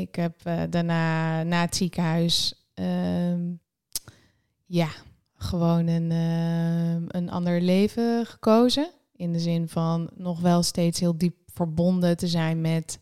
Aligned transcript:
ik 0.00 0.14
heb 0.14 0.40
eh, 0.44 0.62
daarna 0.70 1.42
na 1.42 1.60
het 1.60 1.76
ziekenhuis 1.76 2.54
ehm, 2.74 3.52
ja, 4.66 4.88
gewoon 5.34 5.86
een, 5.86 6.10
ehm, 6.10 7.02
een 7.06 7.30
ander 7.30 7.60
leven 7.60 8.26
gekozen. 8.26 8.90
In 9.16 9.32
de 9.32 9.40
zin 9.40 9.68
van 9.68 10.10
nog 10.14 10.40
wel 10.40 10.62
steeds 10.62 11.00
heel 11.00 11.18
diep 11.18 11.36
verbonden 11.52 12.16
te 12.16 12.28
zijn 12.28 12.60
met 12.60 12.98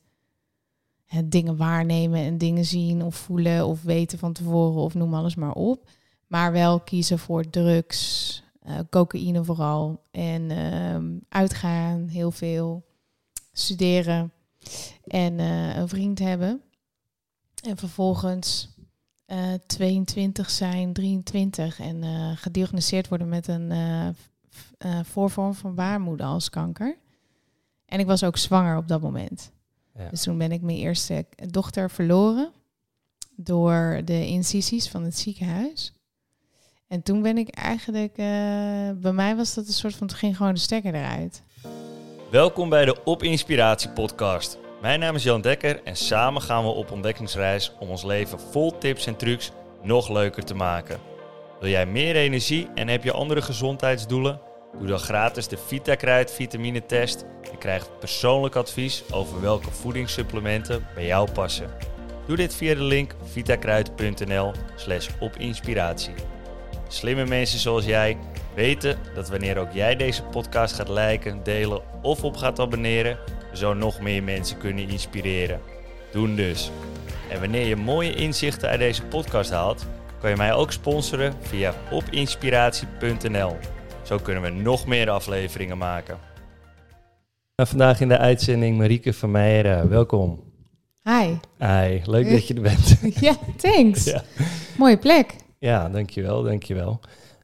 het 1.05 1.31
dingen 1.31 1.57
waarnemen 1.57 2.21
en 2.21 2.39
dingen 2.39 2.65
zien 2.65 3.03
of 3.03 3.15
voelen 3.15 3.67
of 3.67 3.83
weten 3.83 4.19
van 4.19 4.33
tevoren 4.33 4.83
of 4.83 4.95
noem 4.95 5.15
alles 5.15 5.35
maar 5.35 5.53
op. 5.53 5.91
Maar 6.27 6.53
wel 6.53 6.81
kiezen 6.81 7.19
voor 7.19 7.51
drugs, 7.51 8.43
eh, 8.61 8.79
cocaïne 8.91 9.45
vooral. 9.45 10.03
En 10.11 10.51
ehm, 10.51 11.07
uitgaan, 11.29 12.09
heel 12.09 12.31
veel. 12.31 12.87
Studeren 13.53 14.33
en 15.07 15.39
eh, 15.39 15.77
een 15.77 15.89
vriend 15.89 16.19
hebben. 16.19 16.63
En 17.69 17.77
vervolgens 17.77 18.69
eh 19.27 19.53
22 19.67 20.51
zijn, 20.51 20.93
23 20.93 21.81
en 21.81 22.03
eh, 22.03 22.31
gediagnosticeerd 22.35 23.09
worden 23.09 23.29
met 23.29 23.49
een 23.49 23.71
eh, 24.79 25.01
voorvorm 25.03 25.55
van 25.55 25.75
baarmoeder 25.75 26.27
als 26.27 26.51
kanker. 26.51 26.97
En 27.87 28.01
ik 28.01 28.07
was 28.07 28.25
ook 28.25 28.37
zwanger 28.37 28.77
op 28.77 28.89
dat 28.89 29.01
moment. 29.01 29.51
Ja. 29.95 30.09
Dus 30.09 30.23
toen 30.23 30.39
ben 30.39 30.53
ik 30.53 30.63
mijn 30.63 30.79
eerste 30.79 31.27
dochter 31.51 31.91
verloren 31.91 32.53
door 33.37 34.01
de 34.05 34.27
incisies 34.27 34.89
van 34.89 35.03
het 35.03 35.19
ziekenhuis. 35.19 35.93
En 36.87 37.03
toen 37.03 37.23
ben 37.23 37.39
ik 37.39 37.49
eigenlijk, 37.49 38.15
bij 39.01 39.13
mij 39.13 39.37
was 39.37 39.55
dat 39.55 39.67
een 39.67 39.73
soort 39.73 39.95
van, 39.95 40.07
toen 40.07 40.19
ging 40.19 40.37
gewoon 40.37 40.55
de 40.55 40.61
stekker 40.61 40.95
eruit. 40.95 41.43
Welkom 42.31 42.69
bij 42.69 42.85
de 42.85 43.05
Op 43.05 43.23
Inspiratie 43.23 43.91
podcast. 43.91 44.68
Mijn 44.81 45.01
naam 45.01 45.15
is 45.15 45.23
Jan 45.23 45.41
Dekker 45.41 45.81
en 45.85 45.97
samen 45.97 46.43
gaan 46.43 46.65
we 46.65 46.71
op 46.71 46.91
ontdekkingsreis 46.91 47.73
om 47.79 47.89
ons 47.89 48.03
leven 48.03 48.41
vol 48.41 48.79
tips 48.79 49.07
en 49.07 49.17
trucs 49.17 49.51
nog 49.83 50.09
leuker 50.09 50.45
te 50.45 50.55
maken. 50.55 51.01
Wil 51.61 51.71
jij 51.71 51.87
meer 51.87 52.17
energie 52.17 52.69
en 52.75 52.89
heb 52.89 53.05
je 53.05 53.13
andere 53.13 53.43
gezondheidsdoelen? 53.43 54.41
Doe 54.79 54.87
dan 54.87 54.99
gratis 54.99 55.49
de 55.49 55.57
VitaKruid 55.57 56.33
vitamine 56.33 56.87
test 56.87 57.25
en 57.53 57.59
krijg 57.59 57.99
persoonlijk 57.99 58.55
advies 58.55 59.05
over 59.11 59.41
welke 59.41 59.71
voedingssupplementen 59.71 60.87
bij 60.95 61.07
jou 61.07 61.31
passen. 61.33 61.71
Doe 62.27 62.37
dit 62.37 62.55
via 62.55 62.75
de 62.75 62.83
link 62.83 63.15
vitakruid.nl 63.23 64.53
slash 64.77 65.09
opinspiratie. 65.21 66.15
Slimme 66.89 67.25
mensen 67.25 67.59
zoals 67.59 67.85
jij 67.85 68.17
weten 68.55 68.99
dat 69.15 69.29
wanneer 69.29 69.59
ook 69.59 69.73
jij 69.73 69.97
deze 69.97 70.23
podcast 70.23 70.75
gaat 70.75 70.89
liken, 70.89 71.41
delen 71.43 71.83
of 72.03 72.25
op 72.25 72.37
gaat 72.37 72.59
abonneren, 72.59 73.19
zo 73.53 73.75
nog 73.75 74.01
meer 74.01 74.23
mensen 74.23 74.59
kunnen 74.59 74.89
inspireren. 74.89 75.61
Doen 76.13 76.37
dus. 76.37 76.71
En 77.31 77.41
wanneer 77.41 77.67
je 77.67 77.77
mooie 77.77 78.15
inzichten 78.15 78.69
uit 78.69 78.79
deze 78.79 79.03
podcast 79.03 79.51
haalt, 79.51 79.87
kan 80.21 80.31
je 80.31 80.37
mij 80.37 80.53
ook 80.53 80.73
sponsoren 80.73 81.35
via 81.41 81.75
opinspiratie.nl. 81.91 83.57
Zo 84.03 84.19
kunnen 84.19 84.43
we 84.43 84.51
nog 84.51 84.87
meer 84.87 85.11
afleveringen 85.11 85.79
maken. 85.79 86.19
Vandaag 87.57 88.01
in 88.01 88.09
de 88.09 88.19
uitzending 88.19 88.79
Marieke 88.79 89.13
van 89.13 89.31
Meijeren. 89.31 89.89
Welkom. 89.89 90.43
Hi. 91.03 91.35
Hi, 91.59 92.01
leuk 92.05 92.31
dat 92.31 92.49
je 92.49 92.55
er 92.55 92.63
bent. 92.63 92.99
ja, 93.27 93.37
thanks. 93.57 94.05
Ja. 94.05 94.23
Mooie 94.77 94.99
plek. 94.99 95.35
Ja, 95.59 95.89
dankjewel, 95.89 96.43
dankjewel. 96.43 97.01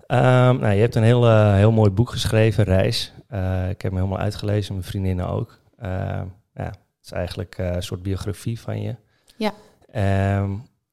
Ehm 0.07 0.59
nou, 0.59 0.75
je 0.75 0.81
hebt 0.81 0.95
een 0.95 1.03
heel, 1.03 1.27
eh, 1.27 1.55
heel 1.55 1.73
mooi 1.73 1.91
boek 1.91 2.11
geschreven, 2.11 2.65
Reis. 2.65 3.13
Eh, 3.29 3.69
ik 3.69 3.83
heb 3.83 3.93
hem 3.93 4.01
helemaal 4.01 4.19
uitgelezen, 4.19 4.75
mijn 4.75 4.87
vriendinnen 4.87 5.29
ook. 5.29 5.61
Ehm, 5.79 6.27
ja, 6.55 6.65
het 6.65 7.05
is 7.05 7.13
eigenlijk 7.13 7.59
eh, 7.59 7.75
een 7.75 7.83
soort 7.83 8.03
biografie 8.03 8.61
van 8.61 8.83
je. 8.83 8.97
Ja. 9.37 9.53
Ehm, 9.91 10.51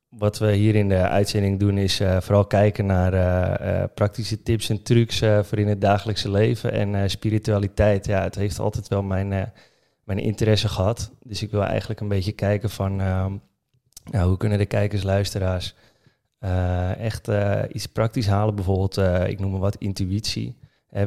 wat 0.09 0.38
we 0.39 0.52
hier 0.52 0.75
in 0.75 0.89
de 0.89 1.08
uitzending 1.08 1.59
doen 1.59 1.78
is 1.78 2.02
vooral 2.19 2.45
kijken 2.45 2.86
naar 2.86 3.88
praktische 3.88 4.44
tips 4.44 4.69
en 4.69 4.83
trucs 4.83 5.23
voor 5.41 5.58
in 5.58 5.67
het 5.67 5.81
dagelijkse 5.81 6.31
leven 6.31 6.72
en 6.72 7.09
spiritualiteit. 7.09 8.06
Ja, 8.06 8.24
het 8.24 8.35
heeft 8.35 8.59
altijd 8.59 8.88
wel 8.88 9.03
mijn, 9.03 9.53
mijn 10.03 10.19
interesse 10.19 10.68
gehad. 10.68 11.12
Dus 11.24 11.41
ik 11.41 11.51
wil 11.51 11.63
eigenlijk 11.63 12.00
een 12.00 12.07
beetje 12.07 12.31
kijken 12.31 12.69
van 12.69 12.95
nou, 12.95 14.28
hoe 14.28 14.38
kunnen 14.38 14.57
de 14.57 14.66
kijkers, 14.66 15.03
luisteraars 15.03 15.75
eh, 16.41 16.97
echt 16.97 17.28
eh, 17.28 17.62
iets 17.72 17.88
praktisch 17.88 18.28
halen. 18.28 18.56
Bijvoorbeeld, 18.56 18.97
eh, 18.97 19.28
ik 19.28 19.40
noem 19.40 19.52
maar 19.52 19.59
wat, 19.59 19.75
intuïtie. 19.75 20.56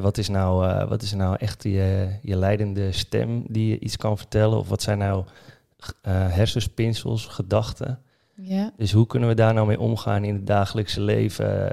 Wat, 0.00 0.19
is 0.19 0.28
nou, 0.28 0.87
wat 0.89 1.03
is 1.03 1.12
nou 1.12 1.37
echt 1.39 1.62
je, 1.62 2.09
je 2.22 2.37
leidende 2.37 2.93
stem 2.93 3.44
die 3.49 3.69
je 3.69 3.78
iets 3.78 3.97
kan 3.97 4.19
vertellen? 4.19 4.59
Of 4.59 4.69
wat 4.69 4.83
zijn 4.83 4.99
nou 4.99 5.25
hersenspinsels, 6.09 7.27
gedachten? 7.27 7.99
Ja. 8.34 8.73
Dus 8.77 8.93
hoe 8.93 9.06
kunnen 9.06 9.28
we 9.28 9.34
daar 9.34 9.55
nou 9.55 9.67
mee 9.67 9.81
omgaan 9.81 10.25
in 10.25 10.34
het 10.34 10.47
dagelijkse 10.47 11.00
leven? 11.00 11.71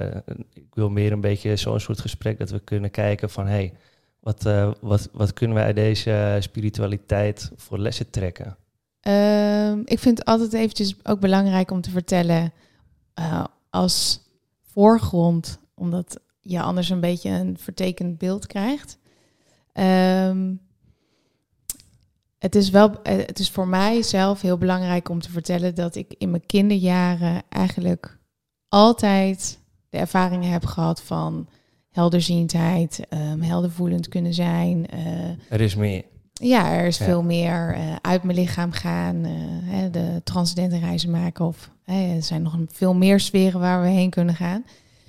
Ik 0.53 0.73
wil 0.73 0.89
meer 0.89 1.11
een 1.11 1.21
beetje 1.21 1.55
zo'n 1.55 1.79
soort 1.79 1.99
gesprek 1.99 2.39
dat 2.39 2.49
we 2.49 2.59
kunnen 2.59 2.91
kijken 2.91 3.29
van... 3.29 3.47
hey, 3.47 3.73
wat, 4.19 4.49
wat, 4.81 5.09
wat 5.11 5.33
kunnen 5.33 5.57
we 5.57 5.63
uit 5.63 5.75
deze 5.75 6.37
spiritualiteit 6.39 7.51
voor 7.55 7.77
lessen 7.77 8.09
trekken? 8.09 8.57
Ehm, 9.01 9.79
ik 9.85 9.99
vind 9.99 10.17
het 10.17 10.27
altijd 10.27 10.53
eventjes 10.53 10.95
ook 11.03 11.19
belangrijk 11.19 11.71
om 11.71 11.81
te 11.81 11.91
vertellen 11.91 12.51
eh, 13.13 13.43
als 13.69 14.21
voorgrond, 14.73 15.59
omdat 15.75 16.19
je 16.39 16.61
anders 16.61 16.89
een 16.89 16.99
beetje 16.99 17.29
een 17.29 17.57
vertekend 17.57 18.17
beeld 18.17 18.47
krijgt. 18.47 18.97
Ehm, 19.73 20.53
het 22.37 22.55
is 22.55 22.69
wel, 22.69 23.01
eh, 23.03 23.17
het 23.17 23.39
is 23.39 23.49
voor 23.49 23.67
mij 23.67 24.01
zelf 24.01 24.41
heel 24.41 24.57
belangrijk 24.57 25.09
om 25.09 25.21
te 25.21 25.31
vertellen 25.31 25.75
dat 25.75 25.95
ik 25.95 26.13
in 26.17 26.29
mijn 26.29 26.45
kinderjaren 26.45 27.41
eigenlijk 27.49 28.17
altijd 28.69 29.59
de 29.89 29.97
ervaringen 29.97 30.51
heb 30.51 30.65
gehad 30.65 31.01
van 31.01 31.47
helderziendheid, 31.91 32.99
um, 33.09 33.41
heldervoelend 33.41 34.07
kunnen 34.07 34.33
zijn. 34.33 34.87
eh, 34.87 35.29
Er 35.49 35.61
is 35.61 35.75
meer. 35.75 36.03
ja, 36.33 36.71
er 36.71 36.85
is 36.85 36.97
Ja. 36.97 37.05
veel 37.05 37.23
meer 37.23 37.77
uit 38.01 38.23
mijn 38.23 38.37
lichaam 38.37 38.71
gaan, 38.71 39.15
hè, 39.63 39.89
de 39.89 40.21
transcendente 40.23 40.77
reizen 40.77 41.09
maken. 41.11 41.45
Of 41.45 41.71
er 41.91 42.23
zijn 42.23 42.41
nog 42.41 42.55
veel 42.71 42.93
meer 42.93 43.19
sferen 43.19 43.59
waar 43.59 43.81
we 43.81 43.87
heen 43.87 44.09
kunnen 44.09 44.35
gaan. 44.35 44.63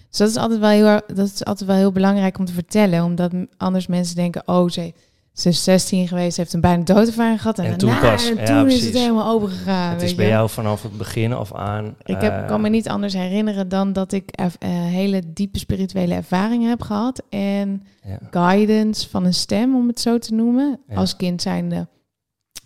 Dus 0.09 0.19
dat 0.19 0.29
is 0.29 0.37
altijd 0.37 0.61
wel 0.61 0.71
heel, 0.71 1.01
dat 1.17 1.27
is 1.27 1.45
altijd 1.45 1.69
wel 1.69 1.79
heel 1.79 1.93
belangrijk 1.93 2.39
om 2.39 2.45
te 2.45 2.53
vertellen. 2.53 3.05
Omdat 3.05 3.33
anders 3.57 3.87
mensen 3.87 4.17
denken, 4.17 4.43
oh, 4.47 4.69
ze, 4.69 4.93
ze 5.33 5.49
is 5.49 5.65
16 5.65 6.09
geweest, 6.09 6.37
heeft 6.37 6.53
een 6.53 6.61
bijna 6.61 6.85
doodervaring 6.85 7.41
gehad. 7.41 7.59
En, 7.59 7.65
En 7.65 7.79
toen 7.79 7.99
pas. 7.99 8.31
en 8.31 8.37
Ja, 8.37 8.65
is 8.67 8.85
het 8.85 8.95
helemaal 8.95 9.33
open 9.33 9.49
gegaan. 9.49 9.93
het 9.93 10.03
is 10.03 10.15
bij 10.15 10.25
je. 10.25 10.31
jou 10.31 10.51
vanaf 10.51 10.83
het 10.83 10.99
begin 10.99 11.33
af 11.33 11.55
aan. 11.55 11.97
Ik 12.05 12.21
heb, 12.21 12.33
eh, 12.33 12.47
kan 12.47 12.61
me 12.61 12.69
niet 12.69 12.89
anders 12.89 13.13
herinneren 13.13 13.69
dan 13.69 13.93
dat 13.93 14.13
ik 14.13 14.31
eh, 14.31 14.47
hele 14.71 15.23
diepe 15.27 15.59
spirituele 15.59 16.15
ervaringen 16.15 16.69
heb 16.69 16.83
gehad. 16.83 17.23
En 17.29 17.83
ja. 18.05 18.19
guidance 18.31 19.09
van 19.09 19.25
een 19.25 19.35
stem, 19.35 19.77
om 19.77 19.89
het 19.89 20.01
zo 20.01 20.19
te 20.19 20.35
noemen. 20.35 20.81
Ja. 20.89 20.95
Als 20.95 21.17
kind 21.17 21.43
zijnde 21.43 21.89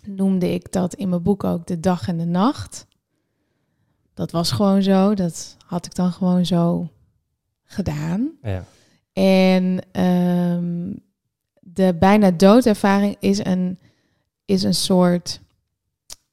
noemde 0.05 0.53
ik 0.53 0.71
dat 0.71 0.93
in 0.93 1.09
mijn 1.09 1.23
boek 1.23 1.43
ook 1.43 1.67
de 1.67 1.79
dag 1.79 2.07
en 2.07 2.17
de 2.17 2.25
nacht. 2.25 2.85
Dat 4.17 4.31
was 4.31 4.51
gewoon 4.51 4.83
zo. 4.83 5.13
Dat 5.13 5.57
had 5.65 5.85
ik 5.85 5.95
dan 5.95 6.11
gewoon 6.11 6.45
zo 6.45 6.89
gedaan. 7.63 8.31
Ja. 8.41 8.63
En 9.13 9.79
ehm, 9.91 10.93
de 11.59 11.95
bijna 11.99 12.31
doodervaring 12.31 13.15
is 13.19 13.45
een, 13.45 13.79
is 14.45 14.63
een 14.63 14.73
soort, 14.73 15.41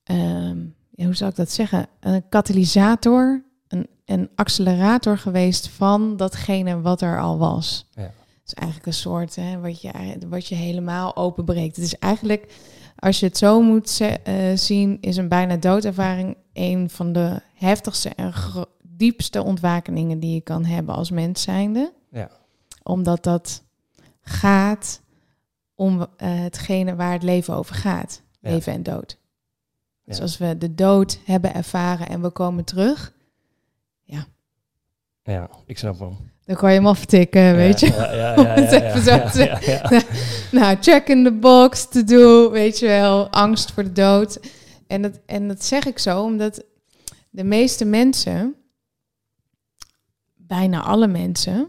ehm, 0.02 0.58
ja, 0.90 1.04
hoe 1.04 1.14
zou 1.14 1.30
ik 1.30 1.36
dat 1.36 1.50
zeggen? 1.50 1.86
Een 2.00 2.28
katalysator, 2.28 3.44
een, 3.68 3.86
een 4.04 4.30
accelerator 4.34 5.18
geweest 5.18 5.68
van 5.68 6.16
datgene 6.16 6.80
wat 6.80 7.00
er 7.00 7.20
al 7.20 7.38
was. 7.38 7.88
Ja. 7.90 8.02
Het 8.02 8.12
is 8.46 8.54
eigenlijk 8.54 8.86
een 8.86 8.92
soort 8.92 9.36
hè, 9.36 9.60
wat, 9.60 9.82
je, 9.82 10.16
wat 10.28 10.46
je 10.46 10.54
helemaal 10.54 11.16
openbreekt. 11.16 11.76
Het 11.76 11.84
is 11.84 11.98
eigenlijk, 11.98 12.52
als 12.96 13.20
je 13.20 13.26
het 13.26 13.38
zo 13.38 13.62
moet 13.62 14.00
eh, 14.00 14.34
zien, 14.54 14.98
is 15.00 15.16
een 15.16 15.28
bijna 15.28 15.56
doodervaring 15.56 16.36
een 16.54 16.90
van 16.90 17.12
de 17.12 17.40
heftigste 17.54 18.08
en 18.08 18.32
diepste 18.82 19.42
ontwakeningen 19.42 20.18
die 20.18 20.34
je 20.34 20.40
kan 20.40 20.64
hebben 20.64 20.94
als 20.94 21.10
mens 21.10 21.42
zijnde. 21.42 21.92
Ja. 22.10 22.30
Omdat 22.82 23.22
dat 23.24 23.62
gaat 24.20 25.00
om 25.74 26.00
eh, 26.00 26.06
hetgene 26.40 26.94
waar 26.94 27.12
het 27.12 27.22
leven 27.22 27.54
over 27.54 27.74
gaat. 27.74 28.22
Ja. 28.40 28.50
Leven 28.50 28.72
en 28.72 28.82
dood. 28.82 29.18
Dus 30.04 30.16
Ja. 30.16 30.22
als 30.22 30.38
we 30.38 30.58
de 30.58 30.74
dood 30.74 31.18
hebben 31.24 31.54
ervaren 31.54 32.08
en 32.08 32.22
we 32.22 32.30
komen 32.30 32.64
terug, 32.64 33.12
ja, 35.26 35.48
ik 35.66 35.78
snap 35.78 35.98
hem. 35.98 36.16
dan 36.44 36.56
kan 36.56 36.70
je 36.72 36.76
hem 36.76 36.86
aftikken, 36.86 37.54
weet 37.56 37.80
je. 37.80 37.86
Ja, 37.86 38.12
ja, 38.12 38.34
ja, 38.40 38.56
ja, 38.58 38.90
ja, 39.04 39.30
ja, 39.34 39.58
ja, 39.60 39.86
ja. 39.90 40.02
Nou, 40.52 40.76
check 40.80 41.08
in 41.08 41.24
the 41.24 41.32
box 41.32 41.88
to 41.88 42.04
do, 42.04 42.50
weet 42.50 42.78
je 42.78 42.86
wel, 42.86 43.28
angst 43.28 43.72
voor 43.72 43.82
de 43.82 43.92
dood. 43.92 44.40
En 44.86 45.02
dat, 45.02 45.20
en 45.26 45.48
dat 45.48 45.64
zeg 45.64 45.86
ik 45.86 45.98
zo 45.98 46.22
omdat 46.22 46.64
de 47.30 47.44
meeste 47.44 47.84
mensen, 47.84 48.54
bijna 50.34 50.82
alle 50.82 51.06
mensen, 51.06 51.68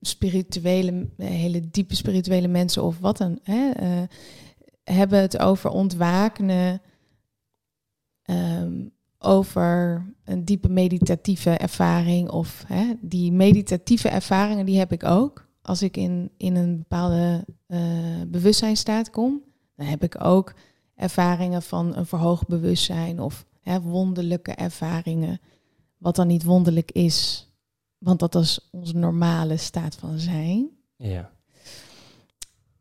spirituele, 0.00 1.08
hele 1.16 1.70
diepe 1.70 1.96
spirituele 1.96 2.48
mensen 2.48 2.82
of 2.82 2.98
wat 2.98 3.16
dan, 3.16 3.38
hè, 3.42 3.70
eh, 3.70 4.02
hebben 4.84 5.20
het 5.20 5.38
over 5.38 5.70
ontwakenen 5.70 6.82
ehm, 8.22 8.72
over 9.18 10.04
een 10.24 10.44
diepe 10.44 10.68
meditatieve 10.68 11.50
ervaring. 11.50 12.30
Of 12.30 12.64
hè, 12.66 12.92
die 13.00 13.32
meditatieve 13.32 14.08
ervaringen, 14.08 14.66
die 14.66 14.78
heb 14.78 14.92
ik 14.92 15.04
ook. 15.04 15.48
Als 15.62 15.82
ik 15.82 15.96
in, 15.96 16.30
in 16.36 16.56
een 16.56 16.78
bepaalde 16.78 17.44
uh, 17.68 17.78
bewustzijnstaat 18.26 19.10
kom, 19.10 19.42
dan 19.76 19.86
heb 19.86 20.02
ik 20.02 20.24
ook 20.24 20.54
ervaringen 20.96 21.62
van 21.62 21.96
een 21.96 22.06
verhoogd 22.06 22.46
bewustzijn 22.48 23.20
of 23.20 23.46
hè, 23.60 23.80
wonderlijke 23.80 24.52
ervaringen. 24.52 25.40
Wat 25.98 26.16
dan 26.16 26.26
niet 26.26 26.44
wonderlijk 26.44 26.92
is, 26.92 27.48
want 27.98 28.18
dat 28.18 28.34
is 28.34 28.68
onze 28.70 28.96
normale 28.96 29.56
staat 29.56 29.96
van 29.96 30.18
zijn. 30.18 30.68
Ja. 30.96 31.30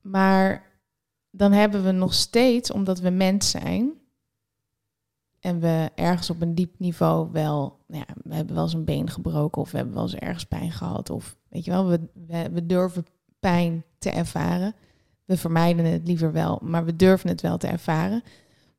Maar 0.01 0.73
dan 1.29 1.51
hebben 1.51 1.83
we 1.83 1.91
nog 1.91 2.13
steeds, 2.13 2.71
omdat 2.71 2.99
we 2.99 3.09
mens 3.09 3.49
zijn, 3.49 3.93
en 5.45 5.59
we 5.59 5.91
ergens 5.95 6.29
op 6.29 6.41
een 6.41 6.55
diep 6.55 6.79
niveau 6.79 7.31
wel, 7.31 7.79
nou 7.87 8.03
ja, 8.07 8.13
we 8.23 8.35
hebben 8.35 8.55
wel 8.55 8.63
eens 8.63 8.73
een 8.73 8.85
been 8.85 9.09
gebroken 9.09 9.61
of 9.61 9.71
we 9.71 9.77
hebben 9.77 9.95
wel 9.95 10.03
eens 10.03 10.15
ergens 10.15 10.43
pijn 10.43 10.71
gehad. 10.71 11.09
Of 11.09 11.37
weet 11.49 11.65
je 11.65 11.71
wel, 11.71 11.87
we, 11.87 11.99
we, 12.27 12.49
we 12.51 12.65
durven 12.65 13.05
pijn 13.39 13.83
te 13.97 14.09
ervaren. 14.09 14.75
We 15.25 15.37
vermijden 15.37 15.85
het 15.85 16.07
liever 16.07 16.31
wel, 16.31 16.59
maar 16.63 16.85
we 16.85 16.95
durven 16.95 17.29
het 17.29 17.41
wel 17.41 17.57
te 17.57 17.67
ervaren. 17.67 18.23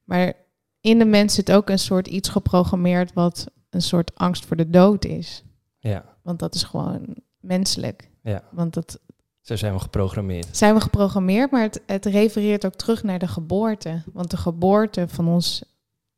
Maar 0.05 0.33
in 0.81 0.99
de 0.99 1.05
mens 1.05 1.35
zit 1.35 1.53
ook 1.53 1.69
een 1.69 1.79
soort 1.79 2.07
iets 2.07 2.29
geprogrammeerd 2.29 3.13
wat 3.13 3.47
een 3.71 3.83
soort 3.83 4.15
angst 4.15 4.47
voor 4.47 4.57
de 4.57 4.71
dood 4.71 5.05
is. 5.05 5.45
Ja. 5.79 6.05
Want 6.23 6.39
dat 6.39 6.55
is 6.55 6.63
gewoon 6.63 7.17
menselijk. 7.41 8.11
Ja. 8.23 8.43
Want 8.51 8.75
dat 8.75 9.01
zo 9.47 9.57
zijn 9.57 9.73
we 9.73 9.81
geprogrammeerd. 9.81 10.57
Zijn 10.57 10.75
we 10.75 10.81
geprogrammeerd, 10.81 11.51
maar 11.51 11.63
het, 11.63 11.83
het 11.87 12.07
refereert 12.07 12.67
ook 12.67 12.75
terug 12.75 13.03
naar 13.03 13.19
de 13.19 13.29
geboorte. 13.29 14.03
Want 14.13 14.31
de 14.31 14.37
geboorte 14.37 15.09
van 15.09 15.29
ons, 15.29 15.65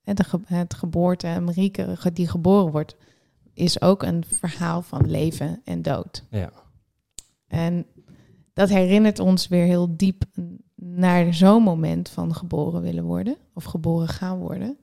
de 0.02 0.24
het 0.46 0.74
geboorte 0.74 1.26
en 1.26 1.44
Marieke 1.44 1.96
die 2.12 2.28
geboren 2.28 2.72
wordt, 2.72 2.96
is 3.52 3.80
ook 3.80 4.02
een 4.02 4.24
verhaal 4.34 4.82
van 4.82 5.10
leven 5.10 5.60
en 5.64 5.82
dood. 5.82 6.24
Ja. 6.30 6.50
En 7.46 7.86
dat 8.58 8.68
herinnert 8.68 9.18
ons 9.18 9.48
weer 9.48 9.64
heel 9.64 9.96
diep 9.96 10.24
naar 10.74 11.34
zo'n 11.34 11.62
moment 11.62 12.08
van 12.08 12.34
geboren 12.34 12.82
willen 12.82 13.04
worden 13.04 13.36
of 13.54 13.64
geboren 13.64 14.08
gaan 14.08 14.38
worden. 14.38 14.78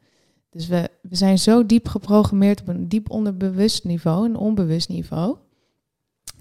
Dus 0.50 0.68
we, 0.68 0.90
we 1.02 1.16
zijn 1.16 1.40
zo 1.40 1.66
diep 1.66 1.88
geprogrammeerd 1.88 2.62
op 2.62 2.68
een 2.68 2.88
diep 2.88 3.10
onderbewust 3.10 3.84
niveau, 3.84 4.26
een 4.26 4.36
onbewust 4.36 4.90
niveau, 4.90 5.38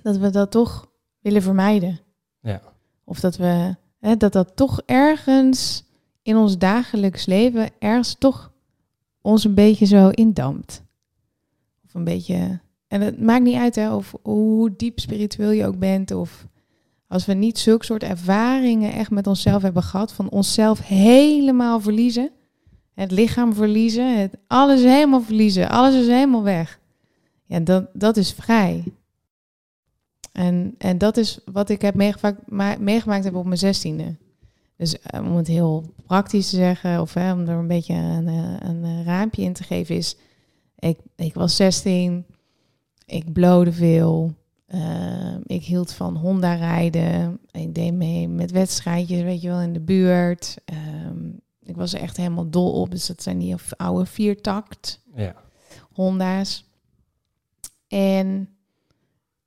dat 0.03 0.17
we 0.17 0.31
dat 0.31 0.51
toch 0.51 0.91
willen 1.21 1.43
vermijden. 1.43 2.01
Ja. 2.41 2.63
Of 3.05 3.21
dat 3.21 3.37
we 3.37 3.77
hè, 3.99 4.17
dat 4.17 4.33
dat 4.33 4.57
toch 4.57 4.81
ergens 4.87 5.85
in 6.23 6.37
ons 6.37 6.59
dagelijks 6.59 7.27
leven 7.27 7.71
ergens 7.79 8.15
toch 8.19 8.53
ons 9.21 9.45
een 9.45 9.55
beetje 9.55 9.87
zo 9.87 10.09
indampt. 10.09 10.83
Of 11.85 11.95
een 11.95 12.05
beetje. 12.05 12.61
En 12.89 13.01
het 13.01 13.21
maakt 13.21 13.45
niet 13.45 13.57
uit 13.57 13.75
hè, 13.75 13.95
of 13.95 14.15
hoe 14.23 14.77
diep 14.77 15.01
spiritueel 15.01 15.51
je 15.51 15.67
ook 15.67 15.79
bent. 15.79 16.11
Of 16.11 16.47
als 17.15 17.27
we 17.27 17.33
niet 17.33 17.59
zulke 17.59 17.85
soort 17.85 18.03
ervaringen 18.03 18.93
echt 18.93 19.11
met 19.11 19.27
onszelf 19.27 19.63
hebben 19.63 19.83
gehad. 19.83 20.13
Van 20.13 20.31
onszelf 20.31 20.87
helemaal 20.87 21.81
verliezen. 21.81 22.31
Het 22.95 23.11
lichaam 23.11 23.55
verliezen. 23.55 24.19
Het, 24.21 24.37
alles 24.47 24.83
helemaal 24.83 25.23
verliezen. 25.23 25.69
Alles 25.69 25.95
is 25.95 26.07
helemaal 26.07 26.43
weg. 26.43 26.81
Ja, 27.45 27.61
dat, 27.61 27.87
dat 27.93 28.17
is 28.17 28.33
vrij. 28.33 28.85
En, 30.33 30.75
en 30.79 30.99
dat 30.99 31.17
is 31.17 31.39
wat 31.53 31.69
ik 31.69 31.83
heb 31.83 31.95
meegemaakt, 31.95 32.79
meegemaakt 32.81 33.25
heb 33.25 33.35
op 33.35 33.45
mijn 33.45 33.59
zestiende. 33.59 34.15
Dus 34.77 35.01
eh, 35.01 35.21
om 35.21 35.37
het 35.37 35.47
heel 35.47 35.85
praktisch 36.07 36.51
te 36.51 36.57
zeggen, 36.57 37.01
of 37.01 37.15
hè, 37.15 37.33
om 37.33 37.41
er 37.41 37.59
een 37.59 37.67
beetje 37.67 37.95
een, 37.95 38.29
eh, 38.29 38.69
een, 38.69 38.85
een 38.85 39.05
raampje 39.05 39.43
in 39.43 39.53
te 39.53 39.63
geven, 39.63 39.97
is: 39.97 40.17
ik, 40.79 40.99
ik 41.17 41.35
was 41.35 41.57
16, 41.57 42.25
ik 43.07 43.33
blode 43.33 43.73
veel, 43.73 44.35
uh, 44.75 45.35
ik 45.45 45.65
hield 45.65 45.93
van 45.93 46.17
Honda 46.17 46.55
rijden, 46.55 47.39
ik 47.51 47.75
deed 47.75 47.95
mee 47.95 48.29
met 48.29 48.51
wedstrijdjes, 48.51 49.23
weet 49.23 49.43
je 49.43 49.49
wel, 49.49 49.61
in 49.61 49.73
de 49.73 49.81
buurt. 49.81 50.57
Uh, 50.73 50.79
ik 51.63 51.77
was 51.77 51.95
er 51.95 52.01
echt 52.01 52.17
helemaal 52.17 52.51
dol 52.51 52.73
op, 52.73 52.91
dus 52.91 53.07
dat 53.07 53.23
zijn 53.23 53.39
die 53.39 53.55
oude 53.77 54.07
viertakt 54.07 55.03
ja. 55.15 55.35
Honda's. 55.93 56.71
En 57.89 58.49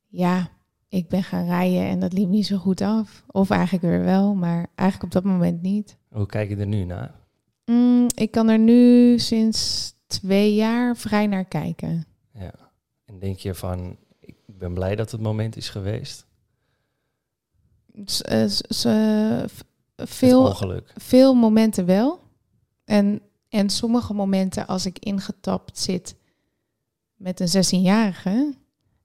ja, 0.07 0.49
ik 0.89 1.07
ben 1.07 1.23
gaan 1.23 1.45
rijden 1.45 1.87
en 1.87 1.99
dat 1.99 2.13
liep 2.13 2.29
niet 2.29 2.45
zo 2.45 2.57
goed 2.57 2.81
af. 2.81 3.23
Of 3.27 3.49
eigenlijk 3.49 3.83
weer 3.83 4.03
wel, 4.03 4.35
maar 4.35 4.67
eigenlijk 4.75 5.15
op 5.15 5.23
dat 5.23 5.31
moment 5.31 5.61
niet. 5.61 5.97
Hoe 6.09 6.25
kijk 6.25 6.49
je 6.49 6.55
er 6.55 6.67
nu 6.67 6.83
naar? 6.83 7.15
Mm, 7.65 8.07
ik 8.15 8.31
kan 8.31 8.49
er 8.49 8.59
nu 8.59 9.19
sinds 9.19 9.93
twee 10.07 10.55
jaar 10.55 10.97
vrij 10.97 11.27
naar 11.27 11.45
kijken. 11.45 12.05
Ja. 12.33 12.53
En 13.05 13.19
denk 13.19 13.37
je 13.37 13.53
van, 13.53 13.97
ik 14.57 14.63
ben 14.63 14.73
blij 14.73 14.95
dat 14.95 15.11
het 15.11 15.21
moment 15.21 15.55
is 15.55 15.69
geweest? 15.69 16.25
Uh, 18.29 19.43
veel, 19.95 20.55
veel 20.95 21.33
momenten 21.33 21.85
wel. 21.85 22.19
En, 22.85 23.21
en 23.49 23.69
sommige 23.69 24.13
momenten 24.13 24.67
als 24.67 24.85
ik 24.85 24.99
ingetapt 24.99 25.79
zit 25.79 26.15
met 27.15 27.39
een 27.39 27.65
16-jarige, 27.65 28.53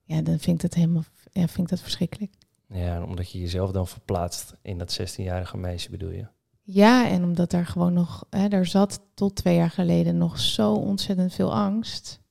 ja, 0.03 0.21
dan 0.21 0.39
vind 0.39 0.55
ik 0.55 0.61
dat 0.61 0.73
helemaal 0.73 1.03
ja, 1.31 1.47
vind 1.47 1.59
ik 1.59 1.69
dat 1.69 1.81
verschrikkelijk. 1.81 2.33
Ja, 2.67 3.03
omdat 3.03 3.31
je 3.31 3.39
jezelf 3.39 3.71
dan 3.71 3.87
verplaatst 3.87 4.53
in 4.61 4.77
dat 4.77 4.99
16-jarige 5.01 5.57
meisje 5.57 5.89
bedoel 5.89 6.11
je? 6.11 6.27
Ja, 6.61 7.07
en 7.07 7.23
omdat 7.23 7.51
daar 7.51 7.65
gewoon 7.65 7.93
nog, 7.93 8.25
hè, 8.29 8.47
daar 8.47 8.65
zat 8.65 9.01
tot 9.13 9.35
twee 9.35 9.55
jaar 9.55 9.71
geleden 9.71 10.17
nog 10.17 10.39
zo 10.39 10.73
ontzettend 10.73 11.33
veel 11.33 11.53
angst. 11.53 12.21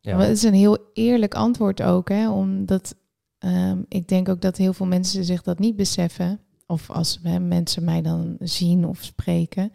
Ja. 0.00 0.16
Maar 0.16 0.26
het 0.26 0.36
is 0.36 0.42
een 0.42 0.54
heel 0.54 0.78
eerlijk 0.92 1.34
antwoord 1.34 1.82
ook, 1.82 2.08
hè, 2.08 2.30
omdat 2.30 2.94
um, 3.38 3.84
ik 3.88 4.08
denk 4.08 4.28
ook 4.28 4.40
dat 4.40 4.56
heel 4.56 4.72
veel 4.72 4.86
mensen 4.86 5.24
zich 5.24 5.42
dat 5.42 5.58
niet 5.58 5.76
beseffen. 5.76 6.40
Of 6.66 6.90
als 6.90 7.18
hè, 7.22 7.38
mensen 7.38 7.84
mij 7.84 8.02
dan 8.02 8.36
zien 8.40 8.84
of 8.84 9.02
spreken. 9.02 9.72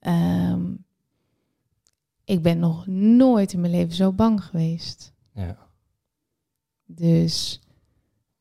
Um, 0.00 0.84
ik 2.24 2.42
ben 2.42 2.58
nog 2.58 2.86
nooit 2.86 3.52
in 3.52 3.60
mijn 3.60 3.72
leven 3.72 3.94
zo 3.94 4.12
bang 4.12 4.44
geweest. 4.44 5.12
Ja. 5.34 5.56
Dus 6.86 7.60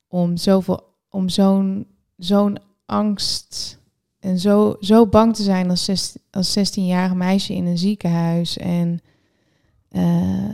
om 0.08 0.38
zoveel, 0.38 0.96
om 1.10 1.30
zo'n 1.30 1.88
zo'n 2.18 2.58
angst 2.86 3.80
en 4.20 4.40
zo, 4.40 4.76
zo 4.80 5.08
bang 5.08 5.36
te 5.36 5.44
zijn 5.44 5.70
als, 5.70 5.86
zes, 5.86 6.18
als 6.32 6.60
16-jarig 6.60 7.14
meisje 7.14 7.54
in 7.54 7.66
een 7.66 7.78
ziekenhuis 7.78 8.58
en 8.58 9.00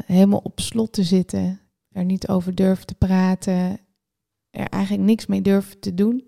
helemaal 0.05 0.41
op 0.43 0.59
slot 0.59 0.93
te 0.93 1.03
zitten, 1.03 1.59
er 1.91 2.05
niet 2.05 2.27
over 2.27 2.55
durven 2.55 2.85
te 2.85 2.95
praten, 2.95 3.79
er 4.49 4.69
eigenlijk 4.69 5.03
niks 5.03 5.25
mee 5.25 5.41
durven 5.41 5.79
te 5.79 5.93
doen. 5.93 6.27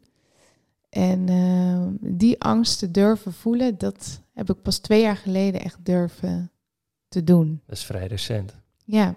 En 0.90 1.30
uh, 1.30 1.88
die 2.00 2.42
angst 2.42 2.80
te 2.80 2.92
durven 2.92 3.34
voelen, 3.34 3.78
dat 3.78 4.22
heb 4.34 4.50
ik 4.50 4.62
pas 4.62 4.78
twee 4.78 5.02
jaar 5.02 5.18
geleden 5.18 5.62
echt 5.62 5.86
durven 5.86 6.52
te 7.08 7.24
doen. 7.24 7.62
Dat 7.66 7.78
is 7.78 7.84
vrij 7.84 8.08
recent. 8.08 8.56
Ja, 8.86 9.16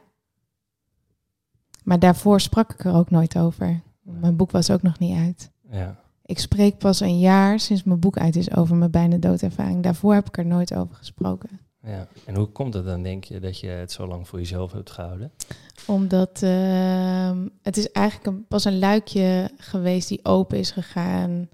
maar 1.82 1.98
daarvoor 1.98 2.40
sprak 2.40 2.72
ik 2.72 2.84
er 2.84 2.94
ook 2.94 3.10
nooit 3.10 3.38
over. 3.38 3.80
Mijn 4.02 4.36
boek 4.36 4.50
was 4.50 4.70
ook 4.70 4.82
nog 4.82 4.98
niet 4.98 5.16
uit. 5.16 5.50
Ja. 5.70 6.00
Ik 6.24 6.38
spreek 6.38 6.78
pas 6.78 7.00
een 7.00 7.18
jaar 7.18 7.60
sinds 7.60 7.82
mijn 7.82 8.00
boek 8.00 8.18
uit 8.18 8.36
is 8.36 8.56
over 8.56 8.76
mijn 8.76 8.90
bijna 8.90 9.16
doodervaring. 9.16 9.82
Daarvoor 9.82 10.14
heb 10.14 10.26
ik 10.26 10.38
er 10.38 10.46
nooit 10.46 10.74
over 10.74 10.94
gesproken. 10.94 11.60
Ja. 11.82 12.08
En 12.24 12.36
hoe 12.36 12.46
komt 12.46 12.74
het 12.74 12.84
dan, 12.84 13.02
denk 13.02 13.24
je, 13.24 13.40
dat 13.40 13.58
je 13.58 13.66
het 13.66 13.92
zo 13.92 14.06
lang 14.06 14.28
voor 14.28 14.38
jezelf 14.38 14.72
hebt 14.72 14.90
gehouden? 14.90 15.32
Omdat 15.86 16.42
uh, 16.42 17.38
het 17.62 17.76
is 17.76 17.90
eigenlijk 17.90 18.26
een, 18.26 18.46
pas 18.46 18.64
een 18.64 18.78
luikje 18.78 19.50
geweest 19.56 20.08
die 20.08 20.24
open 20.24 20.58
is 20.58 20.70
gegaan 20.70 21.48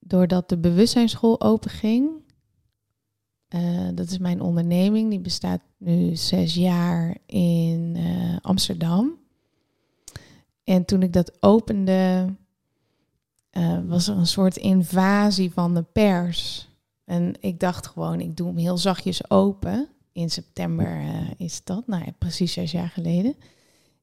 doordat 0.00 0.48
de 0.48 0.58
bewustzijnsschool 0.58 1.40
open 1.40 1.70
ging. 1.70 2.10
Uh, 3.54 3.88
dat 3.94 4.10
is 4.10 4.18
mijn 4.18 4.40
onderneming. 4.40 5.10
Die 5.10 5.20
bestaat 5.20 5.60
nu 5.76 6.16
zes 6.16 6.54
jaar 6.54 7.16
in 7.26 7.94
uh, 7.96 8.36
Amsterdam. 8.40 9.18
En 10.64 10.84
toen 10.84 11.02
ik 11.02 11.12
dat 11.12 11.42
opende, 11.42 12.34
uh, 13.52 13.78
was 13.86 14.08
er 14.08 14.16
een 14.16 14.26
soort 14.26 14.56
invasie 14.56 15.52
van 15.52 15.74
de 15.74 15.82
pers. 15.82 16.68
En 17.04 17.34
ik 17.40 17.60
dacht 17.60 17.86
gewoon, 17.86 18.20
ik 18.20 18.36
doe 18.36 18.46
hem 18.46 18.56
heel 18.56 18.78
zachtjes 18.78 19.30
open. 19.30 19.88
In 20.12 20.30
september 20.30 21.00
uh, 21.00 21.30
is 21.36 21.64
dat, 21.64 21.86
nou 21.86 22.04
ja, 22.04 22.10
precies 22.18 22.52
zes 22.52 22.70
jaar 22.70 22.88
geleden. 22.88 23.34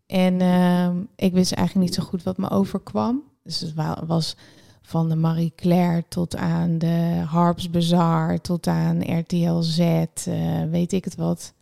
En 0.08 0.39
uh, 0.39 0.89
ik 1.15 1.34
wist 1.34 1.51
eigenlijk 1.51 1.88
niet 1.88 1.96
zo 1.96 2.03
goed 2.03 2.24
wat 2.24 2.38
me 2.38 2.50
overkwam. 2.50 3.24
Dus 3.44 3.60
het 3.60 3.74
was 4.08 4.36
van 4.82 5.10
de 5.10 5.15
Marie 5.15 5.53
Claire 5.56 6.03
tot 6.08 6.36
aan 6.36 6.77
de 6.77 7.24
Harps 7.25 7.70
Bazaar, 7.70 8.41
tot 8.41 8.68
aan 8.68 9.20
RTL 9.20 9.60
Z, 9.60 9.79
uh, 9.79 10.06
weet 10.70 10.94
ik 10.94 11.03
het 11.03 11.15
wat. 11.15 11.53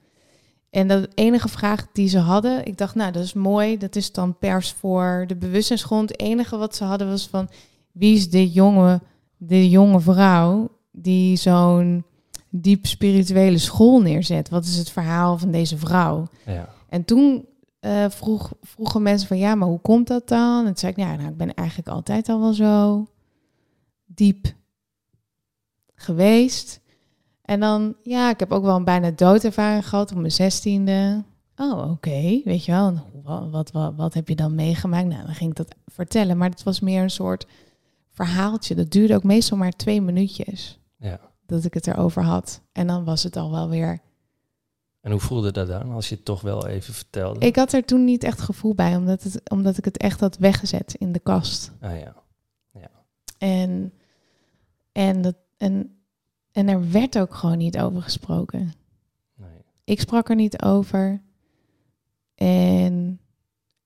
En 0.70 0.88
de 0.88 1.10
enige 1.16 1.48
vraag 1.48 1.88
die 1.94 2.08
ze 2.08 2.20
hadden, 2.20 2.66
ik 2.66 2.78
dacht, 2.78 2.96
nou, 2.96 3.12
dat 3.12 3.24
is 3.24 3.34
mooi. 3.34 3.78
Dat 3.78 3.96
is 3.96 4.12
dan 4.12 4.38
pers 4.38 4.72
voor 4.72 5.24
de 5.28 5.36
bewustzijnsgrond. 5.36 6.10
Het 6.10 6.20
enige 6.20 6.58
wat 6.58 6.76
ze 6.76 6.84
hadden 6.84 7.10
was 7.10 7.28
van, 7.28 7.50
wie 7.92 8.16
is 8.16 8.30
de 8.30 8.52
jonge, 8.52 9.02
de 9.38 9.70
jonge 9.70 10.00
vrouw 10.00 10.70
die 11.02 11.36
zo'n 11.36 12.04
diep 12.50 12.86
spirituele 12.86 13.58
school 13.58 14.02
neerzet. 14.02 14.50
Wat 14.50 14.66
is 14.66 14.78
het 14.78 14.90
verhaal 14.90 15.38
van 15.38 15.52
deze 15.52 15.78
vrouw? 15.78 16.28
Ja. 16.46 16.70
En 16.90 17.06
toen 17.06 17.46
eh, 17.80 18.06
vroeg, 18.10 18.54
vroegen 18.62 19.02
mensen 19.02 19.28
van 19.28 19.38
ja, 19.38 19.56
maar 19.56 19.68
hoe 19.68 19.80
komt 19.80 20.08
dat 20.08 20.28
dan? 20.28 20.60
En 20.60 20.66
toen 20.66 20.78
zei 20.78 20.92
ik, 20.92 20.98
ja, 20.98 21.16
nou, 21.16 21.30
ik 21.30 21.38
ben 21.38 21.54
eigenlijk 21.54 21.90
altijd 21.90 22.30
al 22.30 22.40
wel 22.40 22.54
zo 22.54 23.08
diep 24.06 24.54
geweest. 25.96 26.82
En 27.42 27.60
dan, 27.60 27.96
ja, 28.04 28.30
ik 28.30 28.40
heb 28.40 28.52
ook 28.52 28.64
wel 28.64 28.76
een 28.76 28.84
bijna 28.84 29.12
doodervaring 29.12 29.88
gehad 29.88 30.12
op 30.12 30.18
mijn 30.18 30.32
zestiende. 30.32 31.24
Oh, 31.56 31.92
oké, 31.92 32.42
weet 32.44 32.66
je 32.66 32.72
wel. 32.72 32.94
Wat, 33.24 33.72
wat, 33.72 33.94
wat 33.96 34.14
heb 34.14 34.28
je 34.28 34.36
dan 34.36 34.56
meegemaakt? 34.56 35.08
Nou, 35.08 35.26
dan 35.26 35.36
ging 35.36 35.50
ik 35.50 35.56
dat 35.56 35.76
vertellen. 35.86 36.38
Maar 36.38 36.50
het 36.50 36.64
was 36.64 36.80
meer 36.80 37.02
een 37.02 37.10
soort 37.10 37.48
verhaaltje. 38.10 38.76
Dat 38.76 38.92
duurde 38.92 39.16
ook 39.16 39.24
meestal 39.24 39.58
maar 39.58 39.72
twee 39.72 40.02
minuutjes 40.02 40.80
ja. 40.98 41.20
dat 41.46 41.64
ik 41.64 41.74
het 41.74 41.88
erover 41.88 42.24
had. 42.24 42.62
En 42.72 42.88
dan 42.88 43.04
was 43.04 43.24
het 43.24 43.36
al 43.36 43.52
wel 43.52 43.70
weer 43.70 44.00
En 45.02 45.12
hoe 45.12 45.20
voelde 45.20 45.52
dat 45.52 45.68
dan, 45.68 45.92
als 45.92 46.10
je 46.10 46.16
het 46.16 46.26
toch 46.26 46.42
wel 46.42 46.68
even 46.68 46.94
vertelde? 46.94 47.40
Ik 47.40 47.56
had 47.56 47.74
er 47.74 47.86
toen 47.86 48.04
niet 48.04 48.24
echt 48.24 48.42
gevoel 48.42 48.76
bij, 48.76 48.96
omdat, 48.96 49.24
het, 49.24 49.50
omdat 49.50 49.78
ik 49.78 49.86
het 49.86 49.98
echt 49.98 50.20
had 50.20 50.38
weggezet 50.38 50.94
in 50.94 51.12
de 51.12 51.20
kast. 51.20 51.72
Ah 51.80 52.00
ja. 52.00 52.16
En, 53.38 53.94
en, 54.92 55.22
dat, 55.22 55.36
en, 55.58 55.98
en 56.52 56.68
er 56.68 56.92
werd 56.92 57.20
ook 57.20 57.34
gewoon 57.34 57.58
niet 57.58 57.80
over 57.80 58.02
gesproken. 58.02 58.74
Nee. 59.36 59.66
Ik 59.84 60.00
sprak 60.00 60.30
er 60.30 60.36
niet 60.36 60.62
over. 60.62 61.22
En 62.36 63.20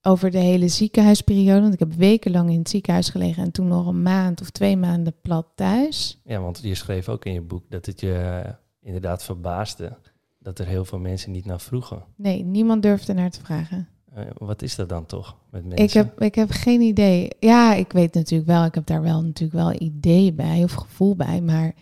over 0.01 0.31
de 0.31 0.37
hele 0.37 0.67
ziekenhuisperiode, 0.67 1.61
want 1.61 1.73
ik 1.73 1.79
heb 1.79 1.93
wekenlang 1.93 2.49
in 2.49 2.57
het 2.59 2.69
ziekenhuis 2.69 3.09
gelegen 3.09 3.43
en 3.43 3.51
toen 3.51 3.67
nog 3.67 3.87
een 3.87 4.01
maand 4.01 4.41
of 4.41 4.49
twee 4.49 4.77
maanden 4.77 5.13
plat 5.21 5.47
thuis. 5.55 6.19
Ja, 6.23 6.39
want 6.39 6.59
je 6.63 6.75
schreef 6.75 7.09
ook 7.09 7.25
in 7.25 7.33
je 7.33 7.41
boek 7.41 7.63
dat 7.69 7.85
het 7.85 7.99
je 7.99 8.13
eh, 8.13 8.51
inderdaad 8.81 9.23
verbaasde 9.23 9.97
dat 10.39 10.59
er 10.59 10.65
heel 10.67 10.85
veel 10.85 10.99
mensen 10.99 11.31
niet 11.31 11.45
naar 11.45 11.59
vroegen. 11.61 12.03
Nee, 12.15 12.43
niemand 12.43 12.81
durfde 12.81 13.13
naar 13.13 13.29
te 13.31 13.39
vragen. 13.43 13.87
Eh, 14.13 14.23
wat 14.37 14.61
is 14.61 14.75
dat 14.75 14.89
dan 14.89 15.05
toch 15.05 15.35
met 15.49 15.65
mensen? 15.65 15.85
Ik 15.85 15.93
heb, 15.93 16.21
ik 16.21 16.35
heb 16.35 16.51
geen 16.51 16.81
idee. 16.81 17.27
Ja, 17.39 17.73
ik 17.73 17.91
weet 17.91 18.13
natuurlijk 18.13 18.49
wel, 18.49 18.65
ik 18.65 18.75
heb 18.75 18.85
daar 18.85 19.01
wel 19.01 19.21
natuurlijk 19.21 19.59
wel 19.63 19.73
idee 19.81 20.33
bij 20.33 20.63
of 20.63 20.73
gevoel 20.73 21.15
bij. 21.15 21.41
Maar 21.41 21.73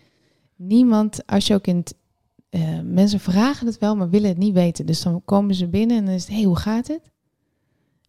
niemand, 0.55 1.25
als 1.27 1.47
je 1.47 1.53
ook 1.53 1.67
in 1.67 1.77
het. 1.77 1.95
eh, 2.49 2.79
mensen 2.83 3.19
vragen 3.19 3.67
het 3.67 3.77
wel, 3.77 3.95
maar 3.95 4.09
willen 4.09 4.29
het 4.29 4.38
niet 4.38 4.53
weten. 4.53 4.85
Dus 4.85 5.01
dan 5.01 5.21
komen 5.25 5.55
ze 5.55 5.67
binnen 5.67 5.97
en 5.97 6.05
dan 6.05 6.13
is 6.13 6.21
het, 6.21 6.29
hé, 6.29 6.35
hey, 6.35 6.45
hoe 6.45 6.57
gaat 6.57 6.88
het? 6.88 7.01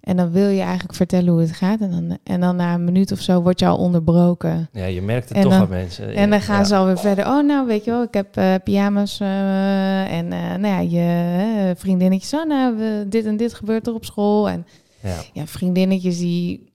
En 0.01 0.17
dan 0.17 0.31
wil 0.31 0.49
je 0.49 0.61
eigenlijk 0.61 0.95
vertellen 0.95 1.33
hoe 1.33 1.41
het 1.41 1.53
gaat. 1.53 1.81
En 1.81 1.91
dan, 1.91 2.19
en 2.23 2.41
dan 2.41 2.57
na 2.57 2.75
een 2.75 2.85
minuut 2.85 3.13
of 3.13 3.21
zo 3.21 3.43
word 3.43 3.59
je 3.61 3.67
al 3.67 3.77
onderbroken. 3.77 4.69
Ja, 4.73 4.85
je 4.85 5.03
merkt 5.03 5.29
het 5.29 5.39
En 5.39 5.43
toch 5.43 5.53
aan 5.53 5.69
mensen. 5.69 6.15
En 6.15 6.31
dan 6.31 6.41
gaan 6.41 6.59
Ja. 6.59 6.65
ze 6.65 6.77
alweer 6.77 6.99
verder. 6.99 7.27
Oh, 7.27 7.47
nou, 7.47 7.67
weet 7.67 7.85
je 7.85 7.91
wel, 7.91 8.03
ik 8.03 8.15
heb 8.15 8.37
eh, 8.37 8.55
pyjama's 8.65 9.21
eh, 9.21 10.13
en 10.13 10.33
eh, 10.33 10.55
nou 10.55 10.67
ja, 10.67 10.79
je 10.81 11.75
vriendinnetjes. 11.77 12.35
Oh, 12.35 12.47
nou, 12.47 12.77
we, 12.77 13.05
dit 13.09 13.25
en 13.25 13.37
dit 13.37 13.55
gebeurt 13.55 13.87
er 13.87 13.95
op 13.95 14.05
school. 14.05 14.49
En 14.49 14.67
Ja. 15.03 15.17
ja, 15.33 15.47
vriendinnetjes 15.47 16.19
die 16.19 16.73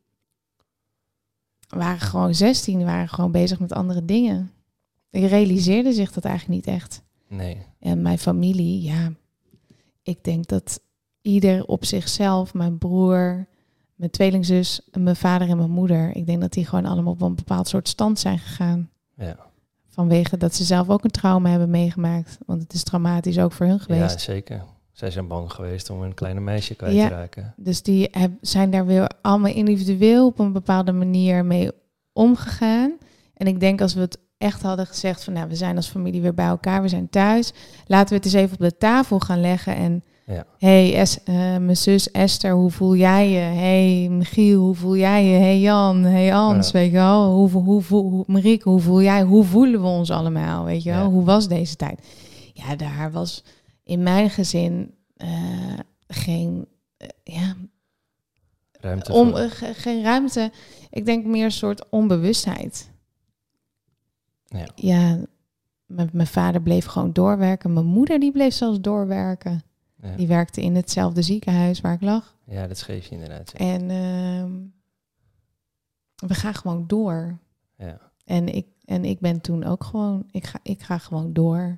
waren 1.68 2.00
gewoon 2.00 2.36
16, 2.36 2.78
die 2.78 2.86
waren 2.86 3.10
gewoon 3.10 3.32
bezig 3.32 3.60
met 3.60 3.74
andere 3.74 4.06
dingen. 4.06 4.52
Ik 5.12 5.30
realiseerde 5.30 5.94
zich 5.94 6.12
dat 6.12 6.26
eigenlijk 6.26 6.66
niet 6.66 6.76
echt. 6.76 7.02
Nee. 7.30 7.58
En 7.80 8.02
mijn 8.02 8.18
familie, 8.18 8.82
ja, 8.82 9.12
ik 10.04 10.24
denk 10.24 10.48
dat 10.48 10.80
ieder 11.26 11.66
op 11.66 11.86
zichzelf, 11.86 12.54
mijn 12.54 12.78
broer, 12.78 13.46
mijn 13.96 14.12
tweelingzus, 14.12 14.82
mijn 14.94 15.16
vader 15.16 15.50
en 15.50 15.58
mijn 15.58 15.70
moeder, 15.72 16.16
ik 16.16 16.26
denk 16.26 16.42
dat 16.42 16.54
die 16.54 16.66
gewoon 16.66 16.86
allemaal 16.86 17.14
op 17.14 17.22
een 17.22 17.36
bepaald 17.36 17.68
soort 17.68 17.88
stand 17.88 18.20
zijn 18.20 18.40
gegaan. 18.40 18.90
Ja. 19.18 19.36
Vanwege 19.90 20.38
dat 20.38 20.56
ze 20.56 20.64
zelf 20.64 20.90
ook 20.90 21.04
een 21.04 21.12
trauma 21.12 21.50
hebben 21.50 21.70
meegemaakt. 21.70 22.38
Want 22.46 22.62
het 22.62 22.74
is 22.74 22.84
traumatisch 22.84 23.40
ook 23.40 23.52
voor 23.52 23.66
hun 23.66 23.76
ja, 23.76 23.84
geweest. 23.84 24.20
zeker. 24.20 24.64
Zij 24.92 25.12
zijn 25.12 25.28
bang 25.28 25.52
geweest 25.52 25.90
om 25.90 26.02
een 26.02 26.14
kleine 26.14 26.40
meisje 26.40 26.76
kwijt 26.76 26.96
Ja. 26.96 27.08
te 27.08 27.14
raken. 27.14 27.54
Dus 27.58 27.82
die 27.84 28.08
heb- 28.12 28.32
zijn 28.42 28.70
daar 28.72 28.86
weer 28.86 29.10
allemaal 29.22 29.52
individueel 29.54 30.26
op 30.26 30.40
een 30.40 30.52
bepaalde 30.54 30.92
manier 30.92 31.46
mee 31.46 31.72
omgegaan. 32.14 32.98
En 33.34 33.48
ik 33.48 33.60
denk 33.60 33.82
als 33.82 33.94
we 33.94 34.00
het 34.00 34.18
echt 34.38 34.62
hadden 34.62 34.88
gezegd 34.88 35.24
van 35.24 35.34
nou, 35.34 35.48
we 35.48 35.56
zijn 35.56 35.76
als 35.76 35.88
familie 35.88 36.22
weer 36.22 36.34
bij 36.34 36.46
elkaar, 36.46 36.82
we 36.82 36.88
zijn 36.88 37.10
thuis. 37.10 37.54
Laten 37.86 38.10
we 38.10 38.16
het 38.16 38.26
eens 38.26 38.34
even 38.34 38.54
op 38.54 38.60
de 38.70 38.78
tafel 38.78 39.20
gaan 39.20 39.42
leggen. 39.42 39.76
En 39.76 40.04
Ja. 40.26 40.46
hey, 40.58 40.94
Es- 40.96 41.24
eh, 41.24 41.36
mijn 41.36 41.78
zus 41.78 42.12
Esther, 42.12 42.52
hoe 42.52 42.72
voel 42.72 42.96
jij 42.96 43.30
je? 43.30 43.38
hey, 43.40 44.08
Michiel, 44.10 44.62
hoe 44.62 44.76
voel 44.76 44.96
jij 44.98 45.26
je? 45.26 45.38
hey, 45.40 45.60
Jan, 45.60 46.04
hey, 46.04 46.36
Ans, 46.36 46.66
Ja. 46.72 46.74
weet 46.80 46.86
je 46.92 46.98
wel? 46.98 47.32
Hoe, 47.34 47.50
hoe, 47.50 47.84
hoe, 47.84 48.24
Marieke, 48.28 48.70
hoe 48.70 48.80
voel 48.80 49.02
jij? 49.02 49.24
Hoe 49.24 49.44
voelen 49.44 49.82
we 49.82 49.88
ons 49.88 50.12
allemaal? 50.12 50.64
Weet 50.66 50.84
je 50.84 50.90
wel? 50.92 51.04
Ja. 51.04 51.10
Hoe 51.10 51.24
was 51.24 51.48
deze 51.48 51.76
tijd? 51.76 52.08
Ja, 52.54 52.76
daar 52.76 53.12
was 53.12 53.44
in 53.84 54.04
mijn 54.04 54.30
gezin 54.30 54.94
eh, 55.16 55.30
geen, 56.08 56.68
eh, 56.98 57.08
ja, 57.24 57.56
Ruimte 58.80 59.14
om, 59.14 59.34
ge- 59.36 59.74
geen 59.74 60.04
ruimte. 60.04 60.52
Ik 60.90 61.06
denk 61.06 61.26
meer 61.26 61.46
een 61.46 61.52
soort 61.52 61.90
onbewustheid. 61.90 62.92
Ja. 64.46 64.68
Ja, 64.76 65.18
mijn, 65.86 66.10
mijn 66.14 66.28
vader 66.28 66.62
bleef 66.62 66.86
gewoon 66.86 67.14
doorwerken. 67.14 67.74
Mijn 67.74 67.86
moeder 67.86 68.20
die 68.20 68.32
bleef 68.32 68.54
zelfs 68.54 68.82
doorwerken. 68.82 69.64
Ja. 70.06 70.16
Die 70.16 70.28
werkte 70.28 70.62
in 70.62 70.76
hetzelfde 70.76 71.22
ziekenhuis 71.22 71.82
waar 71.82 71.94
ik 71.94 72.02
lag. 72.02 72.36
ja, 72.46 72.68
dat 72.68 72.78
schreef 72.78 73.06
je 73.06 73.12
inderdaad. 73.16 73.52
Ja. 73.58 73.60
En 73.60 73.90
ehm, 73.90 74.52
we 76.28 76.34
gaan 76.34 76.54
gewoon 76.54 76.88
door. 76.88 77.38
Ja. 77.78 78.12
En 78.26 78.48
ik, 78.56 78.68
en 78.86 79.06
ik 79.06 79.20
ben 79.20 79.42
toen 79.42 79.64
ook 79.64 79.84
gewoon, 79.84 80.28
ik 80.32 80.46
ga, 80.46 80.60
ik 80.64 80.82
ga 80.82 80.98
gewoon 80.98 81.34
door. 81.34 81.78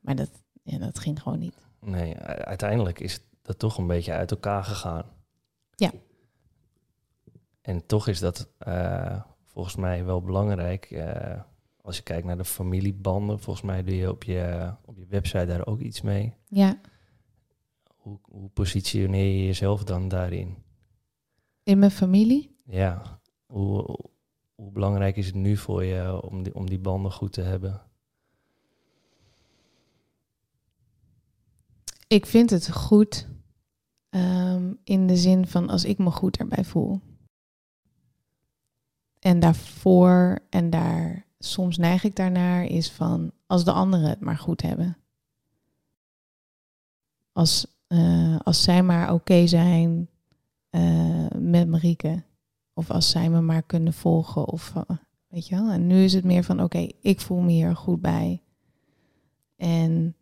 Maar 0.00 0.16
dat, 0.16 0.30
ja, 0.62 0.78
dat 0.78 0.98
ging 0.98 1.22
gewoon 1.22 1.38
niet. 1.38 1.54
Nee, 1.80 2.16
uiteindelijk 2.18 3.00
is 3.00 3.20
dat 3.42 3.58
toch 3.58 3.78
een 3.78 3.86
beetje 3.86 4.12
uit 4.12 4.30
elkaar 4.30 4.64
gegaan. 4.64 5.04
Ja. 5.76 5.90
En 7.60 7.86
toch 7.86 8.06
is 8.08 8.18
dat 8.18 8.48
eh, 8.58 9.22
volgens 9.46 9.76
mij 9.76 10.04
wel 10.04 10.22
belangrijk. 10.22 10.84
eh, 10.84 11.40
als 11.82 11.96
je 11.96 12.02
kijkt 12.02 12.26
naar 12.26 12.36
de 12.36 12.44
familiebanden, 12.44 13.40
volgens 13.40 13.64
mij 13.66 13.82
doe 13.82 13.96
je 13.96 14.10
op 14.10 14.24
je, 14.24 14.72
op 14.84 14.96
je 14.96 15.06
website 15.06 15.46
daar 15.46 15.66
ook 15.66 15.80
iets 15.80 16.00
mee. 16.00 16.34
Ja, 16.48 16.80
Hoe, 18.08 18.18
hoe 18.22 18.48
positioneer 18.48 19.38
je 19.38 19.46
jezelf 19.46 19.84
dan 19.84 20.08
daarin? 20.08 20.56
in 21.68 21.78
mijn 21.78 21.90
familie. 21.90 22.56
Ja, 22.64 23.20
hoe, 23.46 23.98
hoe 24.54 24.70
belangrijk 24.72 25.16
is 25.16 25.26
het 25.26 25.34
nu 25.34 25.56
voor 25.56 25.84
je 25.84 26.22
om 26.22 26.42
die, 26.42 26.54
om 26.54 26.68
die 26.68 26.78
banden 26.78 27.12
goed 27.12 27.32
te 27.32 27.40
hebben? 27.40 27.82
Ik 32.06 32.26
vind 32.26 32.50
het 32.50 32.70
goed 32.72 33.28
ehm, 34.08 34.72
in 34.84 35.06
de 35.06 35.16
zin 35.16 35.46
van 35.46 35.68
als 35.68 35.84
ik 35.84 35.98
me 35.98 36.10
goed 36.10 36.36
erbij 36.36 36.64
voel. 36.64 37.00
En 39.18 39.40
daarvoor 39.40 40.38
en 40.50 40.70
daar, 40.70 41.26
soms 41.38 41.76
neig 41.76 42.04
ik 42.04 42.16
daarnaar, 42.16 42.64
is 42.64 42.90
van 42.90 43.32
als 43.46 43.64
de 43.64 43.72
anderen 43.72 44.08
het 44.08 44.20
maar 44.20 44.38
goed 44.38 44.62
hebben. 44.62 44.96
Als, 47.32 47.77
eh, 47.88 48.36
als 48.42 48.62
zij 48.62 48.82
maar 48.82 49.12
oké 49.12 49.46
zijn 49.46 50.08
eh, 50.70 51.26
met 51.38 51.68
Marieke. 51.68 52.22
Of 52.74 52.90
als 52.90 53.10
zij 53.10 53.30
me 53.30 53.40
maar 53.40 53.62
kunnen 53.62 53.92
volgen. 53.92 54.48
Of, 54.48 54.72
eh, 54.74 54.96
weet 55.28 55.48
je 55.48 55.54
wel. 55.54 55.70
En 55.70 55.86
nu 55.86 56.04
is 56.04 56.12
het 56.12 56.24
meer 56.24 56.44
van 56.44 56.62
oké, 56.62 56.86
ik 57.00 57.20
voel 57.20 57.40
me 57.40 57.50
hier 57.50 57.76
goed 57.76 58.00
bij. 58.00 58.42
En, 59.56 60.16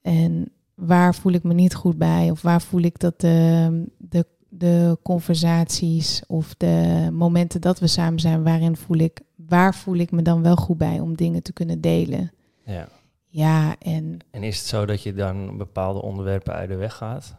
en 0.00 0.52
waar 0.74 1.14
voel 1.14 1.32
ik 1.32 1.42
me 1.42 1.54
niet 1.54 1.74
goed 1.74 1.98
bij? 1.98 2.30
Of 2.30 2.42
waar 2.42 2.62
voel 2.62 2.80
ik 2.80 2.98
dat 2.98 3.20
de, 3.20 3.84
de, 3.96 4.26
de 4.48 4.98
conversaties 5.02 6.22
of 6.26 6.54
de 6.54 7.08
momenten 7.12 7.60
dat 7.60 7.78
we 7.78 7.86
samen 7.86 8.20
zijn, 8.20 8.42
waarin 8.42 8.76
voel 8.76 8.98
ik, 8.98 9.20
waar 9.34 9.74
voel 9.74 9.96
ik 9.96 10.10
me 10.10 10.22
dan 10.22 10.42
wel 10.42 10.56
goed 10.56 10.78
bij 10.78 11.00
om 11.00 11.16
dingen 11.16 11.42
te 11.42 11.52
kunnen 11.52 11.80
delen? 11.80 12.32
Ja. 12.64 12.88
Ja, 13.28 13.74
en 13.78 14.18
En 14.30 14.42
is 14.42 14.58
het 14.58 14.66
zo 14.66 14.86
dat 14.86 15.02
je 15.02 15.14
dan 15.14 15.56
bepaalde 15.56 16.02
onderwerpen 16.02 16.52
uit 16.54 16.68
de 16.68 16.76
weg 16.76 16.94
gaat? 16.94 17.36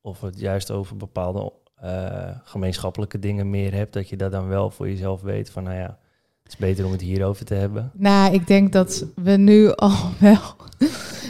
Of 0.00 0.20
het 0.20 0.40
juist 0.40 0.70
over 0.70 0.96
bepaalde 0.96 1.52
eh, 1.74 2.30
gemeenschappelijke 2.44 3.18
dingen 3.18 3.50
meer 3.50 3.74
hebt, 3.74 3.92
dat 3.92 4.08
je 4.08 4.16
dat 4.16 4.32
dan 4.32 4.48
wel 4.48 4.70
voor 4.70 4.88
jezelf 4.88 5.22
weet 5.22 5.50
van, 5.50 5.62
nou 5.62 5.76
ja, 5.76 5.98
het 6.42 6.52
is 6.52 6.56
beter 6.56 6.84
om 6.86 6.92
het 6.92 7.00
hierover 7.00 7.44
te 7.44 7.54
hebben. 7.54 7.90
nou, 7.94 8.34
ik 8.34 8.46
denk 8.46 8.72
dat 8.72 9.04
we 9.14 9.30
nu 9.30 9.74
al 9.74 9.96
wel. 10.20 10.56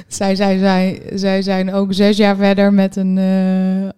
zij, 0.08 0.34
zij, 0.34 0.58
zij, 0.58 1.02
zij 1.14 1.42
zijn 1.42 1.72
ook 1.72 1.92
zes 1.92 2.16
jaar 2.16 2.36
verder 2.36 2.72
met 2.72 2.96
een, 2.96 3.18
eh 3.18 3.88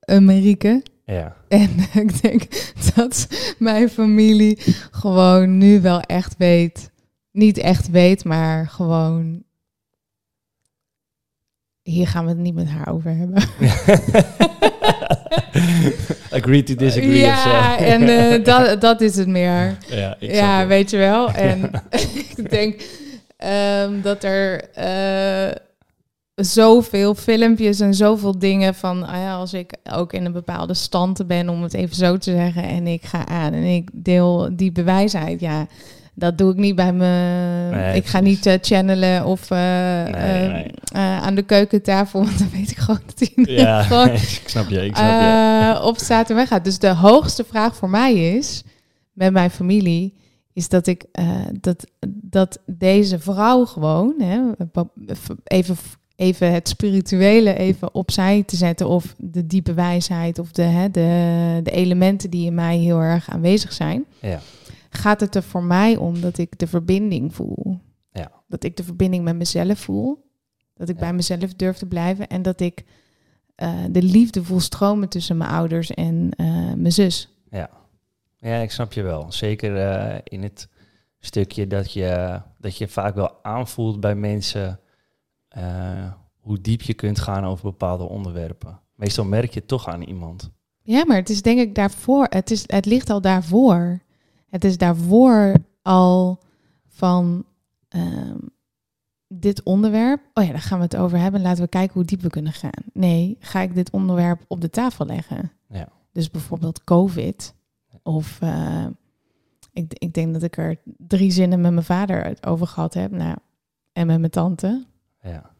een 0.00 0.24
Marieke. 0.24 0.82
Ja, 1.04 1.36
En 1.48 1.70
ik 2.04 2.22
denk 2.22 2.42
dat 2.94 3.28
mijn 3.58 3.88
familie 3.88 4.58
gewoon 4.90 5.58
nu 5.58 5.80
wel 5.80 6.00
echt 6.00 6.36
weet. 6.36 6.90
Niet 7.32 7.58
echt 7.58 7.90
weet, 7.90 8.24
maar 8.24 8.68
gewoon. 8.68 9.42
Hier 11.90 12.06
gaan 12.06 12.24
we 12.24 12.30
het 12.30 12.38
niet 12.38 12.54
met 12.54 12.68
haar 12.68 12.92
over 12.92 13.16
hebben. 13.16 13.42
Agree 16.40 16.62
to 16.62 16.74
disagree 16.74 17.26
of 17.26 17.44
ja, 17.44 17.78
en 17.78 18.02
eh, 18.02 18.44
dat, 18.50 18.80
dat 18.80 19.00
is 19.00 19.16
het 19.16 19.28
meer. 19.28 19.76
ja, 19.88 20.16
ik 20.18 20.34
Ja, 20.34 20.66
weet 20.66 20.90
je 20.90 20.96
wel. 20.96 21.30
En 21.30 21.70
ik 22.36 22.50
denk, 22.50 22.82
Ehm, 23.40 24.00
dat 24.00 24.24
er 24.24 24.70
eh, 24.74 25.56
zoveel 26.34 27.14
filmpjes 27.14 27.80
en 27.80 27.94
zoveel 27.94 28.38
dingen 28.38 28.74
van... 28.74 29.06
ah 29.06 29.16
ja, 29.16 29.34
als 29.34 29.54
ik 29.54 29.74
ook 29.92 30.12
in 30.12 30.24
een 30.24 30.32
bepaalde 30.32 30.74
stand 30.74 31.26
ben, 31.26 31.48
om 31.48 31.62
het 31.62 31.74
even 31.74 31.96
zo 31.96 32.16
te 32.16 32.30
zeggen... 32.30 32.62
en 32.62 32.86
ik 32.86 33.04
ga 33.04 33.26
aan 33.26 33.52
en 33.52 33.62
ik 33.62 33.88
deel 33.92 34.48
die 34.52 34.72
bewijsheid, 34.72 35.40
ja... 35.40 35.66
Dat 36.14 36.38
doe 36.38 36.50
ik 36.50 36.56
niet 36.56 36.74
bij 36.74 36.92
me. 36.92 37.06
Nee, 37.70 37.96
ik 37.96 38.06
ga 38.06 38.20
niet 38.20 38.46
eh, 38.46 38.54
channelen 38.60 39.24
of 39.24 39.50
eh, 39.50 39.58
Nee, 39.58 40.12
eh, 40.12 40.52
nee. 40.52 40.70
aan 40.92 41.34
de 41.34 41.42
keukentafel. 41.42 42.22
Want 42.24 42.38
dan 42.38 42.50
weet 42.52 42.70
ik 42.70 42.76
gewoon 42.76 43.00
dat 43.06 43.18
hij 43.34 43.54
Ja, 43.54 43.82
gewoon 43.88 44.08
ik 44.40 44.42
snap 44.46 44.68
je, 44.68 44.84
ik 44.84 44.96
snap 44.96 45.20
je. 45.20 45.80
op 45.82 45.98
staat 45.98 46.30
en 46.30 46.36
weggaat. 46.36 46.64
Dus 46.64 46.78
de 46.78 46.94
hoogste 46.94 47.44
vraag 47.44 47.76
voor 47.76 47.90
mij 47.90 48.14
is, 48.34 48.62
met 49.12 49.32
mijn 49.32 49.50
familie, 49.50 50.14
is 50.52 50.68
dat 50.68 50.86
ik 50.86 51.04
dat, 51.60 51.86
dat 52.22 52.58
deze 52.66 53.18
vrouw 53.18 53.64
gewoon, 53.64 54.14
hè, 54.18 54.40
even, 55.44 55.76
even 56.16 56.52
het 56.52 56.68
spirituele 56.68 57.54
even 57.54 57.94
opzij 57.94 58.42
te 58.46 58.56
zetten, 58.56 58.88
of 58.88 59.14
de 59.18 59.46
diepe 59.46 59.74
wijsheid, 59.74 60.38
of 60.38 60.52
de, 60.52 60.62
hè, 60.62 60.90
de, 60.90 61.60
de 61.62 61.70
elementen 61.70 62.30
die 62.30 62.46
in 62.46 62.54
mij 62.54 62.76
heel 62.76 63.00
erg 63.00 63.30
aanwezig 63.30 63.72
zijn, 63.72 64.04
Ja. 64.20 64.40
Gaat 64.90 65.20
het 65.20 65.34
er 65.34 65.42
voor 65.42 65.62
mij 65.62 65.96
om 65.96 66.20
dat 66.20 66.38
ik 66.38 66.58
de 66.58 66.66
verbinding 66.66 67.34
voel. 67.34 67.80
Ja. 68.12 68.30
Dat 68.48 68.64
ik 68.64 68.76
de 68.76 68.84
verbinding 68.84 69.24
met 69.24 69.36
mezelf 69.36 69.78
voel. 69.78 70.28
Dat 70.74 70.88
ik 70.88 70.94
Ja. 70.94 71.00
bij 71.00 71.12
mezelf 71.12 71.54
durf 71.54 71.76
te 71.76 71.86
blijven. 71.86 72.26
En 72.28 72.42
dat 72.42 72.60
ik 72.60 72.84
eh, 73.54 73.84
de 73.90 74.02
liefde 74.02 74.44
voel 74.44 74.60
stromen 74.60 75.08
tussen 75.08 75.36
mijn 75.36 75.50
ouders 75.50 75.90
en 75.90 76.30
eh, 76.36 76.46
mijn 76.74 76.92
zus. 76.92 77.28
Ja, 78.42 78.56
ik 78.56 78.70
snap 78.70 78.92
je 78.92 79.02
wel. 79.02 79.32
Zeker 79.32 79.76
eh, 79.76 80.18
in 80.24 80.42
het 80.42 80.68
stukje 81.18 81.66
dat 81.66 81.92
je, 81.92 82.40
dat 82.58 82.76
je 82.76 82.88
vaak 82.88 83.14
wel 83.14 83.44
aanvoelt 83.44 84.00
bij 84.00 84.14
mensen 84.14 84.80
hoe 86.40 86.60
diep 86.60 86.82
je 86.82 86.94
kunt 86.94 87.18
gaan 87.18 87.44
over 87.44 87.64
bepaalde 87.64 88.04
onderwerpen. 88.04 88.80
Meestal 88.94 89.24
merk 89.24 89.52
je 89.52 89.58
het 89.58 89.68
toch 89.68 89.88
aan 89.88 90.02
iemand. 90.02 90.50
Ja, 90.82 91.04
maar 91.04 91.16
het 91.16 91.28
is 91.28 91.42
denk 91.42 91.58
ik 91.60 91.74
daarvoor. 91.74 92.26
Het, 92.28 92.50
is, 92.50 92.64
het 92.66 92.86
ligt 92.86 93.10
al 93.10 93.20
daarvoor. 93.20 94.00
Het 94.50 94.64
is 94.64 94.78
daarvoor 94.78 95.54
al 95.82 96.38
van 96.88 97.44
ehm, 97.88 98.38
dit 99.28 99.62
onderwerp. 99.62 100.20
Oh 100.34 100.44
ja, 100.44 100.50
daar 100.50 100.60
gaan 100.60 100.78
we 100.78 100.84
het 100.84 100.96
over 100.96 101.18
hebben. 101.18 101.42
Laten 101.42 101.62
we 101.62 101.68
kijken 101.68 101.94
hoe 101.94 102.04
diep 102.04 102.20
we 102.20 102.30
kunnen 102.30 102.52
gaan. 102.52 102.84
Nee, 102.92 103.36
ga 103.40 103.60
ik 103.60 103.74
dit 103.74 103.90
onderwerp 103.90 104.44
op 104.48 104.60
de 104.60 104.70
tafel 104.70 105.06
leggen? 105.06 105.52
Ja. 105.68 105.88
Dus 106.12 106.30
bijvoorbeeld 106.30 106.84
COVID. 106.84 107.54
Of 108.02 108.40
eh, 108.40 108.86
ik, 109.72 109.92
ik 109.92 110.12
denk 110.14 110.32
dat 110.32 110.42
ik 110.42 110.56
er 110.56 110.76
drie 110.98 111.30
zinnen 111.30 111.60
met 111.60 111.72
mijn 111.72 111.84
vader 111.84 112.36
over 112.40 112.66
gehad 112.66 112.94
heb. 112.94 113.10
Nou, 113.10 113.36
en 113.92 114.06
met 114.06 114.18
mijn 114.18 114.30
tante. 114.30 114.84
Ja, 115.22 115.50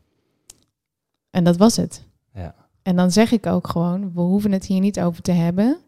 En 1.31 1.45
dat 1.45 1.57
was 1.57 1.77
het. 1.77 2.05
ja, 2.33 2.55
En 2.83 2.97
dan 2.97 3.11
zeg 3.11 3.33
ik 3.33 3.47
ook 3.47 3.69
gewoon, 3.69 4.13
we 4.13 4.21
hoeven 4.21 4.53
het 4.53 4.65
hier 4.67 4.81
niet 4.81 5.01
over 5.01 5.23
te 5.23 5.33
hebben. 5.33 5.79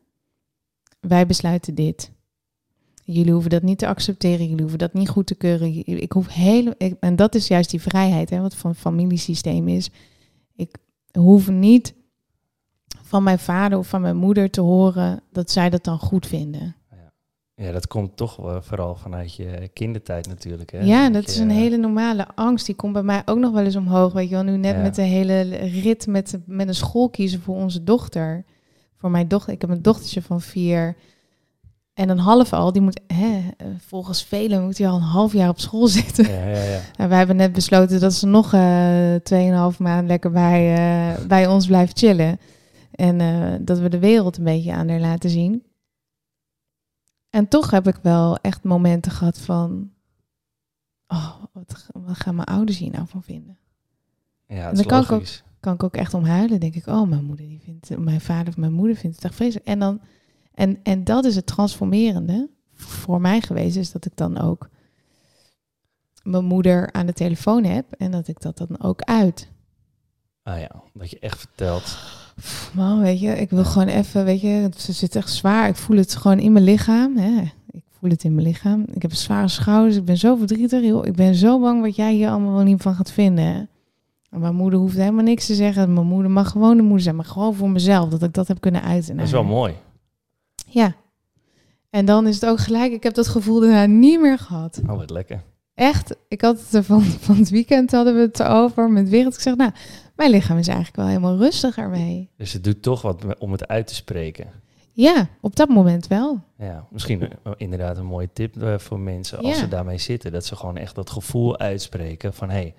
Wij 1.01 1.27
besluiten 1.27 1.75
dit. 1.75 2.11
Jullie 3.13 3.33
hoeven 3.33 3.51
dat 3.51 3.63
niet 3.63 3.79
te 3.79 3.87
accepteren, 3.87 4.45
jullie 4.47 4.61
hoeven 4.61 4.79
dat 4.79 4.93
niet 4.93 5.09
goed 5.09 5.27
te 5.27 5.35
keuren. 5.35 5.87
Ik 5.87 6.13
hoef 6.13 6.29
hele, 6.29 6.75
ik- 6.79 6.97
en 7.01 7.17
dat 7.17 7.35
is 7.35 7.47
juist 7.49 7.71
die 7.71 7.81
vrijheid, 7.83 8.31
hè, 8.31 8.41
wat 8.41 8.55
van 8.55 8.75
familiesysteem 8.75 9.69
is. 9.69 9.91
Ik 10.57 10.77
hoef 11.19 11.49
niet 11.49 11.95
van 13.03 13.23
mijn 13.23 13.39
vader 13.39 13.79
of 13.79 13.89
van 13.89 14.01
mijn 14.01 14.17
moeder 14.17 14.51
te 14.51 14.61
horen 14.61 15.21
dat 15.33 15.51
zij 15.51 15.71
dat 15.71 15.85
dan 15.85 15.99
goed 15.99 16.27
vinden. 16.27 16.77
ja, 17.55 17.73
dat 17.73 17.87
komt 17.87 18.17
toch 18.17 18.37
wel 18.37 18.63
vooral 18.63 18.95
vanuit 18.95 19.35
je 19.35 19.71
kindertijd 19.73 20.29
natuurlijk. 20.29 20.73
Hè? 20.73 20.81
Ja, 20.81 21.05
Dat 21.05 21.13
dat 21.13 21.29
is 21.29 21.37
je- 21.37 21.43
een 21.43 21.51
hele 21.51 21.77
normale 21.77 22.27
angst. 22.35 22.67
Die 22.67 22.75
komt 22.75 22.93
bij 22.93 23.03
mij 23.03 23.23
ook 23.25 23.39
nog 23.39 23.53
wel 23.53 23.65
eens 23.65 23.77
omhoog. 23.77 24.13
Weet 24.13 24.29
je 24.29 24.35
wel, 24.35 24.45
nu 24.45 24.57
net 24.57 24.75
Ja. 24.75 24.83
met 24.83 24.95
de 24.95 25.03
hele 25.03 25.41
rit 25.57 26.07
met, 26.07 26.39
met 26.47 26.69
een 26.69 26.75
school 26.75 27.11
kiezen 27.11 27.41
voor 27.41 27.57
onze 27.57 27.85
dochter. 27.85 28.45
Voor 28.97 29.11
mijn 29.11 29.29
dochter. 29.29 29.53
Ik 29.53 29.61
heb 29.61 29.71
een 29.71 29.83
dochtertje 29.83 30.23
van 30.23 30.41
vier 30.41 30.97
en 31.95 32.09
een 32.09 32.19
half 32.19 32.53
al. 32.53 32.73
Die 32.73 32.83
moet, 32.83 33.01
hè, 33.07 33.49
eh, 33.57 33.67
volgens 33.79 34.25
velen 34.25 34.65
moet 34.65 34.79
hij 34.79 34.89
al 34.89 34.97
een 34.97 35.03
half 35.03 35.33
jaar 35.33 35.49
op 35.49 35.61
school 35.61 35.87
zitten. 35.99 36.31
Ja, 36.31 36.47
ja, 36.47 36.63
ja. 36.63 36.81
En 36.97 37.09
wij 37.09 37.19
hebben 37.19 37.37
net 37.37 37.53
besloten 37.53 38.01
dat 38.01 38.15
ze 38.15 38.27
nog 38.27 38.53
eh 38.53 39.15
2,5 39.23 39.79
maand 39.79 40.07
lekker 40.07 40.31
bij, 40.31 40.75
eh, 40.77 41.27
bij 41.27 41.47
ons 41.47 41.67
blijft 41.67 41.99
chillen. 41.99 42.39
En 42.93 43.65
dat 43.65 43.79
we 43.79 43.89
de 43.89 43.99
wereld 43.99 44.37
een 44.37 44.45
beetje 44.45 44.73
aan 44.73 44.89
haar 44.89 45.01
laten 45.01 45.31
zien. 45.31 45.63
En 47.31 47.49
toch 47.49 47.71
heb 47.71 47.87
ik 47.87 47.99
wel 48.03 48.37
echt 48.37 48.63
momenten 48.65 49.13
gehad 49.13 49.39
van... 49.39 49.91
Oh, 51.07 51.35
wat, 51.53 51.89
wat 51.93 52.17
gaan 52.17 52.35
mijn 52.35 52.47
ouders 52.49 52.79
hier 52.79 52.91
nou 52.91 53.07
van 53.09 53.23
vinden? 53.23 53.59
ja 54.47 54.71
dan 54.71 54.81
is 54.81 54.87
kan 54.87 54.99
ik 54.99 55.05
ook- 55.05 55.11
logisch. 55.11 55.43
Kan 55.61 55.75
ik 55.75 55.83
ook 55.83 55.97
echt 55.97 56.15
om 56.15 56.25
huilen. 56.25 56.61
denk 56.61 56.75
ik, 56.75 56.87
oh, 56.87 57.09
mijn 57.09 57.25
moeder 57.25 57.47
die 57.49 57.61
vindt... 57.65 57.99
Mijn 57.99 58.21
vader 58.21 58.49
of 58.49 58.57
mijn 58.57 58.73
moeder 58.73 58.97
vindt 58.97 59.17
het 59.17 59.25
echt 59.25 59.35
vreselijk. 59.35 59.67
En, 59.67 59.79
dan, 59.79 60.01
en, 60.55 60.79
en 60.83 61.05
dat 61.05 61.25
is 61.25 61.37
het 61.37 61.47
transformerende 61.47 62.49
voor 62.75 63.21
mij 63.21 63.41
geweest. 63.41 63.77
Is 63.77 63.93
dat 63.93 64.05
ik 64.05 64.13
dan 64.17 64.41
ook 64.41 64.69
mijn 66.23 66.45
moeder 66.45 66.93
aan 66.93 67.07
de 67.07 67.13
telefoon 67.13 67.65
heb. 67.65 67.93
En 67.99 68.11
dat 68.11 68.29
ik 68.29 68.41
dat 68.41 68.59
dan 68.59 68.81
ook 68.83 69.03
uit. 69.03 69.49
Ah 70.43 70.59
ja, 70.59 70.71
dat 70.95 71.11
je 71.11 71.19
echt 71.19 71.39
vertelt. 71.39 71.99
Man, 72.75 73.01
weet 73.01 73.21
je, 73.21 73.29
ik 73.41 73.51
wil 73.51 73.65
gewoon 73.65 73.89
even, 73.89 74.25
weet 74.25 74.41
je, 74.41 74.49
het 74.49 74.81
zit 74.81 75.17
echt 75.17 75.31
zwaar. 75.31 75.69
Ik 75.69 75.77
voel 75.77 75.97
het 75.97 76.17
gewoon 76.17 76.39
in 76.39 76.53
mijn 76.53 76.65
lichaam. 76.65 77.17
Hè. 77.17 77.41
Ik 77.71 77.85
voel 77.99 78.11
het 78.11 78.25
in 78.25 78.35
mijn 78.35 78.47
lichaam. 78.47 78.85
Ik 78.93 79.03
heb 79.03 79.13
zware 79.15 79.49
schouders. 79.49 79.97
Ik 79.97 80.05
ben 80.05 80.17
zo 80.19 80.37
verdrietig. 80.37 80.83
Joh. 80.83 81.07
Ik 81.07 81.15
ben 81.17 81.35
zo 81.35 81.61
bang 81.61 81.81
wat 81.81 81.97
jij 81.97 82.13
hier 82.15 82.29
allemaal 82.29 82.53
wel 82.53 82.63
niet 82.63 82.83
van 82.83 82.95
gaat 82.95 83.13
vinden. 83.13 83.45
hè. 83.45 83.63
En 84.31 84.41
mijn 84.41 84.55
moeder 84.55 84.79
hoeft 84.79 84.97
helemaal 84.97 85.25
niks 85.25 85.47
te 85.47 85.55
zeggen. 85.55 85.93
Mijn 85.95 86.07
moeder 86.07 86.31
mag 86.31 86.51
gewoon 86.51 86.77
de 86.77 86.83
moeder 86.83 87.01
zijn, 87.03 87.17
maar 87.17 87.25
gewoon 87.25 87.55
voor 87.55 87.71
mezelf. 87.71 88.09
Dat 88.09 88.23
ik 88.23 88.35
dat 88.35 88.49
heb 88.49 88.61
kunnen 88.61 88.83
uiten. 88.83 89.17
Dat 89.17 89.27
is 89.27 89.33
wel 89.33 89.45
mooi. 89.45 89.75
Ja. 90.73 90.95
En 91.91 92.05
dan 92.05 92.27
is 92.27 92.35
het 92.35 92.47
ook 92.51 92.59
gelijk, 92.59 92.93
ik 92.93 93.03
heb 93.03 93.15
dat 93.15 93.29
gevoel 93.29 93.61
daarna 93.61 93.87
niet 93.87 94.21
meer 94.21 94.39
gehad. 94.39 94.81
Oh, 94.89 94.97
wat 94.97 95.11
lekker. 95.11 95.43
Echt, 95.75 96.17
ik 96.29 96.41
had 96.41 96.61
het 96.61 96.73
er 96.73 96.85
van, 96.85 97.03
van 97.03 97.37
het 97.37 97.51
weekend 97.51 97.91
hadden 97.91 98.15
we 98.15 98.21
het 98.21 98.41
erover 98.41 98.91
met 98.91 99.09
wereld. 99.09 99.35
Ik 99.35 99.41
zeg, 99.41 99.57
nou, 99.57 99.71
mijn 100.17 100.31
lichaam 100.31 100.59
is 100.59 100.67
eigenlijk 100.67 100.97
wel 100.97 101.07
helemaal 101.07 101.37
rustiger 101.37 101.89
mee. 101.89 102.29
Dus 102.37 102.53
het 102.53 102.65
doet 102.65 102.83
toch 102.83 103.03
wat 103.03 103.39
om 103.39 103.53
het 103.53 103.69
uit 103.69 103.87
te 103.87 103.95
spreken. 103.95 104.47
Ja, 104.93 105.29
op 105.41 105.57
dat 105.57 105.69
moment 105.69 106.07
wel. 106.07 106.41
Ja, 106.59 106.87
misschien 106.91 107.29
inderdaad 107.57 107.97
een 107.97 108.07
mooie 108.07 108.31
tip 108.33 108.63
eh, 108.63 108.79
voor 108.79 109.01
mensen 109.01 109.39
als 109.39 109.47
Ja. 109.47 109.55
ze 109.55 109.69
daarmee 109.69 109.99
zitten. 109.99 110.33
Dat 110.33 110.45
ze 110.45 110.57
gewoon 110.57 110.77
echt 110.77 110.95
dat 110.95 111.11
gevoel 111.11 111.59
uitspreken 111.59 112.35
van... 112.35 112.49
hé, 112.49 112.55
hey, 112.55 112.75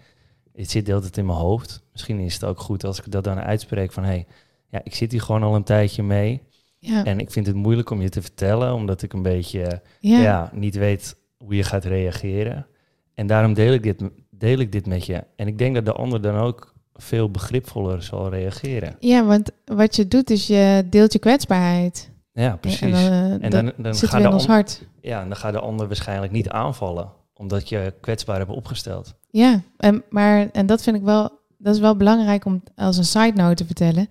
dit 0.53 0.71
zit 0.71 0.85
de 0.85 0.91
hele 0.91 1.03
tijd 1.03 1.17
in 1.17 1.25
mijn 1.25 1.37
hoofd. 1.37 1.81
Misschien 1.91 2.19
is 2.19 2.33
het 2.33 2.43
ook 2.43 2.59
goed 2.59 2.83
als 2.83 2.99
ik 2.99 3.11
dat 3.11 3.23
dan 3.23 3.39
uitspreek 3.39 3.91
van... 3.91 4.03
hé, 4.03 4.09
hey, 4.09 4.25
ja, 4.67 4.81
ik 4.83 4.95
zit 4.95 5.11
hier 5.11 5.21
gewoon 5.21 5.43
al 5.43 5.55
een 5.55 5.63
tijdje 5.63 6.03
mee. 6.03 6.41
Ja, 6.85 7.03
En 7.03 7.19
ik 7.19 7.31
vind 7.31 7.47
het 7.47 7.55
moeilijk 7.55 7.89
om 7.89 8.01
je 8.01 8.09
te 8.09 8.21
vertellen... 8.21 8.73
omdat 8.73 9.01
ik 9.01 9.13
een 9.13 9.21
beetje 9.21 9.81
ja. 9.99 10.19
ja. 10.19 10.49
niet 10.53 10.75
weet 10.75 11.15
hoe 11.37 11.55
je 11.55 11.63
gaat 11.63 11.85
reageren. 11.85 12.67
En 13.13 13.27
daarom 13.27 13.53
deel 13.53 13.73
ik, 13.73 13.83
dit, 13.83 14.03
deel 14.29 14.57
ik 14.57 14.71
dit 14.71 14.85
met 14.85 15.05
je. 15.05 15.23
En 15.35 15.47
ik 15.47 15.57
denk 15.57 15.75
dat 15.75 15.85
de 15.85 15.93
ander 15.93 16.21
dan 16.21 16.35
ook 16.35 16.73
veel 16.93 17.31
begripvoller 17.31 18.03
zal 18.03 18.29
reageren. 18.29 18.95
Ja, 18.99 19.25
want 19.25 19.51
wat 19.65 19.95
je 19.95 20.07
doet 20.07 20.29
is 20.29 20.47
je 20.47 20.87
deelt 20.89 21.13
je 21.13 21.19
kwetsbaarheid. 21.19 22.11
Ja, 22.33 22.55
precies. 22.55 22.81
En 22.81 22.91
dan, 22.91 23.01
eh, 23.01 23.31
En 23.31 23.49
dan, 23.49 23.71
dan, 23.77 23.95
zit 23.95 24.09
gaat 24.09 24.21
de 24.21 24.31
ons 24.31 24.45
hart. 24.45 24.87
ja, 25.01 25.21
en 25.21 25.27
dan 25.27 25.37
gaat 25.37 25.53
de 25.53 25.59
ander 25.59 25.87
waarschijnlijk 25.87 26.31
niet 26.31 26.49
aanvallen. 26.49 27.11
Omdat 27.33 27.69
je 27.69 27.93
kwetsbaar 28.01 28.37
hebt 28.37 28.49
opgesteld. 28.49 29.13
Ja, 29.29 29.61
en, 29.77 30.03
maar, 30.09 30.49
en 30.51 30.65
dat 30.65 30.83
vind 30.83 30.95
ik 30.95 31.01
wel, 31.01 31.39
dat 31.57 31.75
is 31.75 31.81
wel 31.81 31.97
belangrijk 31.97 32.45
om 32.45 32.63
als 32.75 32.97
een 32.97 33.05
side 33.05 33.33
note 33.35 33.55
te 33.55 33.65
vertellen. 33.65 34.07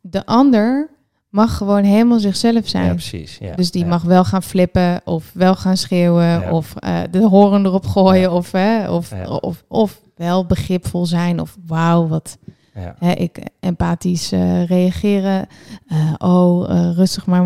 De 0.00 0.26
ander 0.26 0.90
mag 1.28 1.56
gewoon 1.56 1.84
helemaal 1.84 2.18
zichzelf 2.20 2.68
zijn. 2.68 2.86
Ja, 2.86 2.92
precies. 2.92 3.38
Ja, 3.40 3.54
Dus 3.54 3.70
die 3.70 3.82
ja. 3.82 3.88
mag 3.88 4.02
wel 4.02 4.24
gaan 4.24 4.42
flippen 4.42 5.00
of 5.04 5.30
wel 5.34 5.54
gaan 5.54 5.76
schreeuwen 5.76 6.50
of 6.50 6.76
eh, 6.76 7.00
de 7.10 7.26
horen 7.26 7.64
erop 7.66 7.86
gooien 7.86 8.32
of, 8.32 8.52
hè, 8.52 8.90
of, 8.90 9.12
of, 9.40 9.64
of 9.68 10.00
wel 10.16 10.46
begripvol 10.46 11.06
zijn 11.06 11.40
of 11.40 11.56
wauw, 11.66 12.06
wat 12.06 12.38
hè, 12.98 13.12
ik 13.12 13.38
empathisch 13.60 14.32
eh, 14.32 14.64
reageren. 14.64 15.46
Eh, 15.86 16.12
oh, 16.18 16.92
rustig 16.94 17.26
maar 17.26 17.44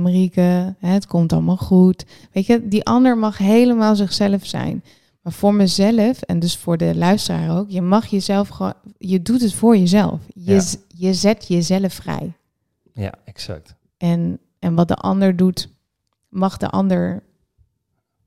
Marieke, 0.00 0.74
hè, 0.78 0.88
het 0.88 1.06
komt 1.06 1.32
allemaal 1.32 1.56
goed. 1.56 2.04
Weet 2.32 2.46
je, 2.46 2.68
die 2.68 2.84
ander 2.84 3.18
mag 3.18 3.38
helemaal 3.38 3.96
zichzelf 3.96 4.46
zijn. 4.46 4.82
Maar 5.22 5.32
voor 5.32 5.54
mezelf 5.54 6.22
en 6.22 6.38
dus 6.38 6.56
voor 6.56 6.76
de 6.76 6.94
luisteraar 6.94 7.58
ook, 7.58 7.70
je 7.70 7.82
mag 7.82 8.06
jezelf 8.06 8.48
gewoon, 8.48 8.74
je 8.98 9.22
doet 9.22 9.40
het 9.40 9.54
voor 9.54 9.76
jezelf. 9.76 10.20
Je, 10.34 10.76
je 10.88 11.14
zet 11.14 11.48
jezelf 11.48 11.92
vrij. 11.92 12.32
Ja, 12.94 13.12
exact. 13.24 13.74
En, 13.96 14.38
en 14.58 14.74
wat 14.74 14.88
de 14.88 14.96
ander 14.96 15.36
doet, 15.36 15.68
mag 16.28 16.56
de 16.56 16.68
ander. 16.68 17.22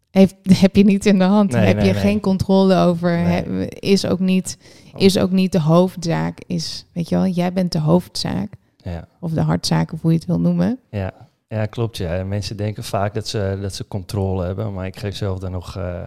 Heeft, 0.10 0.36
heb 0.62 0.76
je 0.76 0.84
niet 0.84 1.06
in 1.06 1.17
de 1.17 1.23
hand. 1.23 1.52
Nee, 1.52 1.65
heb 1.65 1.76
nee, 1.76 1.86
je 1.86 1.91
nee. 1.91 2.02
geen 2.02 2.19
controle 2.19 2.76
over. 2.76 3.17
He- 3.17 3.65
is, 3.69 4.06
ook 4.06 4.19
niet, 4.19 4.58
is 4.95 5.17
ook 5.17 5.32
niet 5.32 5.52
de 5.52 5.62
hoofdzaak. 5.62 6.39
Is, 6.47 6.86
weet 6.93 7.10
je 7.10 7.15
wel, 7.15 7.28
jij 7.28 7.54
bent 7.54 7.71
de 7.71 7.80
hoofdzaak. 7.80 8.54
Ja, 8.78 9.08
Of 9.19 9.32
de 9.32 9.41
hartzaak, 9.41 9.93
of 9.93 10.02
hoe 10.02 10.12
je 10.12 10.17
het 10.17 10.28
wil 10.28 10.39
noemen. 10.39 10.80
ja. 10.89 11.13
ja 11.47 11.65
klopt. 11.65 11.97
Ja. 11.97 12.23
Mensen 12.23 12.58
denken 12.58 12.84
vaak 12.84 13.13
dat 13.13 13.28
ze, 13.28 13.58
dat 13.62 13.76
ze 13.76 13.88
controle 13.88 14.45
hebben. 14.45 14.73
Maar 14.73 14.86
ik 14.86 14.97
geef 14.97 15.15
zelf 15.15 15.39
daar 15.39 15.52
nog 15.52 15.78
eh, 15.78 16.06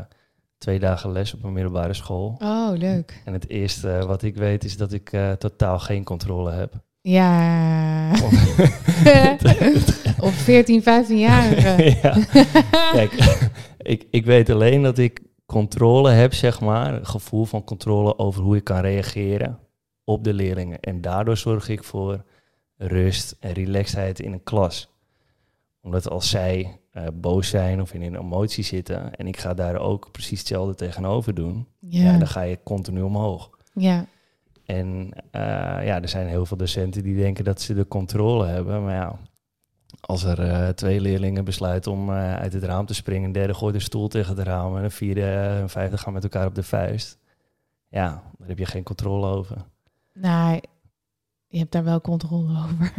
twee 0.59 0.79
dagen 0.79 1.13
les 1.13 1.35
op 1.35 1.45
een 1.45 1.53
middelbare 1.53 1.95
school. 1.95 2.37
Oh, 2.39 2.71
leuk. 2.73 3.23
En 3.25 3.33
het 3.33 3.49
eerste 3.49 4.03
wat 4.07 4.23
ik 4.23 4.37
weet 4.37 4.65
is 4.65 4.77
dat 4.77 4.93
ik 4.93 5.13
eh, 5.13 5.33
totaal 5.33 5.79
geen 5.79 6.05
controle 6.05 6.53
heb. 6.53 6.75
Ja. 7.09 8.11
op 10.21 10.33
14, 10.33 10.81
15-jarige. 10.81 11.85
ja. 12.03 12.19
Kijk, 12.93 13.13
ik, 13.79 14.07
ik 14.11 14.25
weet 14.25 14.51
alleen 14.51 14.83
dat 14.83 14.99
ik 14.99 15.23
controle 15.47 16.11
heb, 16.11 16.35
zeg 16.35 16.61
maar. 16.61 16.95
Een 16.95 17.07
gevoel 17.07 17.45
van 17.45 17.65
controle 17.65 18.19
over 18.19 18.43
hoe 18.43 18.57
ik 18.57 18.65
kan 18.65 18.81
reageren 18.81 19.59
op 20.05 20.25
de 20.25 20.35
leerlingen. 20.35 20.81
En 20.81 21.01
daardoor 21.01 21.37
zorg 21.37 21.69
ik 21.69 21.85
voor 21.85 22.25
rust 22.77 23.37
en 23.41 23.53
relaxedheid 23.53 24.21
in 24.21 24.33
een 24.33 24.43
klas. 24.43 24.95
Omdat 25.83 26.11
als 26.11 26.31
zij 26.31 26.81
eh, 26.91 27.07
boos 27.15 27.49
zijn 27.49 27.81
of 27.81 27.95
in 27.95 28.03
een 28.03 28.17
emotie 28.17 28.65
zitten... 28.65 29.15
en 29.15 29.27
ik 29.27 29.37
ga 29.37 29.55
daar 29.55 29.77
ook 29.77 30.11
precies 30.13 30.39
hetzelfde 30.39 30.75
tegenover 30.75 31.35
doen... 31.35 31.67
Ja. 31.81 32.03
Ja. 32.03 32.19
dan 32.19 32.29
ga 32.29 32.41
je 32.41 32.59
continu 32.65 33.01
omhoog. 33.03 33.51
Ja. 33.73 34.07
En 34.67 35.11
eh, 35.31 35.41
ja, 35.87 36.03
er 36.03 36.09
zijn 36.09 36.27
heel 36.27 36.47
veel 36.47 36.57
docenten 36.57 37.03
die 37.03 37.17
denken 37.17 37.45
dat 37.45 37.61
ze 37.61 37.75
de 37.75 37.89
controle 37.89 38.47
hebben. 38.47 38.85
Maar 38.85 38.95
ja, 38.95 39.19
als 40.01 40.25
er 40.25 40.41
eh, 40.41 40.69
twee 40.69 41.01
leerlingen 41.01 41.45
besluiten 41.45 41.93
om 41.93 42.11
eh, 42.11 42.35
uit 42.35 42.53
het 42.53 42.63
raam 42.63 42.87
te 42.87 42.95
springen, 42.95 43.25
een 43.25 43.33
derde 43.33 43.55
gooit 43.55 43.75
een 43.75 43.81
stoel 43.81 44.09
tegen 44.09 44.37
het 44.37 44.47
raam 44.47 44.77
en 44.77 44.85
een 44.85 44.91
vierde 44.91 45.23
en 45.23 45.63
een 45.63 45.69
vijfde 45.69 45.99
gaan 45.99 46.13
met 46.13 46.23
elkaar 46.23 46.47
op 46.47 46.55
de 46.55 46.63
vuist. 46.63 47.19
Ja, 47.89 48.23
daar 48.39 48.49
heb 48.49 48.59
je 48.59 48.67
geen 48.67 48.83
controle 48.83 49.27
over. 49.27 49.57
Nou, 50.13 50.61
je 51.47 51.59
hebt 51.59 51.73
daar 51.73 51.85
wel 51.85 52.01
controle 52.01 52.59
over. 52.59 52.93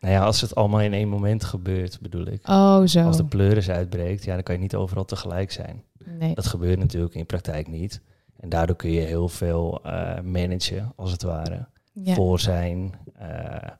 Nou 0.00 0.14
ja, 0.14 0.24
als 0.24 0.40
het 0.40 0.54
allemaal 0.54 0.80
in 0.80 0.92
één 0.92 1.08
moment 1.08 1.44
gebeurt, 1.44 2.00
bedoel 2.00 2.26
ik. 2.26 2.48
Oh, 2.48 2.84
zo. 2.84 3.02
Als 3.02 3.16
de 3.16 3.24
pleuris 3.24 3.70
uitbreekt, 3.70 4.24
ja, 4.24 4.34
dan 4.34 4.42
kan 4.42 4.54
je 4.54 4.60
niet 4.60 4.74
overal 4.74 5.04
tegelijk 5.04 5.52
zijn. 5.52 5.82
Nee. 6.04 6.34
Dat 6.34 6.46
gebeurt 6.46 6.78
natuurlijk 6.78 7.14
in 7.14 7.26
praktijk 7.26 7.68
niet. 7.68 8.00
En 8.40 8.48
daardoor 8.48 8.76
kun 8.76 8.90
je 8.90 9.00
heel 9.00 9.28
veel 9.28 9.80
eh, 9.84 10.20
managen, 10.20 10.92
als 10.96 11.12
het 11.12 11.22
ware. 11.22 11.66
Ja. 11.92 12.14
voor 12.14 12.40
zijn, 12.40 12.92
eh, 13.14 13.70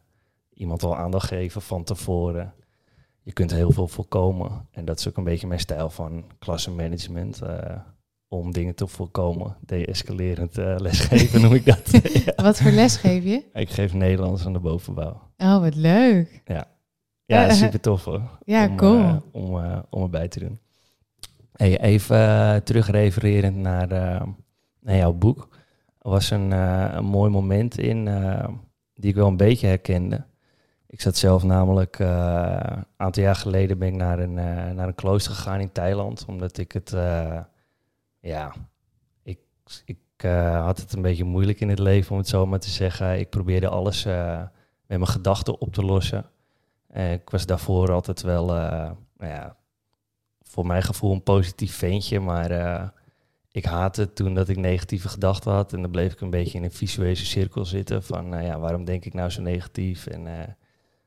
iemand 0.54 0.82
al 0.82 0.96
aandacht 0.96 1.26
geven 1.28 1.62
van 1.62 1.84
tevoren. 1.84 2.52
Je 3.22 3.32
kunt 3.32 3.50
heel 3.50 3.70
veel 3.70 3.88
voorkomen. 3.88 4.66
En 4.70 4.84
dat 4.84 4.98
is 4.98 5.08
ook 5.08 5.16
een 5.16 5.24
beetje 5.24 5.46
mijn 5.46 5.60
stijl 5.60 5.90
van 5.90 6.24
klassenmanagement. 6.38 7.42
eh, 7.42 7.76
om 8.28 8.52
dingen 8.52 8.74
te 8.74 8.86
voorkomen. 8.86 9.56
De-escalerend 9.60 10.58
eh, 10.58 10.74
lesgeven 10.78 11.40
noem 11.40 11.54
ik 11.54 11.64
dat. 11.74 11.90
Ja. 12.24 12.32
Wat 12.42 12.60
voor 12.60 12.70
les 12.70 12.96
geef 12.96 13.24
je? 13.24 13.44
Ik 13.52 13.70
geef 13.70 13.92
Nederlands 13.94 14.46
aan 14.46 14.52
de 14.52 14.58
bovenbouw. 14.58 15.20
Oh, 15.36 15.60
wat 15.60 15.74
leuk. 15.74 16.42
Ja, 16.44 16.66
Eh, 17.48 17.52
super 17.52 17.80
tof 17.80 18.04
hoor. 18.04 18.22
Ja, 18.44 18.68
om, 18.68 18.76
cool. 18.76 19.22
om, 19.32 19.82
om 19.90 20.02
erbij 20.02 20.28
te 20.28 20.38
doen. 20.38 20.58
Hey, 21.52 21.80
even 21.80 22.16
uh, 22.18 22.56
terugrefererend 22.56 23.56
naar, 23.56 23.92
uh, 23.92 24.22
naar 24.86 24.96
jouw 24.96 25.12
boek. 25.12 25.48
Was 25.98 26.30
een, 26.30 26.50
uh, 26.50 26.88
een 26.90 27.04
mooi 27.04 27.30
moment 27.30 27.78
in 27.78 28.06
uh, 28.06 28.48
die 28.94 29.10
ik 29.10 29.16
wel 29.16 29.26
een 29.26 29.36
beetje 29.36 29.66
herkende. 29.66 30.24
Ik 30.86 31.00
zat 31.00 31.16
zelf 31.16 31.42
namelijk 31.42 31.98
een 31.98 32.84
aantal 32.96 33.22
jaar 33.22 33.36
geleden 33.36 33.78
ben 33.78 33.88
ik 33.88 33.94
naar 33.94 34.18
een, 34.18 34.34
naar 34.74 34.88
een 34.88 34.94
klooster 34.94 35.34
gegaan 35.34 35.60
in 35.60 35.72
Thailand. 35.72 36.24
Omdat 36.28 36.58
ik 36.58 36.72
het, 36.72 36.90
ja, 38.20 38.54
ik, 39.22 39.38
ik 39.84 39.98
had 40.52 40.78
het 40.78 40.92
een 40.92 41.02
beetje 41.02 41.24
moeilijk 41.24 41.60
in 41.60 41.68
het 41.68 41.78
leven 41.78 42.12
om 42.12 42.18
het 42.18 42.28
zo 42.28 42.46
maar 42.46 42.58
te 42.58 42.70
zeggen. 42.70 43.18
Ik 43.18 43.30
probeerde 43.30 43.68
alles 43.68 44.04
met 44.04 44.48
mijn 44.86 45.06
gedachten 45.06 45.60
op 45.60 45.72
te 45.72 45.82
lossen. 45.82 46.24
ik 46.92 47.30
was 47.30 47.46
daarvoor 47.46 47.92
altijd 47.92 48.22
wel, 48.22 48.46
nou 48.46 48.96
ja, 49.18 49.56
voor 50.42 50.66
mijn 50.66 50.82
gevoel 50.82 51.12
een 51.12 51.22
positief 51.22 51.76
ventje, 51.76 52.20
maar 52.20 52.50
ik 53.56 53.64
haatte 53.64 54.12
toen 54.12 54.34
dat 54.34 54.48
ik 54.48 54.56
negatieve 54.56 55.08
gedachten 55.08 55.52
had. 55.52 55.72
En 55.72 55.82
dan 55.82 55.90
bleef 55.90 56.12
ik 56.12 56.20
een 56.20 56.30
beetje 56.30 56.58
in 56.58 56.64
een 56.64 56.72
visuele 56.72 57.14
cirkel 57.14 57.64
zitten 57.64 58.02
van, 58.02 58.34
uh, 58.34 58.46
ja, 58.46 58.58
waarom 58.58 58.84
denk 58.84 59.04
ik 59.04 59.14
nou 59.14 59.30
zo 59.30 59.42
negatief? 59.42 60.06
En 60.06 60.26
uh, 60.26 60.32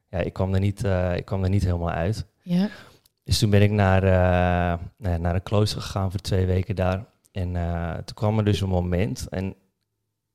ja, 0.10 0.18
ik 0.18 0.34
kwam, 0.34 0.54
er 0.54 0.60
niet, 0.60 0.84
ik 1.16 1.26
kwam 1.26 1.44
er 1.44 1.50
niet 1.50 1.64
helemaal 1.64 1.90
uit. 1.90 2.26
Ja. 2.42 2.70
Dus 3.24 3.40
toen 3.40 3.50
ben 3.50 3.62
ik 3.62 3.72
naar, 3.72 4.02
naar 4.98 5.36
een 5.36 5.44
klooster 5.44 5.82
gegaan 5.82 6.12
voor 6.12 6.20
twee 6.20 6.46
weken 6.46 6.76
daar. 6.76 7.06
En 7.32 7.54
toen 8.06 8.16
kwam 8.16 8.38
er 8.38 8.46
dus 8.46 8.62
een 8.62 8.70
moment, 8.70 9.28
en 9.30 9.56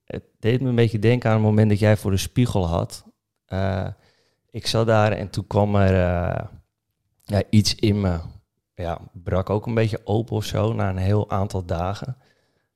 het 0.04 0.24
deed 0.38 0.60
me 0.60 0.68
een 0.68 0.74
beetje 0.74 0.98
denken 0.98 1.30
aan 1.30 1.36
het 1.36 1.44
moment 1.44 1.68
dat 1.68 1.78
jij 1.78 1.96
voor 1.96 2.10
de 2.10 2.16
spiegel 2.16 2.66
had. 2.66 3.04
ik 4.50 4.66
zat 4.66 4.86
daar 4.86 5.12
en 5.12 5.30
toen 5.30 5.46
kwam 5.46 5.76
er 5.76 5.94
ja, 7.22 7.42
iets 7.50 7.74
in 7.74 8.00
me 8.00 8.18
ja, 8.74 9.00
brak 9.12 9.50
ook 9.50 9.66
een 9.66 9.74
beetje 9.74 10.00
open 10.04 10.36
of 10.36 10.44
zo 10.44 10.72
na 10.72 10.88
een 10.88 10.96
heel 10.96 11.30
aantal 11.30 11.64
dagen. 11.64 12.16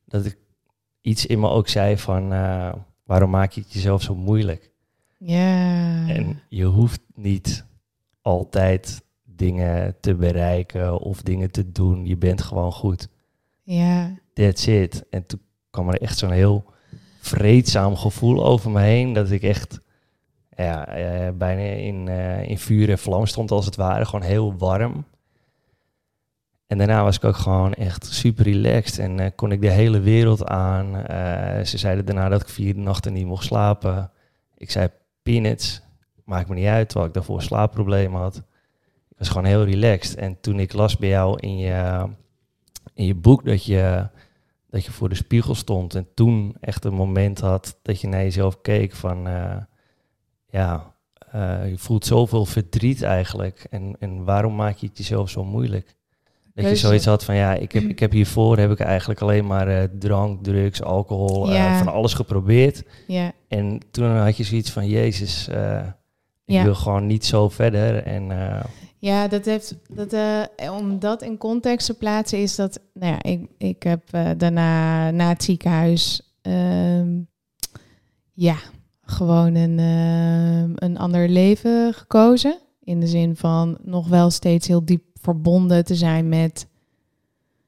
Dat 0.05 0.25
ik 0.25 0.39
iets 1.01 1.27
in 1.27 1.41
me 1.41 1.49
ook 1.49 1.69
zei 1.69 1.99
van, 1.99 2.33
uh, 2.33 2.73
waarom 3.05 3.31
maak 3.31 3.53
je 3.53 3.61
het 3.61 3.73
jezelf 3.73 4.03
zo 4.03 4.15
moeilijk? 4.15 4.71
Ja. 5.19 6.09
En 6.09 6.41
je 6.49 6.65
hoeft 6.65 7.01
niet 7.15 7.65
altijd 8.23 9.03
dingen 9.25 9.97
te 10.01 10.15
bereiken 10.15 10.99
of 10.99 11.23
dingen 11.23 11.51
te 11.51 11.73
doen. 11.73 12.07
Je 12.07 12.17
bent 12.17 12.43
gewoon 12.43 12.73
goed. 12.73 13.09
Ja. 13.63 14.15
That's 14.33 14.67
it. 14.67 15.05
En 15.11 15.27
toen 15.27 15.41
kwam 15.71 15.89
er 15.89 16.01
echt 16.01 16.19
zo'n 16.19 16.31
heel 16.31 16.65
vreedzaam 17.21 17.97
gevoel 17.97 18.45
over 18.45 18.71
me 18.71 18.81
heen. 18.81 19.13
Dat 19.13 19.31
ik 19.31 19.43
echt 19.43 19.81
ja, 20.57 20.99
uh, 20.99 21.33
bijna 21.35 21.63
in, 21.63 22.07
uh, 22.07 22.49
in 22.49 22.59
vuur 22.59 22.91
en 22.91 22.99
vlam 22.99 23.27
stond 23.27 23.51
als 23.51 23.65
het 23.65 23.77
ware. 23.77 24.05
Gewoon 24.05 24.27
heel 24.27 24.57
warm. 24.57 25.05
En 26.69 26.79
daarna 26.79 27.03
was 27.03 27.17
ik 27.17 27.25
ook 27.25 27.37
gewoon 27.37 27.75
echt 27.75 28.07
super 28.07 28.45
relaxed 28.45 28.99
en 28.99 29.21
uh, 29.21 29.27
kon 29.35 29.53
ik 29.53 29.61
de 29.61 29.71
hele 29.71 30.01
wereld 30.01 30.45
aan. 30.47 30.87
Uh, 30.87 31.65
ze 31.65 31.79
zeiden 31.79 32.05
daarna 32.05 32.29
dat 32.29 32.43
ik 32.43 32.49
vier 32.49 32.79
nachten 32.79 33.13
niet 33.13 33.27
mocht 33.27 33.45
slapen. 33.45 34.11
Ik 34.57 34.71
zei 34.71 34.89
peanuts, 35.23 35.83
maakt 36.25 36.49
me 36.49 36.55
niet 36.55 36.67
uit, 36.67 36.89
terwijl 36.89 37.09
ik 37.09 37.15
daarvoor 37.15 37.43
slaapproblemen 37.43 38.21
had. 38.21 38.37
Ik 39.09 39.19
was 39.19 39.29
gewoon 39.29 39.45
heel 39.45 39.65
relaxed. 39.65 40.17
En 40.17 40.41
toen 40.41 40.61
ik 40.61 40.73
las 40.73 40.97
bij 40.97 41.09
jou 41.09 41.39
in 41.41 41.59
je, 41.59 42.09
in 42.95 43.05
je 43.05 43.15
boek 43.15 43.45
dat 43.45 43.65
je, 43.65 44.09
dat 44.71 44.85
je 44.85 44.93
voor 44.93 45.09
de 45.09 45.15
spiegel 45.15 45.55
stond 45.55 45.95
en 45.95 46.07
toen 46.15 46.57
echt 46.61 46.85
een 46.85 46.95
moment 46.95 47.41
had 47.41 47.79
dat 47.83 48.01
je 48.01 48.09
naar 48.09 48.23
jezelf 48.23 48.61
keek 48.61 48.93
van, 48.95 49.29
uh, 49.29 49.57
ja, 50.51 50.95
je 51.65 51.75
voelt 51.77 52.07
zoveel 52.07 52.45
verdriet 52.45 53.03
eigenlijk. 53.03 53.67
En, 53.71 53.97
en 53.99 54.25
waarom 54.25 54.55
maak 54.55 54.77
je 54.77 54.87
het 54.87 54.99
jezelf 54.99 55.31
zo 55.31 55.45
moeilijk? 55.45 55.97
Dat 56.63 56.69
je 56.71 56.77
zoiets 56.77 57.05
had 57.05 57.25
van 57.25 57.35
ja, 57.35 57.55
ik 57.55 57.73
heb, 57.73 57.83
ik 57.83 57.99
heb 57.99 58.13
hiervoor 58.13 58.59
heb 58.59 58.71
ik 58.71 58.81
eigenlijk 58.81 59.21
alleen 59.21 59.47
maar 59.47 59.69
uh, 59.69 59.83
drank, 59.99 60.45
drugs, 60.45 60.83
alcohol, 60.83 61.53
ja. 61.53 61.71
uh, 61.73 61.79
van 61.79 61.93
alles 61.93 62.15
geprobeerd. 62.15 62.83
Ja. 63.07 63.33
En 63.49 63.81
toen 63.91 64.17
had 64.17 64.37
je 64.37 64.45
zoiets 64.45 64.71
van 64.71 64.87
Jezus, 64.89 65.49
uh, 65.51 65.87
ik 66.45 66.55
Ja. 66.55 66.63
wil 66.63 66.75
gewoon 66.75 67.07
niet 67.07 67.27
zo 67.27 67.49
verder. 67.49 68.03
En 68.03 68.33
Ja, 69.01 69.29
dat 69.29 69.45
heeft, 69.45 69.77
dat, 69.95 70.13
eh, 70.13 70.73
om 70.73 70.99
dat 70.99 71.23
in 71.23 71.39
context 71.39 71.87
te 71.87 71.95
plaatsen 71.95 72.39
is 72.39 72.57
dat, 72.57 72.81
nou 72.95 73.13
ja, 73.13 73.23
ik, 73.31 73.47
ik 73.59 73.83
heb 73.83 74.03
eh, 74.11 74.31
daarna 74.37 75.11
na 75.11 75.29
het 75.29 75.43
ziekenhuis, 75.43 76.35
ehm, 76.43 77.09
ja, 78.33 78.57
gewoon 79.03 79.55
een, 79.55 79.79
een 80.75 80.99
ander 80.99 81.29
leven 81.29 81.95
gekozen. 81.95 82.59
In 82.83 83.01
de 83.01 83.07
zin 83.07 83.37
van 83.37 83.79
nog 83.83 84.09
wel 84.09 84.31
steeds 84.31 84.67
heel 84.67 84.85
diep 84.85 85.03
verbonden 85.21 85.85
te 85.85 85.95
zijn 85.95 86.29
met 86.29 86.67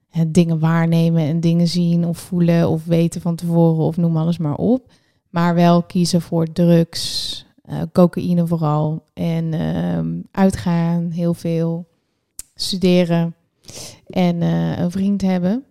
het 0.09 0.33
dingen 0.33 0.59
waarnemen 0.59 1.23
en 1.23 1.39
dingen 1.39 1.67
zien 1.67 2.05
of 2.05 2.17
voelen 2.17 2.69
of 2.69 2.85
weten 2.85 3.21
van 3.21 3.35
tevoren 3.35 3.83
of 3.83 3.97
noem 3.97 4.17
alles 4.17 4.37
maar 4.37 4.55
op. 4.55 4.91
Maar 5.29 5.55
wel 5.55 5.83
kiezen 5.83 6.21
voor 6.21 6.51
drugs, 6.51 7.45
eh, 7.63 7.81
cocaïne 7.93 8.47
vooral. 8.47 9.03
En 9.13 9.53
ehm, 9.53 10.19
uitgaan, 10.31 11.09
heel 11.09 11.33
veel. 11.33 11.89
Studeren. 12.55 13.35
En 14.07 14.41
eh, 14.41 14.79
een 14.79 14.91
vriend 14.91 15.21
hebben. 15.21 15.63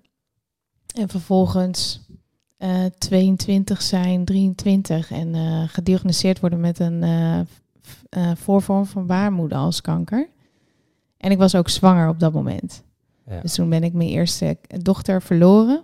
En 0.95 1.09
vervolgens 1.09 2.01
eh 2.61 2.85
22 2.99 3.83
zijn, 3.83 4.25
23. 4.25 5.11
En 5.11 5.35
eh, 5.35 5.63
gediagnosticeerd 5.67 6.41
worden 6.41 6.61
met 6.61 6.79
een 6.79 7.03
eh, 7.03 7.39
eh, 8.09 8.37
voorvorm 8.37 8.87
van 8.87 9.07
baarmoeder 9.07 9.59
als 9.59 9.81
kanker. 9.81 10.29
En 11.21 11.31
ik 11.31 11.39
was 11.39 11.55
ook 11.55 11.69
zwanger 11.69 12.09
op 12.09 12.21
dat 12.21 12.33
moment. 12.33 12.83
ja. 13.27 13.41
Dus 13.41 13.55
toen 13.55 13.69
ben 13.69 13.83
ik 13.83 13.93
mijn 13.93 14.09
eerste 14.09 14.57
dochter 14.83 15.23
verloren 15.23 15.83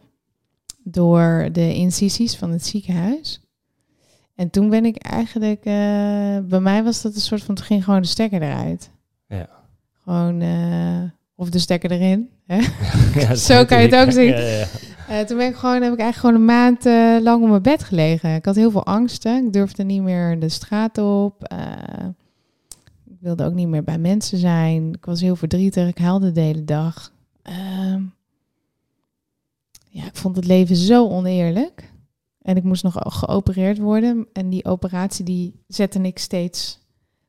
door 0.85 1.49
de 1.53 1.75
incisies 1.75 2.37
van 2.37 2.51
het 2.51 2.67
ziekenhuis. 2.67 3.41
En 4.35 4.51
toen 4.51 4.71
ben 4.71 4.85
ik 4.85 4.97
eigenlijk, 4.97 5.65
eh, 5.65 6.39
bij 6.49 6.61
mij 6.61 6.85
was 6.85 7.03
dat 7.03 7.15
een 7.15 7.21
soort 7.21 7.43
van, 7.43 7.55
toen 7.55 7.65
ging 7.65 7.85
gewoon 7.85 8.01
de 8.03 8.07
stekker 8.09 8.43
eruit. 8.43 8.91
Ja. 9.29 9.49
Gewoon, 10.03 10.41
eh, 10.41 11.03
of 11.35 11.51
de 11.51 11.59
stekker 11.59 11.91
erin. 11.91 12.29
Hè? 12.47 12.61
Ja, 13.21 13.35
Zo 13.51 13.65
kan 13.65 13.83
je 13.83 13.89
het 13.89 14.07
ook 14.07 14.13
zien. 14.13 14.37
Ja. 14.37 14.67
Eh, 15.09 15.21
toen 15.21 15.37
ben 15.37 15.49
ik 15.49 15.55
gewoon, 15.55 15.83
heb 15.83 15.93
ik 15.93 15.99
eigenlijk 15.99 16.17
gewoon 16.17 16.35
een 16.35 16.45
maand 16.45 16.85
lang 17.25 17.43
op 17.43 17.49
mijn 17.49 17.63
bed 17.63 17.83
gelegen. 17.83 18.35
Ik 18.35 18.45
had 18.45 18.55
heel 18.55 18.71
veel 18.71 18.85
angsten. 18.85 19.47
Ik 19.47 19.53
durfde 19.53 19.85
niet 19.85 20.03
meer 20.03 20.41
de 20.41 20.49
straat 20.49 20.99
op. 20.99 21.55
Ik 23.27 23.37
wilde 23.37 23.51
ook 23.51 23.57
niet 23.57 23.69
meer 23.69 23.85
bij 23.85 23.99
mensen 23.99 24.39
zijn. 24.39 24.93
Ik 24.93 25.05
was 25.05 25.21
heel 25.21 25.37
verdrietig. 25.37 25.89
Ik 25.89 25.99
huilde 25.99 26.33
de 26.33 26.41
hele 26.41 26.65
dag. 26.65 27.13
Ehm, 27.43 28.03
ja, 29.89 30.05
ik 30.05 30.17
vond 30.17 30.37
het 30.37 30.45
leven 30.45 30.77
zo 30.77 31.09
oneerlijk. 31.09 31.93
En 32.43 32.57
ik 32.57 32.63
moest 32.63 32.83
nog 32.83 32.95
geopereerd 32.99 33.79
worden. 33.79 34.27
En 34.33 34.51
die 34.51 34.65
operatie 34.65 35.25
die 35.25 35.55
zette 35.69 36.01
ik 36.01 36.19
steeds, 36.19 36.81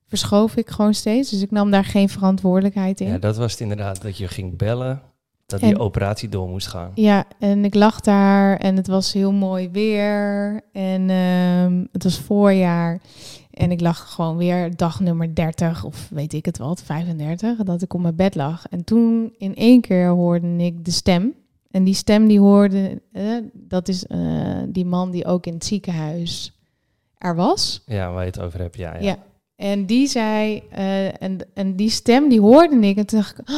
verschoof 0.07 0.55
ik 0.55 0.69
gewoon 0.69 0.93
steeds. 0.93 1.29
Dus 1.29 1.41
ik 1.41 1.51
nam 1.51 1.71
daar 1.71 1.85
geen 1.85 2.09
verantwoordelijkheid 2.09 3.01
in. 3.01 3.07
Ja, 3.07 3.17
dat 3.17 3.37
was 3.37 3.51
het 3.51 3.61
inderdaad, 3.61 4.01
dat 4.01 4.17
je 4.17 4.27
ging 4.27 4.57
bellen, 4.57 5.01
dat 5.45 5.59
die 5.59 5.79
operatie 5.79 6.29
door 6.29 6.49
moest 6.49 6.67
gaan. 6.67 6.91
Ja, 6.95 7.25
en 7.39 7.65
ik 7.65 7.73
lag 7.73 7.99
daar 7.99 8.57
en 8.57 8.75
het 8.75 8.87
was 8.87 9.13
heel 9.13 9.31
mooi 9.31 9.69
weer. 9.69 10.61
En 10.71 11.09
ehm, 11.09 11.85
het 11.91 12.03
was 12.03 12.19
voorjaar. 12.19 13.01
En 13.57 13.71
ik 13.71 13.81
lag 13.81 14.13
gewoon 14.13 14.37
weer 14.37 14.75
dag 14.75 14.99
nummer 14.99 15.35
30 15.35 15.83
of 15.83 16.07
weet 16.09 16.33
ik 16.33 16.45
het 16.45 16.57
wat, 16.57 16.81
35, 16.83 17.57
dat 17.57 17.81
ik 17.81 17.93
op 17.93 18.01
mijn 18.01 18.15
bed 18.15 18.35
lag. 18.35 18.67
En 18.69 18.83
toen 18.83 19.33
in 19.37 19.55
één 19.55 19.81
keer 19.81 20.07
hoorde 20.07 20.57
ik 20.57 20.85
de 20.85 20.91
stem. 20.91 21.33
En 21.71 21.83
die 21.83 21.93
stem 21.93 22.27
die 22.27 22.39
hoorde, 22.39 23.01
eh, 23.11 23.23
dat 23.53 23.87
is 23.87 24.05
eh, 24.05 24.59
die 24.67 24.85
man 24.85 25.11
die 25.11 25.25
ook 25.25 25.45
in 25.45 25.53
het 25.53 25.65
ziekenhuis 25.65 26.57
er 27.17 27.35
was. 27.35 27.83
Ja, 27.85 28.11
waar 28.11 28.21
je 28.23 28.29
het 28.29 28.39
over 28.41 28.59
hebt, 28.59 28.75
ja. 28.77 28.93
ja. 28.93 28.99
Ja. 29.01 29.17
En 29.55 29.85
die 29.85 30.07
zei, 30.07 30.63
eh, 30.71 31.21
en, 31.21 31.37
en 31.53 31.75
die 31.75 31.89
stem 31.89 32.29
die 32.29 32.41
hoorde 32.41 32.75
ik. 32.87 32.97
En 32.97 33.05
toen 33.05 33.19
dacht 33.19 33.39
ik, 33.39 33.49
"Ah, 33.49 33.55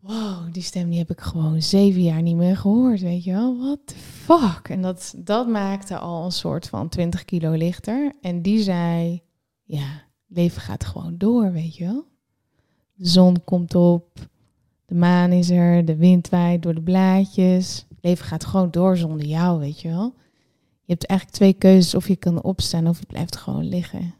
wow, 0.00 0.52
die 0.52 0.62
stem 0.62 0.88
die 0.88 0.98
heb 0.98 1.10
ik 1.10 1.20
gewoon 1.20 1.62
zeven 1.62 2.02
jaar 2.02 2.22
niet 2.22 2.36
meer 2.36 2.56
gehoord, 2.56 3.00
weet 3.00 3.24
je 3.24 3.32
wel. 3.32 3.58
What 3.58 3.78
the 3.84 3.94
fuck? 3.94 4.68
En 4.68 4.82
dat, 4.82 5.14
dat 5.16 5.48
maakte 5.48 5.98
al 5.98 6.24
een 6.24 6.32
soort 6.32 6.68
van 6.68 6.88
20 6.88 7.24
kilo 7.24 7.52
lichter. 7.52 8.12
En 8.20 8.42
die 8.42 8.62
zei, 8.62 9.22
ja, 9.64 10.02
leven 10.26 10.60
gaat 10.60 10.84
gewoon 10.84 11.18
door, 11.18 11.52
weet 11.52 11.76
je 11.76 11.84
wel. 11.84 12.06
De 12.94 13.08
zon 13.08 13.44
komt 13.44 13.74
op, 13.74 14.28
de 14.86 14.94
maan 14.94 15.32
is 15.32 15.50
er, 15.50 15.84
de 15.84 15.96
wind 15.96 16.28
waait 16.28 16.62
door 16.62 16.74
de 16.74 16.82
blaadjes. 16.82 17.86
Leven 18.00 18.24
gaat 18.24 18.44
gewoon 18.44 18.70
door 18.70 18.96
zonder 18.96 19.26
jou, 19.26 19.58
weet 19.58 19.80
je 19.80 19.88
wel. 19.88 20.14
Je 20.84 20.94
hebt 20.94 21.06
eigenlijk 21.06 21.38
twee 21.38 21.52
keuzes, 21.52 21.94
of 21.94 22.08
je 22.08 22.16
kan 22.16 22.42
opstaan 22.42 22.86
of 22.86 22.98
je 22.98 23.06
blijft 23.06 23.36
gewoon 23.36 23.68
liggen. 23.68 24.14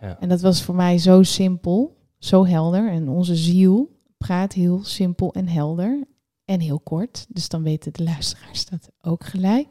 Ja. 0.00 0.20
En 0.20 0.28
dat 0.28 0.40
was 0.40 0.62
voor 0.62 0.74
mij 0.74 0.98
zo 0.98 1.22
simpel, 1.22 1.96
zo 2.18 2.46
helder. 2.46 2.90
En 2.90 3.08
onze 3.08 3.36
ziel 3.36 3.99
praat 4.26 4.52
heel 4.52 4.84
simpel 4.84 5.32
en 5.32 5.48
helder 5.48 6.04
en 6.44 6.60
heel 6.60 6.80
kort. 6.80 7.26
Dus 7.28 7.48
dan 7.48 7.62
weten 7.62 7.92
de 7.92 8.02
luisteraars 8.02 8.66
dat 8.66 8.90
ook 9.00 9.24
gelijk. 9.24 9.68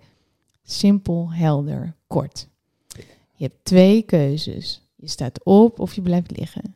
Simpel, 0.63 1.33
helder, 1.33 1.95
kort. 2.07 2.47
Je 3.33 3.43
hebt 3.43 3.65
twee 3.65 4.01
keuzes. 4.01 4.81
Je 4.95 5.07
staat 5.07 5.43
op 5.43 5.79
of 5.79 5.93
je 5.93 6.01
blijft 6.01 6.37
liggen. 6.37 6.75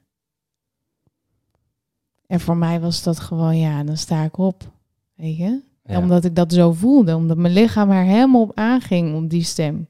En 2.27 2.39
voor 2.39 2.57
mij 2.57 2.79
was 2.79 3.03
dat 3.03 3.19
gewoon, 3.19 3.57
ja, 3.57 3.83
dan 3.83 3.97
sta 3.97 4.23
ik 4.23 4.37
op. 4.37 4.71
Weet 5.13 5.37
je? 5.37 5.61
Ja. 5.85 5.97
Omdat 5.97 6.25
ik 6.25 6.35
dat 6.35 6.53
zo 6.53 6.71
voelde. 6.71 7.15
Omdat 7.15 7.37
mijn 7.37 7.53
lichaam 7.53 7.91
er 7.91 8.03
helemaal 8.03 8.41
op 8.41 8.51
aanging, 8.55 9.15
op 9.15 9.29
die 9.29 9.43
stem. 9.43 9.87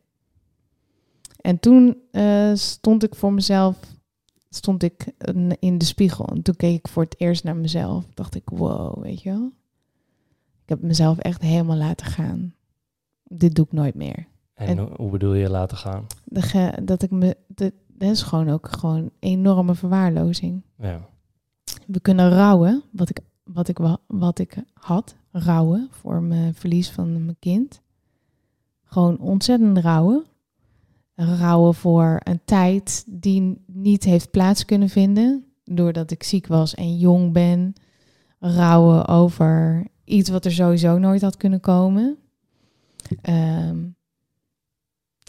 En 1.42 1.60
toen 1.60 1.98
eh, 2.12 2.52
stond 2.54 3.04
ik 3.04 3.16
voor 3.16 3.34
mezelf, 3.34 3.78
stond 4.56 4.84
ik 4.84 5.06
in 5.60 5.78
de 5.78 5.86
spiegel. 5.86 6.26
En 6.28 6.42
toen 6.42 6.56
keek 6.56 6.78
ik 6.78 6.88
voor 6.88 7.04
het 7.04 7.16
eerst 7.20 7.44
naar 7.44 7.56
mezelf. 7.56 8.06
Dacht 8.14 8.36
ik, 8.36 8.50
wow, 8.50 9.04
weet 9.04 9.22
je 9.22 9.30
wel. 9.30 9.52
Ik 10.64 10.70
heb 10.70 10.82
mezelf 10.82 11.18
echt 11.18 11.42
helemaal 11.42 11.78
laten 11.78 12.06
gaan. 12.06 12.54
Dit 13.24 13.56
doe 13.56 13.66
ik 13.66 13.72
nooit 13.72 13.96
meer. 13.96 14.28
En, 14.54 14.68
en- 14.78 14.90
hoe- 14.98 15.10
bedoel 15.10 15.34
je 15.34 15.50
laten 15.50 15.78
gaan? 15.78 16.06
De 16.24 16.42
ge- 16.42 16.82
dat 16.84 17.02
ik 17.02 17.12
me, 17.12 17.38
dat, 17.48 17.72
dat 17.88 18.10
is 18.12 18.22
gewoon 18.22 18.50
ook 18.50 18.68
gewoon 18.70 19.10
enorme 19.20 19.76
verwaarlozing. 19.76 20.62
Ja. 20.78 21.08
We 21.88 22.00
kunnen 22.00 22.30
rouwen, 22.30 22.84
wat 22.92 23.10
ik, 23.10 23.20
wat 23.44 23.68
ik, 23.68 23.78
wa- 23.78 24.00
wat 24.08 24.40
ik 24.40 24.56
had, 24.74 25.16
rouwen 25.32 25.88
voor 25.92 26.22
mijn 26.22 26.54
verlies 26.54 26.92
van 26.92 27.12
mijn 27.26 27.38
kind. 27.40 27.82
Gewoon 28.84 29.18
ontzettend 29.20 29.78
rouwen. 29.78 30.26
Rouwen 31.16 31.74
voor 31.74 32.20
een 32.24 32.42
tijd 32.46 33.04
die 33.08 33.64
niet 33.66 34.04
heeft 34.04 34.32
plaats 34.32 34.66
kunnen 34.66 34.90
vinden, 34.90 35.46
doordat 35.64 36.12
ik 36.12 36.24
ziek 36.24 36.48
was 36.48 36.76
en 36.76 36.98
jong 36.98 37.34
ben. 37.34 37.74
Rouwen 38.40 39.08
over 39.08 39.86
iets 40.04 40.30
wat 40.30 40.46
er 40.46 40.52
sowieso 40.52 40.98
nooit 40.98 41.22
had 41.22 41.38
kunnen 41.38 41.60
komen. 41.60 42.18
Ehm, 43.22 43.78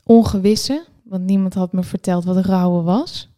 ongewisse, 0.04 0.86
want 1.02 1.24
niemand 1.24 1.54
had 1.54 1.72
me 1.72 1.82
verteld 1.82 2.24
wat 2.24 2.44
rouwen 2.44 2.84
was. 2.84 3.28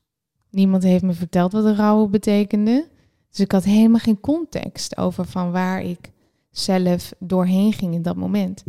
Niemand 0.50 0.82
heeft 0.82 1.02
me 1.02 1.12
verteld 1.12 1.52
wat 1.52 1.76
rouwen 1.76 2.10
betekende. 2.10 2.88
Dus 3.30 3.40
ik 3.40 3.52
had 3.52 3.64
helemaal 3.64 4.00
geen 4.00 4.20
context 4.20 4.96
over 4.96 5.24
van 5.24 5.50
waar 5.50 5.82
ik 5.82 6.12
zelf 6.50 7.12
doorheen 7.18 7.72
ging 7.72 7.94
in 7.94 8.02
dat 8.02 8.16
moment. 8.16 8.64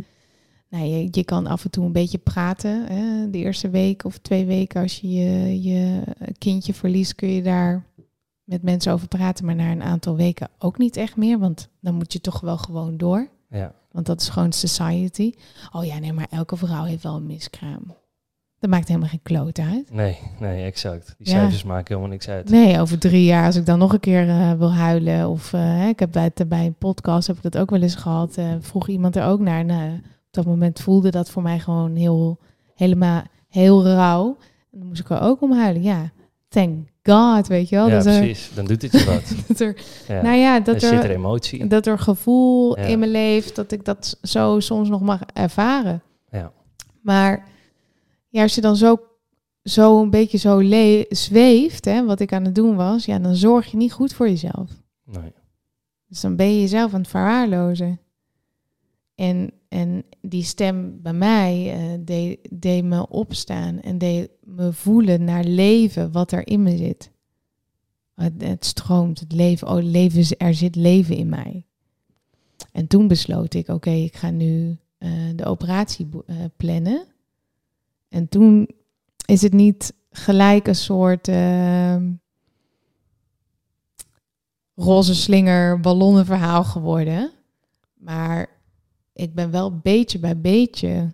Nou, 0.70 0.84
je, 0.84 1.08
je 1.10 1.24
kan 1.24 1.46
af 1.46 1.64
en 1.64 1.70
toe 1.70 1.84
een 1.84 1.92
beetje 1.92 2.18
praten. 2.18 2.86
Hè? 2.86 3.30
De 3.30 3.38
eerste 3.38 3.70
week 3.70 4.04
of 4.04 4.18
twee 4.18 4.44
weken 4.46 4.82
als 4.82 5.00
je, 5.00 5.08
je 5.08 5.62
je 5.62 6.02
kindje 6.38 6.74
verliest, 6.74 7.14
kun 7.14 7.28
je 7.28 7.42
daar 7.42 7.84
met 8.44 8.62
mensen 8.62 8.92
over 8.92 9.08
praten. 9.08 9.44
Maar 9.44 9.54
na 9.54 9.70
een 9.70 9.82
aantal 9.82 10.16
weken 10.16 10.48
ook 10.58 10.78
niet 10.78 10.96
echt 10.96 11.16
meer, 11.16 11.38
want 11.38 11.68
dan 11.80 11.94
moet 11.94 12.12
je 12.12 12.20
toch 12.20 12.40
wel 12.40 12.56
gewoon 12.58 12.96
door. 12.96 13.28
Ja. 13.50 13.72
Want 13.92 14.06
dat 14.06 14.20
is 14.20 14.28
gewoon 14.28 14.52
society. 14.52 15.32
Oh 15.72 15.84
ja, 15.84 15.98
nee, 15.98 16.12
maar 16.12 16.26
elke 16.30 16.56
vrouw 16.56 16.84
heeft 16.84 17.02
wel 17.02 17.16
een 17.16 17.26
miskraam. 17.26 17.96
Dat 18.58 18.70
maakt 18.70 18.88
helemaal 18.88 19.08
geen 19.08 19.22
kloot 19.22 19.58
uit. 19.58 19.92
Nee, 19.92 20.18
nee, 20.40 20.64
exact. 20.64 21.14
Die 21.18 21.26
Ja. 21.26 21.32
cijfers 21.40 21.62
maken 21.64 21.86
helemaal 21.88 22.08
niks 22.10 22.28
uit. 22.28 22.50
Nee, 22.50 22.80
over 22.80 22.98
drie 22.98 23.24
jaar, 23.24 23.44
als 23.46 23.56
ik 23.56 23.66
dan 23.66 23.78
nog 23.78 23.92
een 23.92 24.00
keer 24.00 24.28
eh, 24.28 24.52
wil 24.52 24.72
huilen. 24.72 25.28
Of 25.28 25.50
hè, 25.50 25.88
ik 25.88 25.98
heb 25.98 26.12
bij, 26.12 26.30
bij 26.48 26.66
een 26.66 26.74
podcast 26.74 27.26
heb 27.26 27.36
ik 27.36 27.42
dat 27.42 27.58
ook 27.58 27.70
wel 27.70 27.82
eens 27.82 27.94
gehad. 27.94 28.36
eh, 28.36 28.54
vroeg 28.60 28.88
iemand 28.88 29.16
er 29.16 29.24
ook 29.24 29.40
naar. 29.40 29.64
Nou, 29.64 30.00
dat 30.30 30.46
moment 30.46 30.80
voelde 30.80 31.10
dat 31.10 31.30
voor 31.30 31.42
mij 31.42 31.58
gewoon 31.58 31.96
heel, 31.96 32.38
helemaal 32.74 33.22
heel 33.48 33.84
rauw. 33.84 34.36
En 34.72 34.78
dan 34.78 34.88
moest 34.88 35.00
ik 35.00 35.10
er 35.10 35.20
ook 35.20 35.40
om 35.42 35.52
huilen. 35.52 35.82
Ja, 35.82 36.10
thank 36.48 36.88
God, 37.02 37.46
weet 37.46 37.68
je 37.68 37.76
wel. 37.76 37.88
ja, 37.88 37.94
dat, 37.96 38.06
er, 38.06 38.18
precies. 38.18 38.50
Dan 38.54 38.64
doet 38.64 38.82
het 38.82 38.92
je 38.92 39.04
wat. 39.04 39.34
dat 39.48 39.60
er, 39.60 39.76
Ja. 40.08 40.22
nou 40.22 40.36
ja, 40.36 40.54
er 40.54 40.64
dat 40.64 40.80
zit 40.80 40.92
er 40.92 41.04
er, 41.04 41.10
emotie. 41.10 41.66
dat 41.66 41.86
er 41.86 41.98
gevoel 41.98 42.78
Ja. 42.78 42.84
in 42.84 42.98
me 42.98 43.06
leeft. 43.06 43.56
Dat 43.56 43.72
ik 43.72 43.84
dat 43.84 44.18
zo 44.22 44.60
soms 44.60 44.88
nog 44.88 45.00
mag 45.00 45.20
ervaren. 45.32 46.02
Ja. 46.30 46.52
Maar 47.02 47.46
ja, 48.28 48.42
als 48.42 48.54
je 48.54 48.60
dan 48.60 48.76
zo, 48.76 49.00
zo 49.62 50.02
een 50.02 50.10
beetje 50.10 50.38
zo 50.38 50.60
le- 50.62 51.04
zweeft, 51.08 51.84
hè, 51.84 52.04
wat 52.04 52.20
ik 52.20 52.32
aan 52.32 52.44
het 52.44 52.54
doen 52.54 52.76
was, 52.76 53.04
ja, 53.04 53.18
dan 53.18 53.34
zorg 53.34 53.70
je 53.70 53.76
niet 53.76 53.92
goed 53.92 54.12
voor 54.12 54.28
jezelf. 54.28 54.70
Nee. 55.04 55.32
Dus 56.08 56.20
dan 56.20 56.36
ben 56.36 56.54
je 56.54 56.60
jezelf 56.60 56.94
aan 56.94 57.00
het 57.00 57.08
verwaarlozen. 57.10 58.00
En, 59.14 59.50
en 59.68 60.04
die 60.20 60.42
stem 60.42 61.02
bij 61.02 61.12
mij 61.12 61.72
eh, 61.72 61.98
deed, 62.50 62.84
me 62.84 63.08
opstaan 63.08 63.80
en 63.80 63.98
deed 63.98 64.30
me 64.44 64.72
voelen 64.72 65.24
naar 65.24 65.44
leven, 65.44 66.12
wat 66.12 66.32
er 66.32 66.46
in 66.46 66.62
me 66.62 66.76
zit. 66.76 67.10
Het, 68.14 68.32
het 68.38 68.64
stroomt, 68.64 69.20
het 69.20 69.32
leven, 69.32 69.68
oh, 69.68 69.82
leven, 69.82 70.36
er 70.36 70.54
zit 70.54 70.76
leven 70.76 71.16
in 71.16 71.28
mij. 71.28 71.64
En 72.72 72.86
toen 72.86 73.08
besloot 73.08 73.54
ik, 73.54 73.68
oké, 73.68 73.90
ik 73.90 74.16
ga 74.16 74.30
nu 74.30 74.78
eh, 74.98 75.10
de 75.34 75.44
operatie 75.44 76.08
eh, 76.26 76.36
plannen. 76.56 77.04
En 78.08 78.28
toen 78.28 78.68
is 79.26 79.42
het 79.42 79.52
niet 79.52 79.94
gelijk 80.10 80.66
een 80.66 80.74
soort 80.74 81.28
ehm, 81.28 82.10
roze 84.74 85.14
slinger 85.14 85.80
ballonnenverhaal 85.80 86.64
geworden. 86.64 87.30
Maar 87.94 88.57
ik 89.18 89.34
ben 89.34 89.50
wel 89.50 89.78
beetje 89.78 90.18
bij 90.18 90.40
beetje 90.40 91.12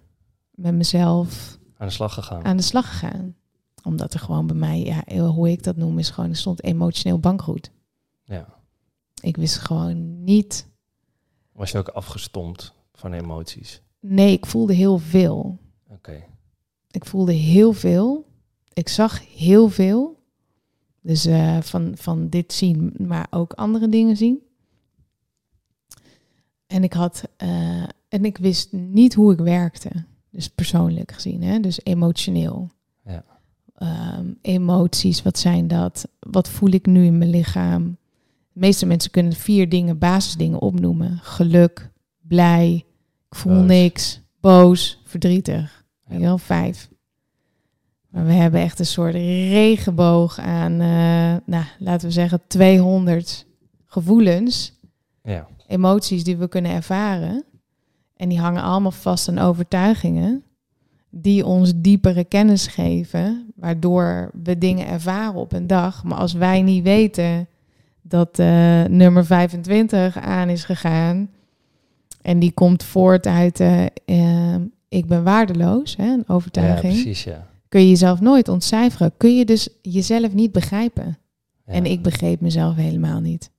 met 0.50 0.74
mezelf 0.74 1.58
Aan 1.76 1.86
de 1.86 1.92
slag 1.92 2.14
gegaan. 2.14 2.44
aan 2.44 2.56
de 2.56 2.62
slag 2.62 2.88
gegaan. 2.88 3.36
Omdat 3.82 4.14
er 4.14 4.20
gewoon 4.20 4.46
bij 4.46 4.56
mij, 4.56 4.80
ja, 4.80 5.22
hoe 5.22 5.50
ik 5.50 5.62
dat 5.62 5.76
noem, 5.76 5.98
is 5.98 6.10
gewoon, 6.10 6.30
er 6.30 6.36
stond 6.36 6.62
emotioneel 6.62 7.18
bankroet. 7.18 7.70
Ja. 8.24 8.46
Ik 9.20 9.36
wist 9.36 9.56
gewoon 9.56 10.24
niet. 10.24 10.68
Was 11.52 11.70
je 11.70 11.78
ook 11.78 11.88
afgestompt 11.88 12.72
van 12.92 13.12
emoties? 13.12 13.82
Nee, 14.00 14.32
ik 14.32 14.46
voelde 14.46 14.74
heel 14.74 14.98
veel. 14.98 15.58
Oké. 15.90 16.24
Ik 16.90 17.04
voelde 17.04 17.32
heel 17.32 17.72
veel. 17.72 18.26
Ik 18.72 18.88
zag 18.88 19.36
heel 19.36 19.68
veel. 19.68 20.22
Dus 21.00 21.24
eh, 21.26 21.60
van, 21.60 21.92
van 21.96 22.28
dit 22.28 22.52
zien, 22.52 22.94
maar 22.98 23.26
ook 23.30 23.52
andere 23.52 23.88
dingen 23.88 24.16
zien. 24.16 24.42
En 26.74 26.84
ik 26.84 26.92
had 26.92 27.22
eh, 27.36 27.82
en 28.08 28.24
ik 28.24 28.38
wist 28.38 28.72
niet 28.72 29.14
hoe 29.14 29.32
ik 29.32 29.38
werkte. 29.38 29.90
Dus 30.30 30.48
persoonlijk 30.48 31.12
gezien, 31.12 31.42
hè? 31.42 31.60
dus 31.60 31.80
emotioneel. 31.84 32.70
Ja. 33.04 33.24
Ehm, 33.74 34.26
emoties, 34.40 35.22
wat 35.22 35.38
zijn 35.38 35.68
dat? 35.68 36.08
Wat 36.18 36.48
voel 36.48 36.70
ik 36.70 36.86
nu 36.86 37.04
in 37.04 37.18
mijn 37.18 37.30
lichaam? 37.30 37.96
De 38.52 38.60
meeste 38.60 38.86
mensen 38.86 39.10
kunnen 39.10 39.32
vier 39.32 39.68
dingen, 39.68 39.98
basisdingen 39.98 40.60
opnoemen. 40.60 41.18
Geluk, 41.22 41.90
blij, 42.20 42.84
ik 43.28 43.34
voel 43.34 43.54
Boos. 43.54 43.66
niks, 43.66 44.20
boos, 44.40 45.00
verdrietig. 45.04 45.84
Ja. 46.08 46.18
Wel, 46.18 46.38
vijf. 46.38 46.88
Maar 48.08 48.26
we 48.26 48.32
hebben 48.32 48.60
echt 48.60 48.78
een 48.78 48.86
soort 48.86 49.14
regenboog 49.14 50.38
aan, 50.38 50.72
eh, 50.72 51.46
nou, 51.46 51.64
laten 51.78 52.06
we 52.08 52.12
zeggen, 52.14 52.40
200 52.46 53.46
gevoelens, 53.86 54.72
Ja. 55.22 55.46
Emoties 55.66 56.24
die 56.24 56.36
we 56.36 56.48
kunnen 56.48 56.72
ervaren. 56.72 57.44
En 58.16 58.28
die 58.28 58.40
hangen 58.40 58.62
allemaal 58.62 58.90
vast 58.90 59.28
aan 59.28 59.38
overtuigingen 59.38 60.44
die 61.16 61.46
ons 61.46 61.72
diepere 61.76 62.24
kennis 62.24 62.66
geven, 62.66 63.52
waardoor 63.56 64.30
we 64.42 64.58
dingen 64.58 64.86
ervaren 64.86 65.34
op 65.34 65.52
een 65.52 65.66
dag. 65.66 66.04
Maar 66.04 66.18
als 66.18 66.32
wij 66.32 66.62
niet 66.62 66.82
weten 66.82 67.48
dat 68.02 68.38
uh, 68.38 68.84
nummer 68.84 69.24
25 69.24 70.18
aan 70.18 70.48
is 70.48 70.64
gegaan 70.64 71.30
en 72.22 72.38
die 72.38 72.52
komt 72.52 72.82
voort 72.82 73.26
uit 73.26 73.60
uh, 73.60 73.84
uh, 74.06 74.54
ik 74.88 75.06
ben 75.06 75.24
waardeloos, 75.24 75.96
hè, 75.96 76.12
een 76.12 76.28
overtuiging. 76.28 76.92
Ja, 76.92 77.02
precies, 77.02 77.24
ja. 77.24 77.46
Kun 77.68 77.80
je 77.80 77.88
jezelf 77.88 78.20
nooit 78.20 78.48
ontcijferen. 78.48 79.12
Kun 79.16 79.36
je 79.36 79.44
dus 79.44 79.68
jezelf 79.82 80.32
niet 80.32 80.52
begrijpen. 80.52 81.18
Ja. 81.66 81.72
En 81.72 81.84
ik 81.84 82.02
begreep 82.02 82.40
mezelf 82.40 82.74
helemaal 82.74 83.20
niet. 83.20 83.50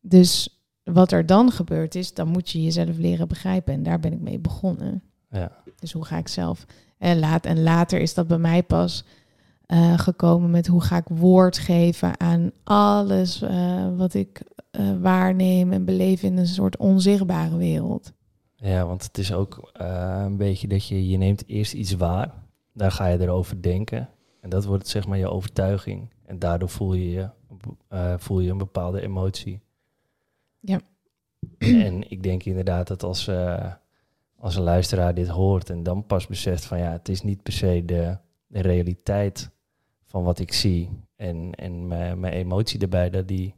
Dus 0.00 0.62
wat 0.84 1.12
er 1.12 1.26
dan 1.26 1.50
gebeurt 1.50 1.94
is, 1.94 2.14
dan 2.14 2.28
moet 2.28 2.50
je 2.50 2.62
jezelf 2.62 2.96
leren 2.96 3.28
begrijpen. 3.28 3.74
En 3.74 3.82
daar 3.82 4.00
ben 4.00 4.12
ik 4.12 4.20
mee 4.20 4.38
begonnen. 4.38 5.02
Ja. 5.30 5.52
Dus 5.76 5.92
hoe 5.92 6.04
ga 6.04 6.18
ik 6.18 6.28
zelf... 6.28 6.66
En, 6.98 7.18
laat, 7.18 7.46
en 7.46 7.62
later 7.62 8.00
is 8.00 8.14
dat 8.14 8.26
bij 8.26 8.38
mij 8.38 8.62
pas 8.62 9.04
uh, 9.66 9.98
gekomen 9.98 10.50
met 10.50 10.66
hoe 10.66 10.82
ga 10.82 10.96
ik 10.96 11.08
woord 11.08 11.58
geven 11.58 12.20
aan 12.20 12.50
alles 12.64 13.42
uh, 13.42 13.96
wat 13.96 14.14
ik 14.14 14.42
uh, 14.80 15.00
waarneem 15.00 15.72
en 15.72 15.84
beleef 15.84 16.22
in 16.22 16.36
een 16.36 16.46
soort 16.46 16.76
onzichtbare 16.76 17.56
wereld. 17.56 18.12
Ja, 18.54 18.86
want 18.86 19.02
het 19.02 19.18
is 19.18 19.32
ook 19.32 19.70
een 19.72 20.36
beetje 20.36 20.68
dat 20.68 20.86
je, 20.86 21.08
je 21.08 21.16
neemt 21.16 21.48
eerst 21.48 21.72
iets 21.72 21.92
waar, 21.92 22.32
daar 22.72 22.92
ga 22.92 23.06
je 23.06 23.20
erover 23.20 23.62
denken. 23.62 24.08
En 24.40 24.50
dat 24.50 24.64
wordt 24.64 24.88
zeg 24.88 25.06
maar 25.06 25.18
je 25.18 25.30
overtuiging. 25.30 26.10
En 26.26 26.38
daardoor 26.38 26.68
voel 26.68 26.94
je, 26.94 27.10
je, 27.10 27.28
voel 28.18 28.40
je 28.40 28.50
een 28.50 28.58
bepaalde 28.58 29.02
emotie. 29.02 29.60
Ja. 30.60 30.80
En 31.58 32.10
ik 32.10 32.22
denk 32.22 32.44
inderdaad 32.44 32.86
dat 32.86 33.02
als, 33.02 33.28
uh, 33.28 33.72
als 34.36 34.56
een 34.56 34.62
luisteraar 34.62 35.14
dit 35.14 35.28
hoort 35.28 35.70
en 35.70 35.82
dan 35.82 36.06
pas 36.06 36.26
beseft 36.26 36.64
van 36.64 36.78
ja, 36.78 36.92
het 36.92 37.08
is 37.08 37.22
niet 37.22 37.42
per 37.42 37.52
se 37.52 37.82
de, 37.84 38.16
de 38.46 38.60
realiteit 38.60 39.50
van 40.06 40.22
wat 40.22 40.38
ik 40.38 40.52
zie. 40.52 40.90
En, 41.16 41.54
en 41.54 41.86
mijn, 41.86 42.20
mijn 42.20 42.32
emotie 42.32 42.80
erbij, 42.80 43.10
dat, 43.10 43.28
die, 43.28 43.54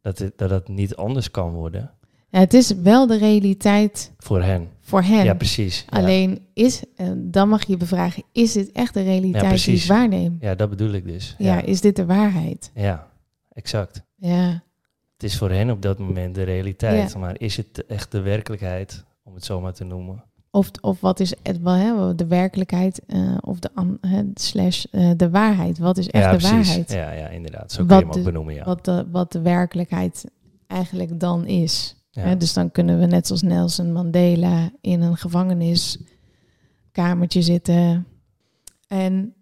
dat, 0.00 0.18
het, 0.18 0.38
dat 0.38 0.50
het 0.50 0.68
niet 0.68 0.96
anders 0.96 1.30
kan 1.30 1.52
worden. 1.52 1.90
Ja, 2.28 2.38
het 2.38 2.54
is 2.54 2.70
wel 2.70 3.06
de 3.06 3.18
realiteit 3.18 4.12
Voor 4.18 4.42
hen. 4.42 4.68
voor 4.80 5.02
hen. 5.02 5.24
Ja, 5.24 5.34
precies. 5.34 5.84
Ja. 5.90 5.98
Alleen 5.98 6.46
is, 6.52 6.84
uh, 6.96 7.10
dan 7.16 7.48
mag 7.48 7.66
je 7.66 7.76
bevragen, 7.76 8.22
is 8.32 8.52
dit 8.52 8.72
echt 8.72 8.94
de 8.94 9.02
realiteit 9.02 9.32
die 9.32 9.42
ik 9.42 9.62
precies. 9.62 9.86
waarneem? 9.86 10.36
Ja, 10.40 10.54
dat 10.54 10.70
bedoel 10.70 10.92
ik 10.92 11.04
dus. 11.04 11.34
Ja, 11.38 11.62
is 11.62 11.80
dit 11.80 11.96
de 11.96 12.06
waarheid? 12.06 12.70
Ja, 12.74 13.10
exact. 13.52 14.02
Ja. 14.16 14.62
Het 15.20 15.30
is 15.30 15.38
voor 15.38 15.50
hen 15.50 15.70
op 15.70 15.82
dat 15.82 15.98
moment 15.98 16.34
de 16.34 16.42
realiteit. 16.42 17.12
Ja. 17.12 17.18
Maar 17.18 17.34
is 17.38 17.56
het 17.56 17.86
echt 17.86 18.12
de 18.12 18.20
werkelijkheid, 18.20 19.04
om 19.22 19.34
het 19.34 19.44
zo 19.44 19.60
maar 19.60 19.72
te 19.72 19.84
noemen? 19.84 20.24
Of, 20.50 20.70
of 20.80 21.00
wat 21.00 21.20
is 21.20 21.34
het, 21.42 21.60
wel, 21.60 21.74
hè, 21.74 22.14
de 22.14 22.26
werkelijkheid 22.26 23.02
uh, 23.06 23.36
of 23.40 23.58
de 23.58 23.70
hè, 24.00 24.22
slash 24.34 24.84
uh, 24.92 25.10
de 25.16 25.30
waarheid? 25.30 25.78
Wat 25.78 25.98
is 25.98 26.10
echt 26.10 26.24
ja, 26.24 26.30
de 26.30 26.36
precies. 26.36 26.66
waarheid? 26.66 26.92
Ja, 26.92 27.12
ja, 27.12 27.28
inderdaad. 27.28 27.72
Zo 27.72 27.86
Wat 27.86 27.88
kun 27.88 27.98
je 27.98 28.04
hem 28.04 28.14
ook 28.18 28.24
benoemen, 28.24 28.54
ja. 28.54 28.64
Wat, 28.64 28.84
de, 28.84 29.06
wat 29.10 29.32
de 29.32 29.40
werkelijkheid 29.40 30.24
eigenlijk 30.66 31.20
dan 31.20 31.46
is. 31.46 31.96
ja. 32.10 32.22
Hè, 32.22 32.36
dus 32.36 32.52
dan 32.52 32.70
kunnen 32.70 32.98
we 32.98 33.06
net 33.06 33.26
zoals 33.26 33.42
Nelson 33.42 33.92
Mandela 33.92 34.70
in 34.80 35.00
een 35.00 35.16
gevangeniskamertje 35.16 37.42
zitten 37.42 38.06
en 38.88 39.34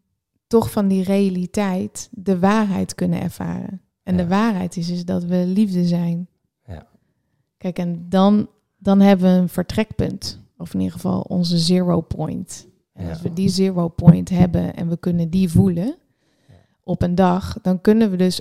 toch 0.46 0.70
van 0.70 0.88
die 0.88 1.04
realiteit 1.04 2.08
de 2.10 2.38
waarheid 2.38 2.94
kunnen 2.94 3.20
ervaren. 3.20 3.80
En 4.08 4.16
Ja. 4.16 4.22
de 4.22 4.28
waarheid 4.28 4.76
is, 4.76 4.90
is 4.90 5.04
dat 5.04 5.24
we 5.24 5.36
liefde 5.46 5.84
zijn. 5.84 6.28
Ja. 6.66 6.86
Kijk, 7.56 7.78
en 7.78 8.06
dan, 8.08 8.48
dan 8.78 9.00
hebben 9.00 9.32
we 9.34 9.40
een 9.40 9.48
vertrekpunt. 9.48 10.40
Of 10.56 10.74
in 10.74 10.80
ieder 10.80 10.94
geval 10.94 11.20
onze 11.20 11.58
zero 11.58 12.00
point. 12.00 12.66
En 12.92 13.04
Ja. 13.04 13.10
als 13.10 13.20
we 13.22 13.32
die 13.32 13.48
zero 13.48 13.88
point 13.88 14.28
hebben 14.28 14.74
en 14.74 14.88
we 14.88 14.96
kunnen 14.96 15.30
die 15.30 15.48
voelen 15.50 15.94
op 16.82 17.02
een 17.02 17.14
dag, 17.14 17.58
dan 17.62 17.80
kunnen 17.80 18.10
we 18.10 18.16
dus 18.16 18.40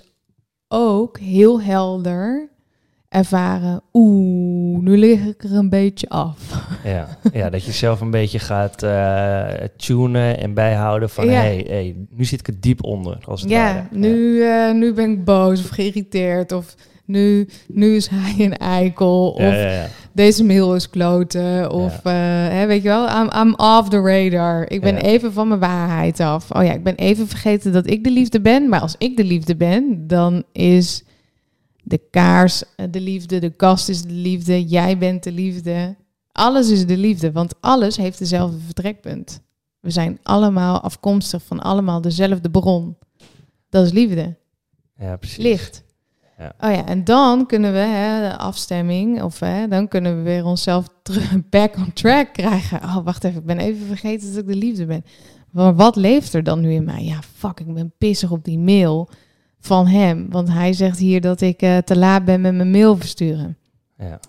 ook 0.68 1.20
heel 1.20 1.62
helder 1.62 2.50
ervaren, 3.10 3.82
oeh, 3.93 4.82
nu 4.82 4.98
lig 4.98 5.26
ik 5.26 5.43
er 5.43 5.54
een 5.54 5.70
beetje 5.70 6.10
af. 6.10 6.67
Ja. 6.84 7.08
ja, 7.34 7.50
dat 7.50 7.63
je 7.63 7.72
zelf 7.72 8.02
een 8.02 8.12
beetje 8.12 8.39
gaat 8.39 8.84
eh, 8.84 9.46
tunen 9.78 10.39
en 10.39 10.54
bijhouden 10.54 11.10
van... 11.10 11.26
Ja. 11.26 11.32
hey, 11.32 11.65
hey, 11.67 11.96
nu 12.10 12.26
zit 12.26 12.39
ik 12.39 12.48
er 12.48 12.60
diep 12.60 12.84
onder, 12.84 13.17
als 13.26 13.41
het 13.41 13.50
Ja, 13.50 13.74
ware. 13.74 13.86
nu, 13.91 14.41
eh, 14.43 14.74
nu 14.74 14.93
ben 14.93 15.12
ik 15.12 15.24
boos 15.26 15.60
of 15.60 15.70
geïrriteerd 15.70 16.52
of 16.52 16.76
nu, 17.06 17.48
nu 17.67 17.96
is 17.96 18.08
hij 18.08 18.46
een 18.46 18.58
eikel 18.58 19.30
of 19.30 19.41
Ja, 19.41 19.86
deze 20.13 20.43
mail 20.43 20.76
is 20.76 20.89
kloten 20.89 21.72
of 21.72 22.00
eh, 22.04 22.13
hè, 22.48 22.65
weet 22.65 22.82
je 22.84 22.88
wel, 22.88 23.08
I'm, 23.08 23.30
I'm 23.41 23.54
off 23.56 23.89
the 23.89 24.02
radar. 24.02 24.70
Ik 24.70 24.82
ben 24.82 24.98
even 24.98 25.34
van 25.34 25.48
mijn 25.48 25.60
waarheid 25.60 26.20
af. 26.20 26.52
Oh 26.52 26.63
ja, 26.63 26.74
ik 26.74 26.84
ben 26.84 26.96
even 26.96 27.28
vergeten 27.28 27.72
dat 27.72 27.89
ik 27.89 28.04
de 28.04 28.12
liefde 28.12 28.41
ben, 28.41 28.70
maar 28.70 28.80
als 28.80 28.96
ik 28.98 29.17
de 29.17 29.24
liefde 29.24 29.56
ben, 29.56 30.08
dan 30.08 30.43
is 30.52 31.04
de 31.88 32.02
kaars 32.12 32.63
eh, 32.76 32.86
de 32.91 33.02
liefde, 33.02 33.39
de 33.39 33.50
kast 33.50 33.89
is 33.89 34.02
de 34.02 34.12
liefde, 34.13 34.65
jij 34.65 34.97
bent 34.97 35.23
de 35.23 35.32
liefde. 35.32 35.95
Alles 36.32 36.69
is 36.69 36.86
de 36.86 36.97
liefde, 36.97 37.32
want 37.32 37.54
alles 37.60 37.97
heeft 37.97 38.19
dezelfde 38.19 38.58
vertrekpunt. 38.60 39.41
We 39.80 39.89
zijn 39.89 40.19
allemaal 40.23 40.82
afkomstig 40.82 41.43
van 41.43 41.60
allemaal 41.60 42.02
dezelfde 42.02 42.50
bron. 42.50 42.97
Dat 43.69 43.86
is 43.86 43.91
liefde 43.91 44.38
ja, 44.97 45.15
precies. 45.15 45.38
licht. 45.38 45.84
Ja. 46.38 46.54
Oh 46.60 46.71
ja, 46.71 46.86
en 46.86 47.04
dan 47.04 47.45
kunnen 47.45 47.71
we 47.71 47.80
hè, 47.80 48.30
de 48.30 48.38
afstemming, 48.38 49.21
of 49.21 49.39
hè, 49.39 49.67
dan 49.67 49.88
kunnen 49.88 50.17
we 50.17 50.21
weer 50.21 50.45
onszelf 50.45 50.88
terug 51.04 51.36
back 51.50 51.76
on 51.78 51.93
track 51.93 52.34
krijgen. 52.34 52.84
Oh, 52.84 52.97
wacht 53.04 53.23
even, 53.23 53.39
ik 53.39 53.45
ben 53.45 53.60
even 53.60 53.88
vergeten 53.88 54.28
dat 54.28 54.38
ik 54.38 54.47
de 54.47 54.56
liefde 54.56 54.86
ben. 54.86 55.06
Maar 55.52 55.76
wat 55.76 55.95
leeft 55.95 56.34
er 56.34 56.43
dan 56.43 56.60
nu 56.60 56.71
in 56.71 56.84
mij? 56.84 57.04
Ja, 57.04 57.19
fuck, 57.21 57.60
ik 57.60 57.73
ben 57.73 57.93
pissig 57.97 58.32
op 58.32 58.43
die 58.43 58.60
mail 58.60 59.10
van 59.68 59.88
hem. 59.88 60.30
Want 60.30 60.50
hij 60.52 60.74
zegt 60.74 60.98
hier 60.98 61.22
dat 61.22 61.42
ik 61.42 61.62
eh, 61.62 61.78
te 61.78 61.98
laat 61.98 62.26
ben 62.26 62.42
met 62.42 62.56
mijn 62.56 62.72
mail 62.72 62.98
versturen. 62.98 63.58
Ja. 63.98 64.20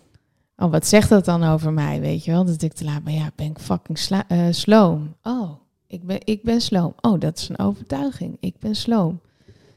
Oh, 0.57 0.71
wat 0.71 0.87
zegt 0.87 1.09
dat 1.09 1.25
dan 1.25 1.45
over 1.45 1.73
mij, 1.73 2.01
weet 2.01 2.25
je 2.25 2.31
wel? 2.31 2.45
Dat 2.45 2.63
ik 2.63 2.73
te 2.73 2.85
laat 2.85 3.05
ben. 3.05 3.15
Ja, 3.15 3.31
ben 3.35 3.47
ik 3.47 3.59
fucking 3.59 3.99
sla- 3.99 4.29
eh, 4.29 4.47
sloom. 4.51 5.15
Oh, 5.23 5.51
ik 5.87 6.05
ben, 6.07 6.19
ik 6.25 6.43
ben 6.43 6.61
sloom. 6.61 6.95
Oh, 7.01 7.21
dat 7.21 7.39
is 7.39 7.49
een 7.49 7.59
overtuiging. 7.59 8.37
Ik 8.41 8.59
ben 8.59 8.75
sloom. 8.75 9.21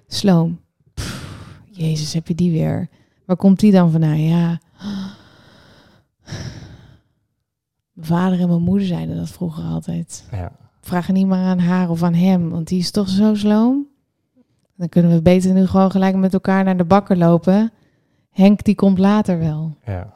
Sloom. 0.07 0.59
Pff, 0.93 1.61
Jezus, 1.71 2.13
heb 2.13 2.27
je 2.27 2.35
die 2.35 2.51
weer? 2.51 2.89
Waar 3.25 3.37
komt 3.37 3.59
die 3.59 3.71
dan 3.71 3.91
vandaan? 3.91 4.21
Ja. 4.21 4.59
Mijn 7.93 8.07
vader 8.07 8.39
en 8.39 8.47
mijn 8.47 8.61
moeder 8.61 8.87
zeiden 8.87 9.15
dat 9.15 9.29
vroeger 9.29 9.63
altijd. 9.63 10.25
Ja. 10.31 10.51
Vraag 10.81 11.07
het 11.07 11.15
niet 11.15 11.27
maar 11.27 11.45
aan 11.45 11.59
haar 11.59 11.89
of 11.89 12.03
aan 12.03 12.13
hem, 12.13 12.49
want 12.49 12.67
die 12.67 12.79
is 12.79 12.91
toch 12.91 13.09
zo 13.09 13.35
sloom. 13.35 13.87
Dan 14.81 14.89
kunnen 14.89 15.11
we 15.11 15.21
beter 15.21 15.53
nu 15.53 15.67
gewoon 15.67 15.91
gelijk 15.91 16.15
met 16.15 16.33
elkaar 16.33 16.63
naar 16.63 16.77
de 16.77 16.83
bakker 16.83 17.17
lopen. 17.17 17.71
Henk, 18.29 18.63
die 18.63 18.75
komt 18.75 18.97
later 18.99 19.39
wel. 19.39 19.77
ja. 19.85 20.13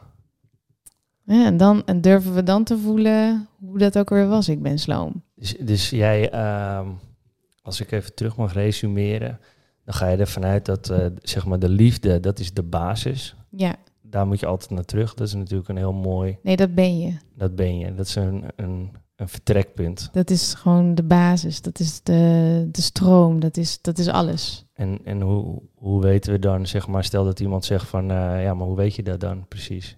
Ja, 1.24 1.46
en, 1.46 1.58
dan, 1.58 1.86
en 1.86 2.02
durven 2.02 2.34
we 2.34 2.44
dan 2.44 2.64
te 2.64 2.78
voelen 2.78 3.48
hoe 3.60 3.78
dat 3.78 3.98
ook 3.98 4.10
weer 4.10 4.28
was. 4.28 4.50
Ik 4.50 4.62
ben 4.62 4.80
sloom. 4.80 5.24
Dus, 5.36 5.58
dus 5.58 5.90
jij, 5.90 6.30
ehm, 6.30 6.88
als 7.62 7.82
ik 7.82 7.92
even 7.92 8.16
terug 8.16 8.36
mag 8.36 8.54
resumeren, 8.54 9.40
dan 9.84 9.94
ga 9.94 10.08
je 10.08 10.18
ervan 10.18 10.46
uit 10.46 10.66
dat 10.66 10.90
eh, 10.90 11.06
zeg 11.22 11.46
maar 11.46 11.60
de 11.60 11.70
liefde, 11.70 12.20
dat 12.20 12.40
is 12.40 12.54
de 12.54 12.64
basis. 12.64 13.36
Ja, 13.50 13.76
Daar 14.02 14.28
moet 14.28 14.40
je 14.40 14.46
altijd 14.46 14.70
naar 14.70 14.86
terug. 14.86 15.14
Dat 15.14 15.28
is 15.28 15.34
natuurlijk 15.34 15.70
een 15.70 15.78
heel 15.78 15.94
mooi, 15.94 16.38
nee, 16.44 16.56
dat 16.56 16.76
ben 16.76 17.00
je. 17.00 17.18
dat 17.36 17.56
ben 17.56 17.78
je. 17.78 17.96
Dat 17.96 18.06
is 18.06 18.16
een, 18.16 18.44
een, 18.56 18.92
een 19.16 19.30
vertrekpunt. 19.30 20.10
Dat 20.12 20.30
is 20.30 20.54
gewoon 20.54 20.96
de 20.96 21.04
basis. 21.04 21.62
Dat 21.62 21.80
is 21.80 22.04
de, 22.04 22.68
de 22.72 22.82
stroom. 22.82 23.40
Dat 23.40 23.58
is, 23.58 23.82
dat 23.82 23.98
is 23.98 24.08
alles. 24.08 24.66
En, 24.74 25.00
en 25.04 25.22
hoe, 25.22 25.62
hoe 25.76 26.02
weten 26.02 26.32
we 26.32 26.40
dan, 26.40 26.68
zeg 26.68 26.88
maar, 26.88 27.04
stel 27.04 27.24
dat 27.24 27.40
iemand 27.40 27.66
zegt 27.66 27.88
van, 27.88 28.12
eh, 28.12 28.44
ja, 28.44 28.54
maar 28.54 28.68
hoe 28.68 28.76
weet 28.76 28.96
je 28.96 29.04
dat 29.04 29.20
dan 29.20 29.48
precies? 29.48 29.98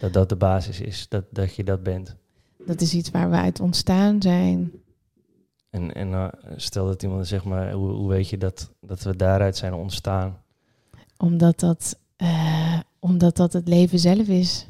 Dat 0.00 0.12
dat 0.12 0.28
de 0.28 0.36
basis 0.36 0.80
is, 0.80 1.08
dat, 1.08 1.24
dat 1.30 1.54
je 1.54 1.64
dat 1.64 1.82
bent. 1.82 2.16
Dat 2.66 2.80
is 2.80 2.94
iets 2.94 3.10
waar 3.10 3.30
we 3.30 3.36
uit 3.36 3.60
ontstaan 3.60 4.22
zijn. 4.22 4.72
En, 5.70 5.94
en 5.94 6.12
eh, 6.12 6.28
stel 6.56 6.86
dat 6.86 7.02
iemand 7.02 7.26
zeg 7.26 7.44
maar, 7.44 7.72
hoe, 7.72 7.90
hoe 7.90 8.08
weet 8.08 8.28
je 8.28 8.38
dat, 8.38 8.70
dat 8.80 9.02
we 9.02 9.16
daaruit 9.16 9.56
zijn 9.56 9.74
ontstaan? 9.74 10.42
Omdat 11.16 11.60
dat, 11.60 11.98
eh, 12.16 12.78
omdat 12.98 13.36
dat 13.36 13.52
het 13.52 13.68
leven 13.68 13.98
zelf 13.98 14.26
is. 14.28 14.66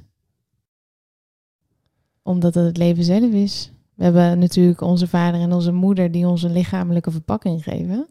Omdat 2.27 2.53
dat 2.53 2.64
het 2.64 2.77
leven 2.77 3.05
zelf 3.05 3.33
is. 3.33 3.72
We 3.95 4.05
hebben 4.05 4.39
natuurlijk 4.39 4.81
onze 4.81 5.07
vader 5.09 5.41
en 5.41 5.53
onze 5.53 5.72
moeder 5.72 6.11
die 6.11 6.27
ons 6.27 6.43
een 6.43 6.53
lichamelijke 6.53 7.11
verpakking 7.11 7.62
geven. 7.62 8.07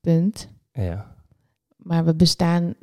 Punt. 0.00 0.48
Ja, 0.72 1.16
Maar 1.76 2.04
we 2.04 2.14
bestaan 2.14 2.74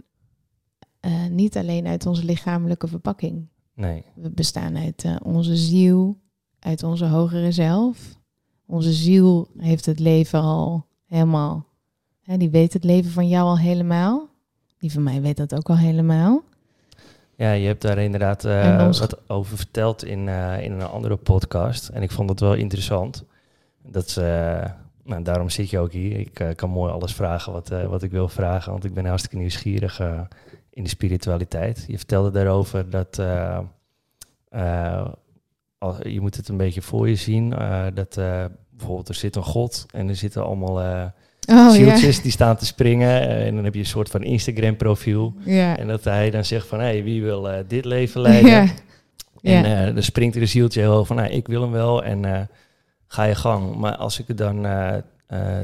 eh, 1.00 1.28
niet 1.28 1.58
alleen 1.58 1.88
uit 1.88 2.06
onze 2.06 2.26
lichamelijke 2.26 2.88
verpakking. 2.88 3.48
nee, 3.74 4.06
We 4.16 4.30
bestaan 4.32 4.78
uit 4.78 5.04
eh, 5.04 5.16
onze 5.24 5.56
ziel, 5.56 6.18
uit 6.60 6.84
onze 6.84 7.06
hogere 7.06 7.52
zelf. 7.52 8.20
Onze 8.66 8.94
ziel 8.94 9.48
heeft 9.58 9.86
het 9.86 10.00
leven 10.00 10.42
al 10.42 10.86
helemaal. 11.06 11.66
Hè, 12.22 12.38
die 12.38 12.50
weet 12.50 12.74
het 12.74 12.84
leven 12.84 13.12
van 13.12 13.28
jou 13.28 13.48
al 13.48 13.58
helemaal. 13.58 14.30
Die 14.78 14.92
van 14.92 15.04
mij 15.04 15.22
weet 15.22 15.38
dat 15.38 15.56
ook 15.56 15.70
al 15.70 15.78
helemaal. 15.78 16.44
Ja, 17.42 17.52
je 17.52 17.68
hebt 17.68 17.82
daar 17.82 17.98
inderdaad 17.98 18.46
uh, 18.46 18.84
ons- 18.88 19.00
wat 19.00 19.30
over 19.30 19.58
verteld 19.58 20.04
in, 20.04 20.28
eh, 20.28 20.64
in 20.64 20.72
een 20.72 20.82
andere 20.82 21.16
podcast. 21.16 21.90
En 21.90 22.02
ik 22.02 22.12
vond 22.12 22.30
het 22.30 22.40
wel 22.40 22.54
interessant. 22.54 23.24
Dat 23.84 24.06
is, 24.06 24.18
eh, 24.18 24.66
nou, 25.04 25.24
daarom 25.24 25.50
zit 25.50 25.70
je 25.70 25.80
ook 25.80 25.92
hier. 25.92 26.20
Ik 26.20 26.40
eh, 26.40 26.56
kan 26.56 26.70
mooi 26.70 26.92
alles 26.92 27.14
vragen 27.14 27.54
wat, 27.54 27.72
eh, 27.72 27.86
wat 27.86 28.04
ik 28.04 28.12
wil 28.12 28.28
vragen, 28.28 28.72
want 28.72 28.84
ik 28.84 28.94
ben 28.94 29.06
hartstikke 29.06 29.38
nieuwsgierig 29.38 30.00
eh, 30.00 30.22
in 30.70 30.84
de 30.84 30.90
spiritualiteit. 30.90 31.84
Je 31.88 31.98
vertelde 31.98 32.32
daarover 32.32 32.90
dat 32.90 33.20
eh, 33.20 33.60
eh, 34.50 35.08
al- 35.78 36.08
je 36.08 36.22
moet 36.22 36.36
het 36.36 36.48
een 36.48 36.58
beetje 36.58 36.82
voor 36.82 37.10
je 37.10 37.16
zien. 37.16 37.54
eh, 37.54 37.86
dat 37.94 38.18
eh, 38.18 38.46
bijvoorbeeld 38.70 39.10
er 39.10 39.16
zit 39.16 39.36
een 39.36 39.44
god 39.44 39.86
en 39.94 40.10
er 40.10 40.16
zitten 40.16 40.44
allemaal 40.46 40.82
eh 40.82 41.06
Oh 41.52 41.70
zieltjes 41.70 42.22
die 42.22 42.32
staan 42.32 42.56
te 42.56 42.66
springen. 42.66 43.22
eh, 43.30 43.48
en 43.48 43.56
dan 43.56 43.64
heb 43.64 43.74
je 43.74 43.80
een 43.80 43.86
soort 43.86 44.10
van 44.10 44.24
Instagram 44.24 44.76
profiel. 44.76 45.34
ja. 45.46 45.78
En 45.78 45.88
dat 45.88 46.04
hij 46.04 46.30
dan 46.30 46.46
zegt 46.46 46.68
van, 46.68 46.80
hé, 46.80 47.04
wie 47.04 47.22
wil 47.24 47.50
eh, 47.50 47.64
dit 47.68 47.86
leven 47.86 48.22
leiden? 48.22 48.52
Ja. 48.52 48.66
En 49.42 49.88
eh, 49.88 49.94
dan 49.94 50.04
springt 50.04 50.36
er 50.36 50.42
een 50.42 50.48
zieltje 50.48 50.80
heel 50.80 51.06
van, 51.06 51.16
nou, 51.16 51.30
ik 51.30 51.48
wil 51.48 51.62
hem 51.62 51.72
wel 51.72 52.04
en 52.04 52.50
ga 53.08 53.24
je 53.24 53.36
gang. 53.36 53.76
Maar 53.76 53.96
als 53.96 54.20
ik 54.20 54.28
het 54.28 54.38
dan 54.38 54.66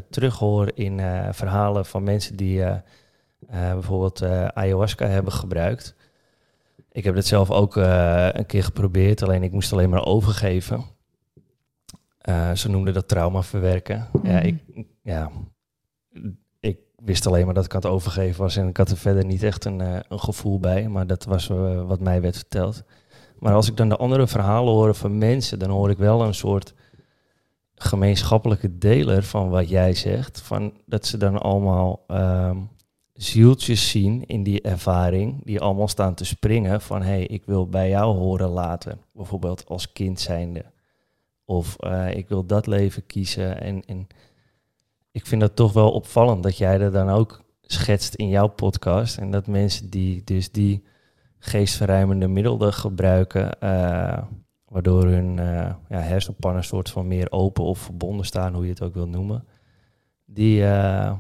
terughoor 0.09 0.71
in 0.73 0.99
verhalen 1.31 1.85
van 1.85 2.03
mensen 2.03 2.35
die 2.35 2.63
bijvoorbeeld 3.49 4.23
ayahuasca 4.53 5.07
hebben 5.07 5.33
gebruikt. 5.33 5.95
Ik 6.91 7.03
heb 7.03 7.15
dat 7.15 7.25
zelf 7.25 7.51
ook 7.51 7.75
een 7.75 8.45
keer 8.45 8.63
geprobeerd, 8.63 9.23
alleen 9.23 9.43
ik 9.43 9.51
moest 9.51 9.73
alleen 9.73 9.89
maar 9.89 10.05
overgeven. 10.05 10.83
Ze 12.53 12.69
noemden 12.69 12.93
dat 12.93 13.07
trauma 13.07 13.43
verwerken. 13.43 14.07
Ja, 14.23 14.37
Mhm. 14.37 14.45
ik, 14.45 14.85
ja, 15.01 15.31
ik 16.59 16.77
wist 16.95 17.27
alleen 17.27 17.45
maar 17.45 17.53
dat 17.53 17.65
ik 17.65 17.75
aan 17.75 17.81
het 17.81 17.89
overgeven 17.89 18.41
was 18.41 18.55
en 18.55 18.67
ik 18.67 18.77
had 18.77 18.89
er 18.89 18.97
verder 18.97 19.25
niet 19.25 19.43
echt 19.43 19.65
een, 19.65 19.81
eh, 19.81 19.99
een 20.07 20.19
gevoel 20.19 20.59
bij, 20.59 20.87
maar 20.87 21.07
dat 21.07 21.23
was 21.23 21.49
eh, 21.49 21.87
wat 21.87 21.99
mij 21.99 22.21
werd 22.21 22.35
verteld. 22.35 22.83
Maar 23.39 23.53
als 23.53 23.67
ik 23.67 23.77
dan 23.77 23.89
de 23.89 23.97
andere 23.97 24.27
verhalen 24.27 24.73
hoor 24.73 24.95
van 24.95 25.17
mensen, 25.17 25.59
dan 25.59 25.69
hoor 25.69 25.89
ik 25.89 25.97
wel 25.97 26.21
een 26.23 26.33
soort 26.33 26.73
gemeenschappelijke 27.75 28.77
deler 28.77 29.23
van 29.23 29.49
wat 29.49 29.69
jij 29.69 29.93
zegt. 29.93 30.41
Van 30.41 30.73
dat 30.85 31.05
ze 31.05 31.17
dan 31.17 31.41
allemaal 31.41 32.03
ehm, 32.07 32.57
zieltjes 33.13 33.89
zien 33.89 34.25
in 34.25 34.43
die 34.43 34.61
ervaring, 34.61 35.45
die 35.45 35.61
allemaal 35.61 35.87
staan 35.87 36.13
te 36.13 36.25
springen 36.25 36.81
van 36.81 37.01
hé, 37.01 37.07
hey, 37.07 37.25
ik 37.25 37.45
wil 37.45 37.67
bij 37.69 37.89
jou 37.89 38.17
horen 38.17 38.49
later. 38.49 38.97
Bijvoorbeeld 39.13 39.65
als 39.67 39.91
kind 39.91 40.19
zijnde. 40.19 40.65
Of 41.45 41.75
eh, 41.79 42.15
ik 42.15 42.27
wil 42.27 42.45
dat 42.45 42.67
leven 42.67 43.05
kiezen. 43.05 43.61
En, 43.61 43.85
en 43.85 44.07
ik 45.17 45.25
vind 45.25 45.41
dat 45.41 45.55
toch 45.55 45.73
wel 45.73 45.91
opvallend 45.91 46.43
dat 46.43 46.57
jij 46.57 46.77
dat 46.77 46.93
dan 46.93 47.09
ook 47.09 47.43
schetst 47.61 48.13
in 48.15 48.27
jouw 48.27 48.47
podcast. 48.47 49.17
En 49.17 49.31
dat 49.31 49.47
mensen 49.47 49.89
die 49.89 50.23
dus 50.23 50.51
die 50.51 50.83
geestverruimende 51.39 52.27
middelen 52.27 52.73
gebruiken, 52.73 53.59
eh, 53.59 54.23
waardoor 54.65 55.03
hun 55.03 55.39
eh, 55.39 55.73
ja, 55.89 55.99
hersenpannen 55.99 56.63
soort 56.63 56.89
van 56.89 57.07
meer 57.07 57.31
open 57.31 57.63
of 57.63 57.79
verbonden 57.79 58.25
staan, 58.25 58.53
hoe 58.53 58.63
je 58.63 58.69
het 58.69 58.81
ook 58.81 58.93
wil 58.93 59.07
noemen, 59.07 59.45
die, 60.25 60.65
eh, 60.65 61.13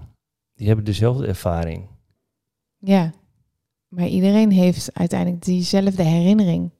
die 0.55 0.67
hebben 0.67 0.85
dezelfde 0.85 1.27
ervaring. 1.27 1.87
ja. 2.79 3.11
Maar 3.87 4.07
iedereen 4.07 4.51
heeft 4.51 4.89
uiteindelijk 4.93 5.43
diezelfde 5.43 6.03
herinnering. 6.03 6.71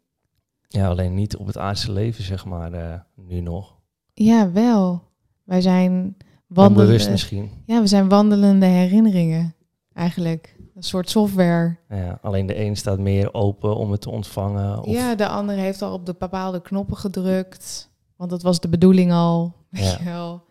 Ja, 0.67 0.87
alleen 0.87 1.13
niet 1.13 1.37
op 1.37 1.47
het 1.47 1.57
aardse 1.57 1.91
leven, 1.91 2.23
zeg 2.23 2.45
maar, 2.45 3.05
nu 3.15 3.39
nog. 3.39 3.75
Ja, 4.13 4.51
wel. 4.51 5.03
Wij 5.43 5.61
zijn. 5.61 6.15
Onbewust 6.55 7.09
misschien. 7.09 7.49
Ja, 7.65 7.81
we 7.81 7.87
zijn 7.87 8.09
wandelende 8.09 8.65
herinneringen. 8.65 9.55
Eigenlijk. 9.93 10.55
Een 10.75 10.83
soort 10.83 11.09
software. 11.09 11.77
Ja, 11.89 12.19
alleen 12.21 12.45
de 12.45 12.59
een 12.59 12.75
staat 12.77 12.99
meer 12.99 13.33
open 13.33 13.75
om 13.75 13.91
het 13.91 14.01
te 14.01 14.09
ontvangen. 14.09 14.83
Of, 14.83 14.93
Ja, 14.95 15.15
de 15.15 15.27
ander 15.27 15.55
heeft 15.55 15.81
al 15.81 15.93
op 15.93 16.05
de 16.05 16.15
bepaalde 16.19 16.61
knoppen 16.61 16.97
gedrukt. 16.97 17.89
Want 18.15 18.29
dat 18.29 18.41
was 18.41 18.59
de 18.59 18.69
bedoeling 18.69 19.11
al. 19.11 19.55
Weet 19.69 19.83
Ja. 19.83 19.97
je 19.99 20.03
wel. 20.03 20.43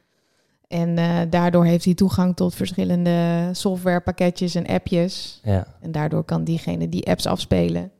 En 0.69 0.99
eh, 0.99 1.21
daardoor 1.31 1.65
heeft 1.65 1.85
hij 1.85 1.95
toegang 1.95 2.37
tot 2.37 2.55
verschillende 2.55 3.49
softwarepakketjes 3.53 4.55
en 4.55 4.67
appjes. 4.67 5.41
ja, 5.45 5.67
En 5.81 5.93
daardoor 5.93 6.25
kan 6.25 6.45
diegene 6.45 6.89
die 6.89 7.07
apps 7.11 7.27
afspelen. 7.27 7.91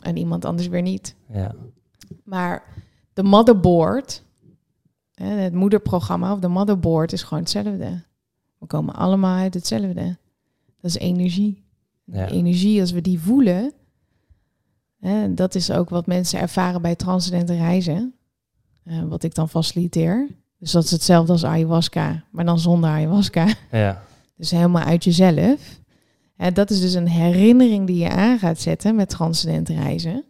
En 0.00 0.16
iemand 0.16 0.44
anders 0.44 0.68
weer 0.68 0.82
niet. 0.82 1.16
ja, 1.32 1.54
Maar 2.24 2.62
de 3.12 3.22
motherboard, 3.22 4.23
het 5.14 5.52
moederprogramma 5.52 6.32
of 6.32 6.38
de 6.38 6.48
motherboard 6.48 7.12
is 7.12 7.22
gewoon 7.22 7.42
hetzelfde. 7.42 8.02
We 8.58 8.66
komen 8.66 8.94
allemaal 8.94 9.38
uit 9.38 9.54
hetzelfde. 9.54 10.16
Dat 10.80 10.90
is 10.90 10.98
energie. 10.98 11.64
Ja. 12.04 12.28
Energie, 12.28 12.80
als 12.80 12.90
we 12.90 13.00
die 13.00 13.20
voelen, 13.20 13.72
hè, 15.00 15.34
dat 15.34 15.54
is 15.54 15.70
ook 15.70 15.88
wat 15.88 16.06
mensen 16.06 16.40
ervaren 16.40 16.82
bij 16.82 16.94
transcendente 16.94 17.54
reizen. 17.54 18.14
wat 19.08 19.22
ik 19.22 19.34
dan 19.34 19.48
faciliteer. 19.48 20.28
Dus 20.58 20.72
dat 20.72 20.84
is 20.84 20.90
hetzelfde 20.90 21.32
als 21.32 21.44
ayahuasca, 21.44 22.24
maar 22.30 22.44
dan 22.44 22.58
zonder 22.58 22.90
ayahuasca. 22.90 23.46
ja, 23.70 24.02
Dus 24.36 24.50
helemaal 24.50 24.82
uit 24.82 25.04
jezelf. 25.04 25.80
Dat 26.52 26.70
is 26.70 26.80
dus 26.80 26.94
een 26.94 27.08
herinnering 27.08 27.86
die 27.86 27.96
je 27.98 28.10
aan 28.10 28.38
gaat 28.38 28.60
zetten 28.60 28.94
met 28.94 29.08
transcendent 29.08 29.68
reizen. 29.68 30.24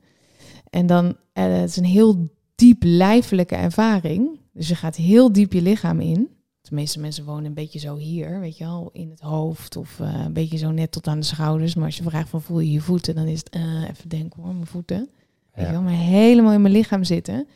En 0.71 0.87
dan, 0.87 1.17
eh, 1.33 1.45
het 1.45 1.71
is 1.71 1.77
een 1.77 1.85
heel 1.85 2.31
diep 2.55 2.83
lijfelijke 2.85 3.55
ervaring. 3.55 4.39
Dus 4.55 4.69
je 4.69 4.75
gaat 4.75 4.97
heel 4.97 5.33
diep 5.33 5.53
je 5.53 5.63
lichaam 5.63 6.01
in. 6.01 6.29
De 6.61 6.75
meeste 6.75 7.01
mensen 7.01 7.25
wonen 7.25 7.45
een 7.45 7.55
beetje 7.55 7.79
zo 7.79 7.97
hier, 7.97 8.41
weet 8.41 8.57
je 8.57 8.65
wel, 8.65 8.91
in 8.93 9.11
het 9.11 9.21
hoofd 9.21 9.77
of 9.77 10.01
eh, 10.01 10.25
een 10.25 10.33
beetje 10.33 10.57
zo 10.57 10.71
net 10.71 10.93
tot 10.93 11.07
aan 11.07 11.19
de 11.19 11.27
schouders. 11.27 11.75
Maar 11.75 11.85
als 11.85 11.97
je 11.97 12.03
vraagt 12.03 12.29
van 12.29 12.43
voel 12.43 12.61
je 12.61 12.71
je 12.71 12.81
voeten, 12.81 13.15
dan 13.15 13.27
is 13.27 13.39
het 13.39 13.49
eh, 13.49 13.89
even 13.89 14.09
denken 14.09 14.43
hoor, 14.43 14.55
mijn 14.55 14.67
voeten. 14.67 15.09
Weet 15.55 15.67
je 15.67 15.73
wel, 15.73 15.83
maar 15.83 15.93
helemaal 15.93 16.53
in 16.53 16.63
mijn 16.63 16.75
lichaam 16.75 17.05
zitten. 17.05 17.47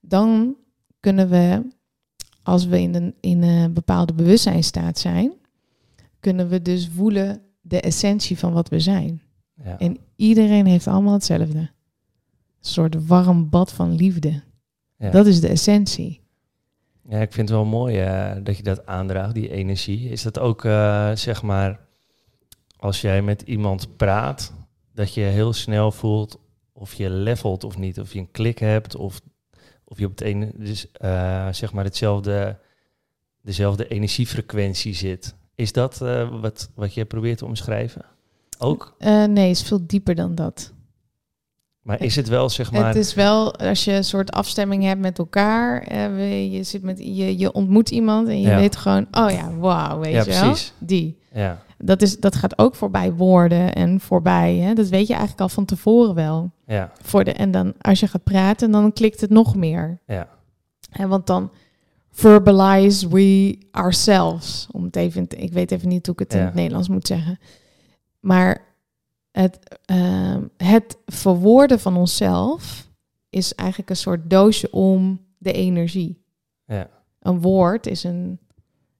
Dan 0.00 0.56
kunnen 1.00 1.28
we, 1.28 1.66
als 2.42 2.66
we 2.66 2.80
in 2.80 2.94
een, 2.94 3.14
in 3.20 3.42
een 3.42 3.72
bepaalde 3.72 4.12
bewustzijnstaat 4.12 4.98
zijn, 4.98 5.32
kunnen 6.20 6.48
we 6.48 6.62
dus 6.62 6.88
voelen 6.88 7.42
de 7.60 7.80
essentie 7.80 8.38
van 8.38 8.52
wat 8.52 8.68
we 8.68 8.80
zijn. 8.80 9.22
ja. 9.64 9.78
En 9.78 9.98
iedereen 10.16 10.66
heeft 10.66 10.86
allemaal 10.86 11.12
hetzelfde. 11.12 11.58
Een 11.58 11.70
soort 12.60 13.06
warm 13.06 13.48
bad 13.48 13.72
van 13.72 13.94
liefde. 13.94 14.42
Ja. 15.00 15.10
Dat 15.10 15.26
is 15.26 15.40
de 15.40 15.48
essentie. 15.48 16.20
Ja, 17.08 17.20
ik 17.20 17.32
vind 17.32 17.48
het 17.48 17.58
wel 17.58 17.66
mooi 17.66 18.00
eh, 18.00 18.32
dat 18.42 18.56
je 18.56 18.62
dat 18.62 18.86
aandraagt, 18.86 19.34
die 19.34 19.50
energie. 19.50 20.08
Is 20.08 20.22
dat 20.22 20.38
ook, 20.38 20.64
eh, 20.64 21.10
zeg 21.14 21.42
maar, 21.42 21.80
als 22.76 23.00
jij 23.00 23.22
met 23.22 23.42
iemand 23.42 23.96
praat, 23.96 24.52
dat 24.94 25.14
je 25.14 25.20
heel 25.20 25.52
snel 25.52 25.92
voelt 25.92 26.38
of 26.72 26.94
je 26.94 27.10
levelt 27.10 27.64
of 27.64 27.78
niet, 27.78 28.00
of 28.00 28.12
je 28.12 28.18
een 28.18 28.30
klik 28.30 28.58
hebt, 28.58 28.96
of, 28.96 29.20
of 29.84 29.98
je 29.98 30.04
op 30.04 30.10
het 30.10 30.20
ene, 30.20 30.52
dus, 30.54 30.92
eh, 30.92 31.48
zeg 31.52 31.72
maar, 31.72 31.84
hetzelfde, 31.84 32.58
dezelfde 33.42 33.88
energiefrequentie 33.88 34.94
zit. 34.94 35.34
Is 35.54 35.72
dat 35.72 35.98
wat, 36.30 36.70
wat 36.74 36.94
je 36.94 37.04
probeert 37.04 37.38
te 37.38 37.44
omschrijven? 37.44 38.04
Ook? 38.58 38.94
Nee, 38.98 39.26
het 39.48 39.56
is 39.56 39.62
veel 39.62 39.86
dieper 39.86 40.14
dan 40.14 40.34
dat. 40.34 40.72
Maar 41.90 42.02
is 42.02 42.16
het 42.16 42.28
wel, 42.28 42.48
zeg 42.48 42.72
maar... 42.72 42.86
Het 42.86 42.96
is 42.96 43.14
wel, 43.14 43.54
als 43.56 43.84
je 43.84 43.92
een 43.92 44.04
soort 44.04 44.30
afstemming 44.32 44.82
hebt 44.84 45.00
met 45.00 45.18
elkaar, 45.18 45.82
eh, 45.82 46.52
je, 46.52 46.62
zit 46.62 46.82
met, 46.82 46.98
je, 46.98 47.38
je 47.38 47.52
ontmoet 47.52 47.90
iemand 47.90 48.28
en 48.28 48.40
je 48.40 48.48
Ja. 48.48 48.56
weet 48.56 48.76
gewoon, 48.76 49.06
oh 49.10 49.30
ja, 49.30 49.50
wauw, 49.58 49.98
weet 50.00 50.12
Ja, 50.12 50.22
je 50.24 50.30
wel? 50.30 50.40
precies. 50.50 50.72
Die. 50.78 51.18
Ja, 51.32 51.62
Dat, 51.78 52.02
is, 52.02 52.18
dat 52.20 52.34
gaat 52.36 52.58
ook 52.58 52.74
voorbij 52.74 53.12
woorden 53.12 53.74
en 53.74 54.00
voorbij. 54.00 54.54
Hè? 54.56 54.74
Dat 54.74 54.88
weet 54.88 55.06
je 55.06 55.12
eigenlijk 55.12 55.42
al 55.42 55.48
van 55.48 55.64
tevoren 55.64 56.14
wel. 56.14 56.50
ja, 56.66 56.92
Voor 57.02 57.24
de, 57.24 57.32
en 57.32 57.50
dan 57.50 57.72
als 57.80 58.00
je 58.00 58.06
gaat 58.06 58.24
praten, 58.24 58.70
dan 58.70 58.92
klikt 58.92 59.20
het 59.20 59.30
nog 59.30 59.56
meer. 59.56 60.00
ja, 60.06 60.28
Hè, 60.90 61.06
want 61.06 61.26
dan 61.26 61.50
verbalize 62.10 63.08
we 63.08 63.58
ourselves. 63.70 64.66
Om 64.70 64.84
het 64.84 64.96
even, 64.96 65.26
ik 65.28 65.52
weet 65.52 65.70
even 65.70 65.88
niet 65.88 66.06
hoe 66.06 66.14
ik 66.14 66.20
het 66.20 66.34
in 66.34 66.44
het 66.44 66.54
Nederlands 66.54 66.88
moet 66.88 67.06
zeggen. 67.06 67.38
Maar 68.20 68.68
het, 69.32 69.58
ehm, 69.84 70.42
het 70.56 70.98
verwoorden 71.06 71.80
van 71.80 71.96
onszelf 71.96 72.88
is 73.30 73.54
eigenlijk 73.54 73.90
een 73.90 73.96
soort 73.96 74.30
doosje 74.30 74.70
om 74.70 75.20
de 75.38 75.52
energie. 75.52 76.22
ja, 76.64 76.88
Een 77.20 77.40
woord 77.40 77.86
is 77.86 78.04
een, 78.04 78.38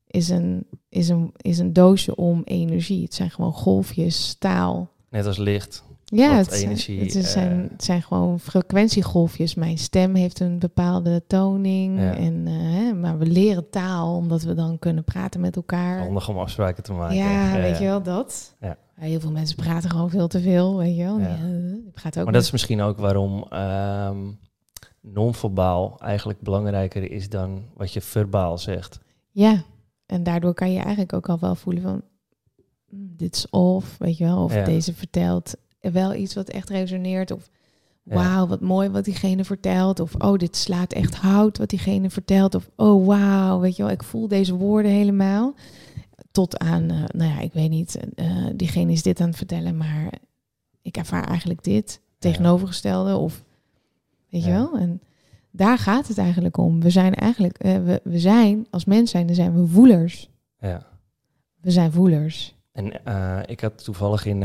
is 0.06 0.28
een, 0.28 0.66
is 0.88 1.08
een, 1.08 1.32
is 1.36 1.58
een 1.58 1.72
doosje 1.72 2.14
om 2.16 2.42
energie. 2.44 3.02
Het 3.02 3.14
zijn 3.14 3.30
gewoon 3.30 3.52
golfjes, 3.52 4.36
taal. 4.38 4.88
net 5.10 5.26
als 5.26 5.38
licht. 5.38 5.82
Ja, 6.04 6.34
het, 6.34 6.52
zijn, 6.52 6.62
energie, 6.64 7.00
het, 7.00 7.14
is- 7.14 7.32
zijn, 7.32 7.64
eh, 7.64 7.70
het 7.70 7.84
zijn 7.84 8.02
gewoon 8.02 8.40
frequentiegolfjes. 8.40 9.54
Mijn 9.54 9.78
stem 9.78 10.14
heeft 10.14 10.40
een 10.40 10.58
bepaalde 10.58 11.22
toning. 11.26 11.98
Ja. 12.00 12.14
En, 12.16 12.42
eh, 12.46 12.52
hè, 12.54 12.92
maar 12.94 13.18
we 13.18 13.26
leren 13.26 13.70
taal 13.70 14.16
omdat 14.16 14.42
we 14.42 14.54
dan 14.54 14.78
kunnen 14.78 15.04
praten 15.04 15.40
met 15.40 15.56
elkaar. 15.56 15.98
Handig 15.98 16.28
om 16.28 16.38
afspraken 16.38 16.82
te 16.82 16.92
maken. 16.92 17.16
ja, 17.16 17.52
weet 17.60 17.78
je 17.78 17.84
ja. 17.84 17.90
wel, 17.90 18.02
dat. 18.02 18.54
Ja. 18.60 18.76
Heel 19.00 19.20
veel 19.20 19.30
mensen 19.30 19.56
praten 19.56 19.90
gewoon 19.90 20.10
veel 20.10 20.28
te 20.28 20.40
veel, 20.40 20.76
weet 20.76 20.96
je 20.96 21.02
wel. 21.04 21.18
Ja. 21.18 21.38
Praat 21.92 22.18
ook 22.18 22.24
Maar 22.24 22.32
dat 22.32 22.42
is 22.42 22.50
misschien 22.50 22.80
ook 22.80 22.98
waarom 22.98 23.46
ehm 23.48 24.18
non-verbaal 25.02 25.98
eigenlijk 26.00 26.40
belangrijker 26.40 27.10
is 27.10 27.28
dan 27.28 27.64
wat 27.74 27.92
je 27.92 28.00
verbaal 28.00 28.58
zegt. 28.58 29.00
Ja, 29.30 29.62
en 30.06 30.22
daardoor 30.22 30.54
kan 30.54 30.72
je 30.72 30.78
eigenlijk 30.80 31.12
ook 31.12 31.28
al 31.28 31.38
wel 31.38 31.54
voelen 31.54 31.82
van... 31.82 32.02
"Hmm, 32.88 33.12
dit 33.16 33.36
is 33.36 33.50
off, 33.50 33.98
weet 33.98 34.16
je 34.16 34.24
wel. 34.24 34.42
Of 34.42 34.54
Ja. 34.54 34.64
deze 34.64 34.94
vertelt 34.94 35.54
wel 35.80 36.14
iets 36.14 36.34
wat 36.34 36.48
echt 36.48 36.70
resoneert. 36.70 37.30
Of 37.30 37.48
wauw, 38.02 38.46
wat 38.46 38.60
mooi 38.60 38.88
wat 38.88 39.04
diegene 39.04 39.44
vertelt. 39.44 40.00
Of 40.00 40.14
oh, 40.14 40.38
dit 40.38 40.56
slaat 40.56 40.92
echt 40.92 41.14
hout 41.14 41.58
wat 41.58 41.68
diegene 41.68 42.10
vertelt. 42.10 42.54
Of 42.54 42.70
oh, 42.76 43.06
wauw, 43.06 43.60
weet 43.60 43.76
je 43.76 43.82
wel, 43.82 43.92
ik 43.92 44.02
voel 44.02 44.28
deze 44.28 44.54
woorden 44.54 44.90
helemaal. 44.90 45.54
Tot 46.30 46.58
aan, 46.58 46.90
eh, 46.90 47.04
nou 47.06 47.30
ja, 47.30 47.40
ik 47.40 47.52
weet 47.52 47.70
niet, 47.70 47.98
eh, 48.14 48.46
diegene 48.54 48.92
is 48.92 49.02
dit 49.02 49.20
aan 49.20 49.28
het 49.28 49.36
vertellen, 49.36 49.76
maar 49.76 50.12
ik 50.82 50.96
ervaar 50.96 51.24
eigenlijk 51.24 51.64
dit 51.64 52.00
tegenovergestelde. 52.18 53.16
Of 53.16 53.44
weet 54.28 54.44
je 54.44 54.50
wel? 54.50 54.78
En 54.78 55.02
daar 55.50 55.78
gaat 55.78 56.08
het 56.08 56.18
eigenlijk 56.18 56.56
om. 56.56 56.80
We 56.80 56.90
zijn 56.90 57.14
eigenlijk, 57.14 57.58
eh, 57.58 57.84
we, 57.84 58.00
we 58.04 58.18
zijn, 58.18 58.66
als 58.70 58.84
mens 58.84 59.10
zijn, 59.10 59.26
dan 59.26 59.34
zijn 59.34 59.54
we 59.54 59.66
voelers. 59.66 60.30
Ja. 60.60 60.86
We 61.60 61.70
zijn 61.70 61.92
voelers. 61.92 62.58
En 62.72 62.92
ik 63.46 63.60
had 63.60 63.84
toevallig 63.84 64.24
in, 64.24 64.42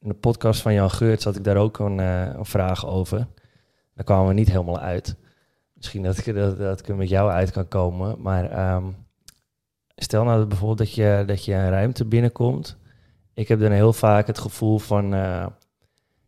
in 0.00 0.08
de 0.08 0.14
podcast 0.14 0.62
van 0.62 0.74
Jan 0.74 0.90
Geurts 0.90 1.24
had 1.24 1.36
ik 1.36 1.44
daar 1.44 1.56
ook 1.56 1.78
een, 1.78 1.98
een 1.98 2.44
vraag 2.44 2.86
over. 2.86 3.26
Daar 3.94 4.04
kwamen 4.04 4.28
we 4.28 4.34
niet 4.34 4.50
helemaal 4.50 4.78
uit. 4.78 5.16
Misschien 5.74 6.02
dat 6.02 6.18
ik, 6.18 6.34
dat, 6.34 6.58
dat 6.58 6.80
ik 6.80 6.88
er 6.88 6.96
met 6.96 7.08
jou 7.08 7.30
uit 7.30 7.50
kan 7.50 7.68
komen. 7.68 8.20
Maar 8.20 8.50
ehm, 8.50 8.84
stel 9.96 10.24
nou 10.24 10.46
bijvoorbeeld 10.46 10.78
dat 10.78 10.92
je, 10.92 11.22
dat 11.26 11.44
je 11.44 11.54
een 11.54 11.70
ruimte 11.70 12.04
binnenkomt. 12.04 12.76
Ik 13.34 13.48
heb 13.48 13.60
dan 13.60 13.70
heel 13.70 13.92
vaak 13.92 14.26
het 14.26 14.38
gevoel 14.38 14.78
van, 14.78 15.14
eh, 15.14 15.46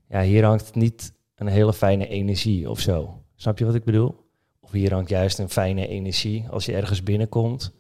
ja, 0.09 0.23
hier 0.23 0.45
hangt 0.45 0.75
niet 0.75 1.12
een 1.35 1.47
hele 1.47 1.73
fijne 1.73 2.09
energie 2.09 2.71
of 2.71 2.81
zo. 2.81 3.23
Snap 3.35 3.59
je 3.59 3.64
wat 3.64 3.75
ik 3.75 3.85
bedoel? 3.85 4.27
Of 4.61 4.71
hier 4.71 4.93
hangt 4.93 5.09
juist 5.09 5.39
een 5.39 5.49
fijne 5.49 5.87
energie 5.87 6.49
als 6.49 6.66
je 6.66 6.75
ergens 6.75 7.03
binnenkomt. 7.03 7.75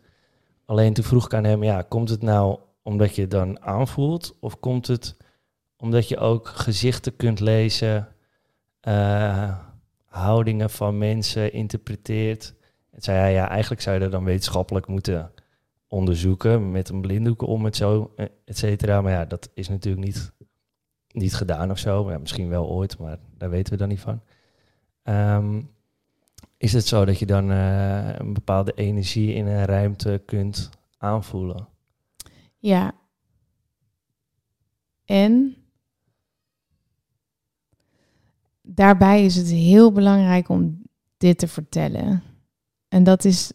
Alleen 0.64 0.92
toen 0.92 1.04
vroeg 1.04 1.24
ik 1.24 1.34
aan 1.34 1.44
hem, 1.44 1.62
ja, 1.62 1.82
komt 1.82 2.08
het 2.08 2.22
nou 2.22 2.58
omdat 2.82 3.14
je 3.14 3.20
het 3.20 3.30
dan 3.30 3.60
aanvoelt? 3.60 4.36
Of 4.40 4.60
komt 4.60 4.86
het 4.86 5.16
omdat 5.76 6.08
je 6.08 6.18
ook 6.18 6.48
gezichten 6.48 7.16
kunt 7.16 7.40
lezen, 7.40 8.08
eh, 8.80 9.58
houdingen 10.04 10.70
van 10.70 10.98
mensen 10.98 11.52
interpreteert? 11.52 12.54
En 12.90 13.02
zei 13.02 13.18
hij, 13.18 13.32
ja, 13.32 13.48
eigenlijk 13.48 13.80
zou 13.80 13.96
je 13.96 14.02
dat 14.02 14.12
dan 14.12 14.24
wetenschappelijk 14.24 14.86
moeten 14.86 15.30
onderzoeken 15.88 16.70
met 16.70 16.88
een 16.88 17.00
blinddoek 17.00 17.42
om 17.42 17.64
het 17.64 17.76
zo, 17.76 18.12
eh, 18.16 18.26
et 18.44 18.58
cetera. 18.58 19.00
Maar 19.00 19.12
ja, 19.12 19.24
dat 19.24 19.50
is 19.54 19.68
natuurlijk 19.68 20.04
niet, 20.04 20.32
niet 21.12 21.34
gedaan 21.34 21.70
of 21.70 21.78
zo. 21.78 22.10
Ja, 22.10 22.18
misschien 22.18 22.48
wel 22.48 22.68
ooit, 22.68 22.98
maar 22.98 23.18
daar 23.36 23.50
weten 23.50 23.72
we 23.72 23.78
dan 23.78 23.88
niet 23.88 24.00
van. 24.00 24.20
Ehm, 25.02 25.62
is 26.56 26.72
het 26.72 26.86
zo 26.86 27.04
dat 27.04 27.18
je 27.18 27.26
dan 27.26 27.50
eh, 27.50 28.12
een 28.18 28.32
bepaalde 28.32 28.72
energie 28.72 29.34
in 29.34 29.46
een 29.46 29.64
ruimte 29.64 30.22
kunt 30.24 30.70
aanvoelen? 30.98 31.68
Ja. 32.58 32.92
En 35.04 35.56
daarbij 38.62 39.24
is 39.24 39.36
het 39.36 39.50
heel 39.50 39.92
belangrijk 39.92 40.48
om 40.48 40.82
dit 41.16 41.38
te 41.38 41.48
vertellen. 41.48 42.22
En 42.88 43.04
dat 43.04 43.24
is, 43.24 43.52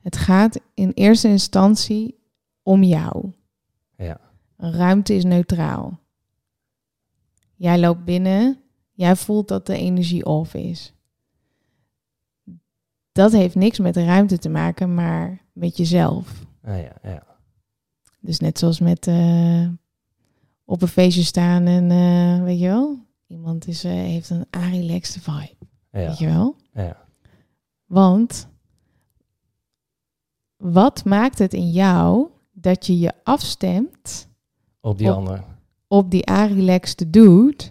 het 0.00 0.16
gaat 0.16 0.60
in 0.74 0.90
eerste 0.90 1.28
instantie 1.28 2.18
om 2.62 2.82
jou. 2.82 3.32
Ja. 3.96 4.20
Ruimte 4.56 5.14
is 5.14 5.24
neutraal. 5.24 5.98
Jij 7.54 7.78
loopt 7.80 8.04
binnen, 8.04 8.60
jij 8.92 9.16
voelt 9.16 9.48
dat 9.48 9.66
de 9.66 9.76
energie 9.76 10.24
off 10.26 10.54
is. 10.54 10.94
Dat 13.12 13.32
heeft 13.32 13.54
niks 13.54 13.78
met 13.78 13.94
de 13.94 14.04
ruimte 14.04 14.38
te 14.38 14.48
maken, 14.48 14.94
maar 14.94 15.44
met 15.52 15.76
jezelf. 15.76 16.46
Ah, 16.62 16.78
ja, 16.80 16.92
ja. 17.02 17.26
Dus 18.20 18.38
net 18.38 18.58
zoals 18.58 18.80
met 18.80 19.06
eh, 19.06 19.68
op 20.64 20.82
een 20.82 20.88
feestje 20.88 21.22
staan 21.22 21.66
en 21.66 21.90
eh, 21.90 22.42
weet 22.44 22.60
je 22.60 22.66
wel, 22.66 22.98
iemand 23.26 23.66
is, 23.66 23.84
eh, 23.84 23.90
heeft 23.92 24.30
een 24.30 24.46
relaxed 24.50 25.22
vibe, 25.22 25.66
Ja, 25.90 25.98
weet 26.06 26.18
je 26.18 26.26
wel. 26.26 26.56
ja, 26.72 27.06
Want 27.86 28.48
wat 30.60 31.04
maakt 31.04 31.38
het 31.38 31.54
in 31.54 31.70
jou 31.70 32.26
dat 32.52 32.86
je 32.86 32.98
je 32.98 33.12
afstemt 33.24 34.28
op 34.80 34.98
die 34.98 35.08
Op- 35.10 35.16
ander. 35.16 35.44
op 35.88 36.10
die 36.10 36.24
relaxed 36.24 37.12
dude, 37.12 37.64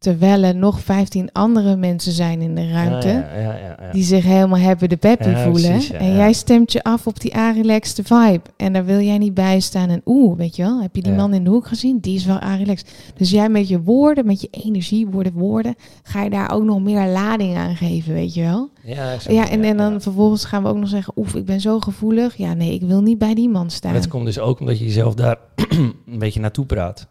terwijl 0.00 0.42
er 0.42 0.56
nog 0.56 0.80
15 0.80 1.32
andere 1.32 1.76
mensen 1.76 2.12
zijn 2.12 2.40
in 2.40 2.54
de 2.54 2.70
ruimte 2.70 3.08
Ja, 3.08 3.14
ja, 3.14 3.40
ja, 3.40 3.56
ja, 3.56 3.76
ja. 3.80 3.92
die 3.92 4.02
zich 4.02 4.24
helemaal 4.24 4.58
hebben 4.58 4.88
de 4.88 4.96
peppy 4.96 5.34
voelen. 5.34 5.70
precies, 5.70 5.90
en 5.90 6.16
jij 6.16 6.32
stemt 6.32 6.72
je 6.72 6.82
af 6.82 7.06
op 7.06 7.20
die 7.20 7.52
relaxed 7.52 8.06
vibe. 8.06 8.42
En 8.56 8.72
daar 8.72 8.84
wil 8.84 9.00
jij 9.00 9.18
niet 9.18 9.34
bij 9.34 9.60
staan. 9.60 9.88
En 9.88 10.02
oeh, 10.04 10.36
weet 10.36 10.56
je 10.56 10.62
wel, 10.62 10.82
heb 10.82 10.96
je 10.96 11.02
die 11.02 11.12
man 11.12 11.34
in 11.34 11.44
de 11.44 11.50
hoek 11.50 11.66
gezien? 11.66 11.98
Die 11.98 12.14
is 12.14 12.24
wel 12.24 12.38
relaxed. 12.38 13.12
Dus 13.14 13.30
jij 13.30 13.48
met 13.48 13.68
je 13.68 13.82
woorden, 13.82 14.26
met 14.26 14.40
je 14.40 14.48
energie, 14.50 15.06
woorden, 15.06 15.32
woorden, 15.32 15.74
ga 16.02 16.22
je 16.22 16.30
daar 16.30 16.50
ook 16.52 16.64
nog 16.64 16.80
meer 16.80 17.06
lading 17.06 17.56
aan 17.56 17.76
geven, 17.76 18.12
weet 18.12 18.34
je 18.34 18.42
wel? 18.42 18.70
Ja, 18.82 19.16
Ja, 19.28 19.48
en, 19.48 19.64
en 19.64 19.76
dan 19.76 20.00
vervolgens 20.00 20.44
gaan 20.44 20.62
we 20.62 20.68
ook 20.68 20.76
nog 20.76 20.88
zeggen, 20.88 21.12
oef, 21.16 21.34
ik 21.34 21.44
ben 21.44 21.60
zo 21.60 21.80
gevoelig. 21.80 22.36
Ja, 22.36 22.54
nee, 22.54 22.74
ik 22.74 22.82
wil 22.82 23.02
niet 23.02 23.18
bij 23.18 23.34
die 23.34 23.48
man 23.48 23.70
staan. 23.70 23.94
Het 23.94 24.08
komt 24.08 24.24
dus 24.24 24.38
ook 24.38 24.60
omdat 24.60 24.78
je 24.78 24.84
jezelf 24.84 25.14
daar 25.14 25.38
een 26.06 26.18
beetje 26.18 26.40
naartoe 26.40 26.66
praat. 26.66 27.08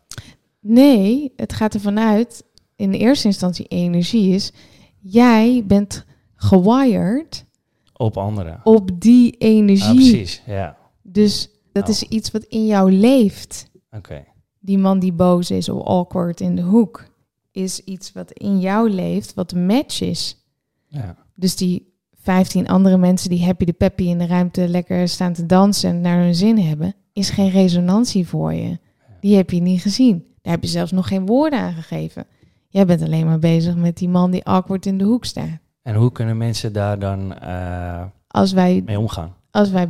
Nee, 0.61 1.33
het 1.35 1.53
gaat 1.53 1.73
ervan 1.73 1.99
uit, 1.99 2.43
in 2.79 2.91
eerste 2.91 3.27
instantie 3.27 3.65
energie 3.67 4.33
is, 4.33 4.51
jij 4.99 5.63
bent 5.65 6.05
gewired 6.35 7.45
Op 7.93 8.17
anderen. 8.17 8.59
op 8.63 8.89
die 9.01 9.35
energie. 9.37 9.85
Ah, 9.87 9.93
precies, 9.95 10.41
ja. 10.45 10.77
Dus 11.01 11.49
dat 11.71 11.83
Oh. 11.83 11.89
is 11.89 12.03
iets 12.03 12.31
wat 12.31 12.43
in 12.43 12.65
jou 12.65 12.91
leeft. 12.91 13.71
Oké. 13.91 14.23
Die 14.59 14.77
man 14.77 14.99
die 14.99 15.13
boos 15.13 15.51
is 15.51 15.69
of 15.69 15.83
awkward 15.85 16.41
in 16.41 16.55
de 16.55 16.61
hoek, 16.61 17.05
is 17.51 17.79
iets 17.79 18.11
wat 18.11 18.31
in 18.31 18.59
jou 18.59 18.89
leeft, 18.89 19.33
wat 19.33 19.51
een 19.51 19.65
match 19.65 20.01
is. 20.01 20.45
Ja. 20.87 21.15
Dus 21.35 21.55
die 21.55 21.93
15 22.21 22.67
andere 22.67 22.97
mensen 22.97 23.29
die 23.29 23.45
happy 23.45 23.65
de 23.65 23.73
peppy 23.73 24.03
in 24.03 24.17
de 24.17 24.25
ruimte 24.25 24.67
lekker 24.67 25.07
staan 25.07 25.33
te 25.33 25.45
dansen 25.45 25.89
en 25.89 26.01
naar 26.01 26.21
hun 26.23 26.35
zin 26.35 26.57
hebben, 26.59 26.95
is 27.13 27.29
geen 27.29 27.49
resonantie 27.49 28.27
voor 28.27 28.53
je. 28.53 28.79
Die 29.19 29.35
heb 29.35 29.49
je 29.49 29.61
niet 29.61 29.81
gezien. 29.81 30.23
Daar 30.41 30.53
heb 30.53 30.63
je 30.63 30.69
zelfs 30.69 30.91
nog 30.91 31.07
geen 31.07 31.25
woorden 31.25 31.59
aan 31.59 31.73
gegeven. 31.73 32.25
Jij 32.71 32.85
bent 32.85 33.01
alleen 33.01 33.25
maar 33.25 33.39
bezig 33.39 33.75
met 33.75 33.97
die 33.97 34.09
man 34.09 34.31
die 34.31 34.45
awkward 34.45 34.85
in 34.85 34.97
de 34.97 35.03
hoek 35.03 35.25
staat. 35.25 35.57
En 35.81 35.95
hoe 35.95 36.11
kunnen 36.11 36.37
mensen 36.37 36.73
daar 36.73 36.99
dan 36.99 37.33
eh, 37.39 38.03
Als 38.27 38.51
wij 38.51 38.81
mee 38.85 38.99
omgaan? 38.99 39.35
als 39.51 39.69
wij 39.69 39.89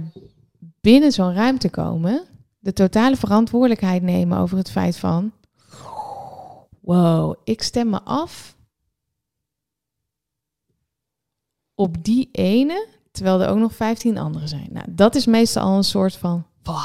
binnen 0.82 1.12
zo'n 1.12 1.34
ruimte 1.34 1.70
komen, 1.70 2.24
de 2.60 2.74
totale 2.74 3.16
verantwoordelijkheid 3.16 4.02
nemen 4.02 4.38
over 4.38 4.58
het 4.58 4.72
feit 4.72 4.98
van, 4.98 5.32
wow, 6.80 7.36
ik 7.44 7.62
stem 7.62 7.90
me 7.90 8.02
af 8.02 8.56
op 11.76 12.04
die 12.04 12.30
ene, 12.32 12.88
terwijl 13.12 13.42
er 13.42 13.50
ook 13.50 13.58
nog 13.58 13.74
15 13.74 14.18
anderen 14.18 14.48
zijn. 14.48 14.68
Nou, 14.72 14.86
dat 14.90 15.16
is 15.16 15.26
meestal 15.26 15.64
al 15.64 15.78
een 15.78 15.84
soort 15.84 16.16
van 16.16 16.46
fuck, 16.64 16.78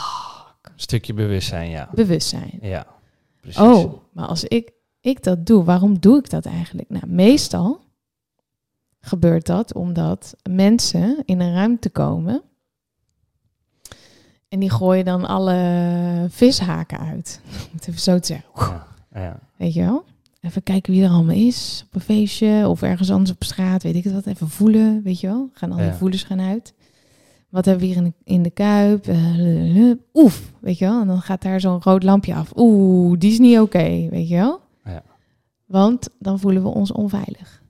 Een 0.63 0.73
stukje 0.81 1.15
bewustzijn, 1.15 1.71
ja. 1.71 1.89
bewustzijn. 1.93 2.59
Ja, 2.63 2.87
precies. 3.41 3.61
Oh, 3.61 3.93
maar 4.13 4.27
als 4.27 4.45
ik, 4.45 4.73
ik 5.05 5.23
dat 5.23 5.47
doe, 5.47 5.65
waarom 5.65 5.99
doe 6.01 6.19
ik 6.19 6.31
dat 6.31 6.47
eigenlijk? 6.47 6.91
Nou, 6.91 7.07
meestal 7.07 7.81
gebeurt 9.01 9.47
dat 9.47 9.75
omdat 9.75 10.35
mensen 10.51 11.23
in 11.25 11.41
een 11.41 11.53
ruimte 11.55 11.91
komen 11.91 12.43
en 14.49 14.61
die 14.61 14.71
gooien 14.71 15.05
dan 15.05 15.25
alle 15.27 16.27
vishaken 16.29 16.99
uit. 16.99 17.41
Om 17.71 17.77
het 17.77 17.89
even 17.89 18.01
zo 18.01 18.19
te 18.19 18.27
zeggen. 18.27 18.83
Ja, 19.13 19.23
ja. 19.23 19.39
Weet 19.57 19.75
je 19.75 19.81
wel? 19.81 20.05
Even 20.41 20.63
kijken 20.63 20.93
wie 20.93 21.03
er 21.05 21.11
allemaal 21.11 21.35
is 21.37 21.85
op 21.87 21.95
een 21.95 22.01
feestje 22.01 22.69
of 22.69 22.83
ergens 22.83 23.11
anders 23.11 23.31
op 23.31 23.45
straat, 23.45 23.83
weet 23.83 23.95
ik 23.95 24.05
het 24.05 24.13
wat. 24.13 24.27
Even 24.27 24.49
voelen, 24.49 25.03
weet 25.03 25.21
je 25.21 25.27
wel? 25.27 25.49
Gaan 25.53 25.71
al 25.71 25.77
die 25.77 25.87
Ja. 25.87 25.95
voelers 25.95 26.23
gaan 26.23 26.41
uit. 26.41 26.75
Wat 27.49 27.65
hebben 27.65 27.83
we 27.89 27.93
hier 27.95 28.03
in 28.03 28.05
de, 28.05 28.33
in 28.33 28.43
de 28.43 28.51
kuip? 28.51 29.07
Eh. 29.07 29.91
Oef, 30.15 30.53
weet 30.61 30.79
je 30.79 30.85
wel? 30.85 31.01
En 31.01 31.07
dan 31.07 31.21
gaat 31.21 31.43
daar 31.43 31.61
zo'n 31.61 31.83
rood 31.83 32.03
lampje 32.03 32.35
af. 32.35 32.53
Oeh, 32.57 33.19
die 33.19 33.31
is 33.33 33.39
niet 33.39 33.59
oké, 33.59 34.09
weet 34.11 34.29
je 34.29 34.35
wel? 34.37 34.61
Want 35.65 36.09
dan 36.19 36.39
voelen 36.39 36.63
we 36.63 36.69
ons 36.69 36.93
onveilig. 36.93 37.63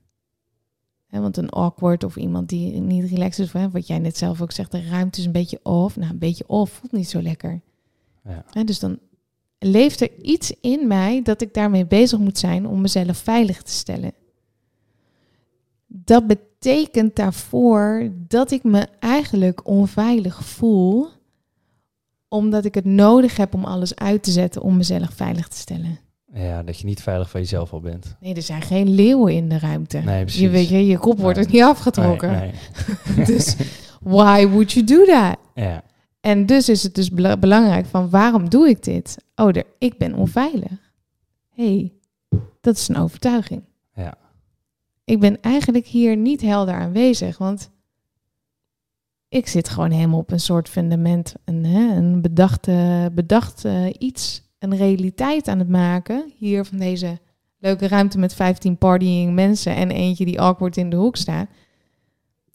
Want 1.20 1.36
een 1.36 1.50
awkward 1.50 2.04
of 2.04 2.16
iemand 2.16 2.48
die 2.48 2.80
niet 2.80 3.10
relaxed 3.10 3.46
is, 3.46 3.70
wat 3.72 3.86
jij 3.86 3.98
net 3.98 4.16
zelf 4.16 4.42
ook 4.42 4.52
zegt, 4.52 4.70
de 4.72 4.88
ruimte 4.88 5.20
is 5.20 5.26
een 5.26 5.32
beetje 5.32 5.60
off. 5.62 5.96
Nou, 5.96 6.10
een 6.10 6.18
beetje 6.18 6.48
off 6.48 6.72
voelt 6.72 6.92
niet 6.92 7.08
zo 7.08 7.22
lekker. 7.22 7.60
Ja. 8.24 8.64
Dus 8.64 8.78
dan 8.78 8.98
leeft 9.58 10.00
er 10.00 10.18
iets 10.22 10.52
in 10.60 10.86
mij 10.86 11.22
dat 11.22 11.40
ik 11.40 11.54
daarmee 11.54 11.86
bezig 11.86 12.18
moet 12.18 12.38
zijn 12.38 12.66
om 12.66 12.80
mezelf 12.80 13.16
veilig 13.16 13.62
te 13.62 13.72
stellen. 13.72 14.12
Dat 15.86 16.26
betekent 16.26 17.16
daarvoor 17.16 18.10
dat 18.14 18.50
ik 18.50 18.64
me 18.64 18.86
eigenlijk 18.98 19.66
onveilig 19.66 20.44
voel, 20.44 21.08
omdat 22.28 22.64
ik 22.64 22.74
het 22.74 22.84
nodig 22.84 23.36
heb 23.36 23.54
om 23.54 23.64
alles 23.64 23.94
uit 23.94 24.22
te 24.22 24.30
zetten 24.30 24.62
om 24.62 24.76
mezelf 24.76 25.10
veilig 25.10 25.48
te 25.48 25.56
stellen. 25.56 25.98
Ja, 26.34 26.62
dat 26.62 26.78
je 26.78 26.86
niet 26.86 27.02
veilig 27.02 27.30
van 27.30 27.40
jezelf 27.40 27.72
al 27.72 27.80
bent. 27.80 28.16
Nee, 28.20 28.34
er 28.34 28.42
zijn 28.42 28.62
geen 28.62 28.88
leeuwen 28.94 29.34
in 29.34 29.48
de 29.48 29.58
ruimte. 29.58 29.98
Nee, 29.98 30.22
precies. 30.22 30.40
je 30.40 30.48
weet 30.48 30.68
je, 30.68 30.86
je 30.86 30.98
kop 30.98 31.18
wordt 31.18 31.36
Nee. 31.36 31.46
er 31.46 31.52
niet 31.52 31.62
afgetrokken. 31.62 32.30
Nee, 32.30 32.50
nee. 33.16 33.24
Dus 33.26 33.56
why 34.00 34.46
would 34.48 34.72
you 34.72 34.86
do 34.86 35.04
that? 35.04 35.36
Ja, 35.54 35.82
En 36.20 36.46
dus 36.46 36.68
is 36.68 36.82
het 36.82 36.94
dus 36.94 37.10
bela- 37.10 37.36
belangrijk 37.36 37.86
van 37.86 38.10
waarom 38.10 38.48
doe 38.48 38.68
ik 38.68 38.82
dit? 38.82 39.16
Oh, 39.34 39.48
er, 39.56 39.64
ik 39.78 39.98
ben 39.98 40.14
onveilig. 40.14 40.92
hey, 41.54 41.92
dat 42.60 42.76
is 42.76 42.88
een 42.88 42.96
overtuiging. 42.96 43.62
Ja. 43.94 44.14
Ik 45.04 45.20
ben 45.20 45.40
eigenlijk 45.40 45.86
hier 45.86 46.16
niet 46.16 46.40
helder 46.40 46.74
aanwezig, 46.74 47.38
want 47.38 47.70
ik 49.28 49.46
zit 49.46 49.68
gewoon 49.68 49.90
helemaal 49.90 50.18
op 50.18 50.30
een 50.30 50.40
soort 50.40 50.68
fundament, 50.68 51.34
een, 51.44 51.64
hè, 51.64 51.96
een 51.96 52.20
bedacht, 52.20 52.68
eh, 52.68 53.04
bedacht 53.12 53.64
eh, 53.64 53.86
iets, 53.98 54.42
een 54.70 54.76
realiteit 54.76 55.48
aan 55.48 55.58
het 55.58 55.68
maken. 55.68 56.32
Hier 56.36 56.64
van 56.64 56.78
deze 56.78 57.18
leuke 57.58 57.88
ruimte 57.88 58.18
met 58.18 58.34
15 58.34 58.78
partying 58.78 59.34
mensen 59.34 59.74
en 59.74 59.90
eentje 59.90 60.24
die 60.24 60.40
awkward 60.40 60.76
in 60.76 60.90
de 60.90 60.96
hoek 60.96 61.16
staat. 61.16 61.48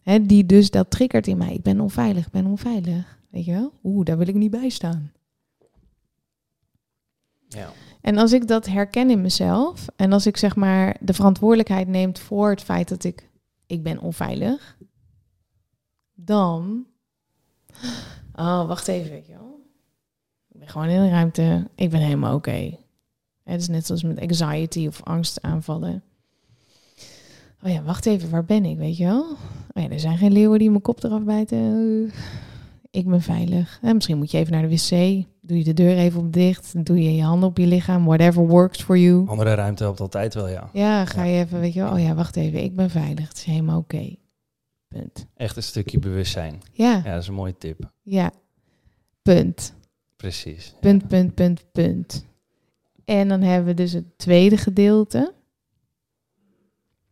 Hè, 0.02 0.26
die 0.26 0.46
dus 0.46 0.70
dat 0.70 0.92
triggert 0.92 1.28
in 1.28 1.38
mij. 1.38 1.54
Ik 1.54 1.64
ben 1.64 1.80
onveilig, 1.80 2.26
ik 2.26 2.32
ben 2.32 2.46
onveilig. 2.46 3.20
Weet 3.30 3.46
je 3.46 3.52
wel? 3.52 3.74
Oeh, 3.84 4.06
daar 4.06 4.18
wil 4.18 4.28
ik 4.28 4.36
niet 4.36 4.52
bij 4.52 4.70
staan. 4.70 5.12
Ja. 7.48 7.72
En 8.02 8.18
als 8.18 8.34
ik 8.34 8.48
dat 8.48 8.66
herken 8.66 9.10
in 9.10 9.22
mezelf 9.22 9.88
en 9.96 10.14
als 10.14 10.26
ik 10.26 10.38
zeg 10.38 10.56
maar 10.56 10.98
de 11.00 11.14
verantwoordelijkheid 11.14 11.88
neem 11.88 12.18
voor 12.18 12.50
het 12.50 12.62
feit 12.62 12.90
dat 12.90 13.04
ik 13.04 13.30
ik 13.66 13.84
ben 13.84 14.00
onveilig, 14.00 14.78
dan 16.14 16.86
oh 18.36 18.68
wacht 18.68 18.88
even, 18.88 19.12
weet 19.12 19.26
je 19.26 19.34
wel, 19.34 19.49
gewoon 20.70 20.88
in 20.88 21.02
de 21.02 21.10
ruimte, 21.10 21.68
ik 21.76 21.90
ben 21.90 22.00
helemaal 22.00 22.36
oké. 22.36 22.78
Het 23.44 23.62
is 23.62 23.68
net 23.68 23.86
zoals 23.86 24.04
met 24.04 24.20
anxiety 24.20 24.88
of 24.88 25.04
angstaanvallen. 25.04 26.04
Oh 27.64 27.72
ja, 27.72 27.84
wacht 27.84 28.06
even, 28.06 28.30
waar 28.30 28.46
ben 28.46 28.66
ik, 28.66 28.78
weet 28.78 28.98
je 28.98 29.06
wel? 29.06 29.22
Oh 29.74 29.84
ja, 29.84 29.90
er 29.90 30.00
zijn 30.00 30.18
geen 30.18 30.32
leeuwen 30.32 30.60
die 30.60 30.70
mijn 30.70 30.82
kop 30.82 31.04
eraf 31.04 31.24
bijten. 31.24 32.12
Ik 32.92 33.08
ben 33.08 33.22
veilig. 33.22 33.80
En 33.82 33.94
misschien 33.96 34.18
moet 34.18 34.32
je 34.32 34.38
even 34.38 34.54
naar 34.54 34.62
de 34.62 34.70
wc. 34.70 35.26
Doe 35.42 35.58
je 35.58 35.64
de 35.64 35.74
deur 35.74 35.98
even 35.98 36.20
op 36.20 36.34
dicht. 36.34 36.86
Doe 36.86 37.04
je 37.04 37.16
je 37.16 37.24
handen 37.24 37.50
op 37.50 37.58
je 37.58 37.66
lichaam. 37.68 38.06
Whatever 38.06 38.48
works 38.48 38.82
for 38.84 38.98
you. 38.98 39.28
Andere 39.28 39.54
ruimte 39.54 39.84
helpt 39.84 40.00
altijd 40.00 40.34
wel, 40.34 40.48
ja. 40.48 40.70
Ja, 40.74 41.06
ga 41.06 41.24
je 41.24 41.40
even, 41.44 41.60
weet 41.60 41.74
je 41.74 41.80
wel. 41.82 41.92
Oh 41.92 42.00
ja, 42.00 42.16
wacht 42.16 42.36
even. 42.36 42.64
Ik 42.64 42.76
ben 42.76 42.90
veilig. 42.90 43.28
Het 43.28 43.38
is 43.38 43.44
helemaal 43.44 43.78
oké. 43.80 44.16
Punt. 44.88 45.26
Echt 45.36 45.56
een 45.56 45.64
stukje 45.64 46.00
bewustzijn. 46.00 46.62
Ja, 46.72 47.02
Ja, 47.04 47.12
dat 47.14 47.22
is 47.22 47.28
een 47.28 47.34
mooie 47.34 47.58
tip. 47.58 47.92
ja. 48.02 48.32
Punt. 49.22 49.74
Precies. 50.20 50.74
Punt, 50.80 51.08
punt, 51.08 51.36
punt, 51.36 51.72
punt. 51.72 52.26
En 53.06 53.28
dan 53.28 53.42
hebben 53.42 53.68
we 53.68 53.74
dus 53.74 53.92
het 53.92 54.18
tweede 54.18 54.58
gedeelte. 54.58 55.34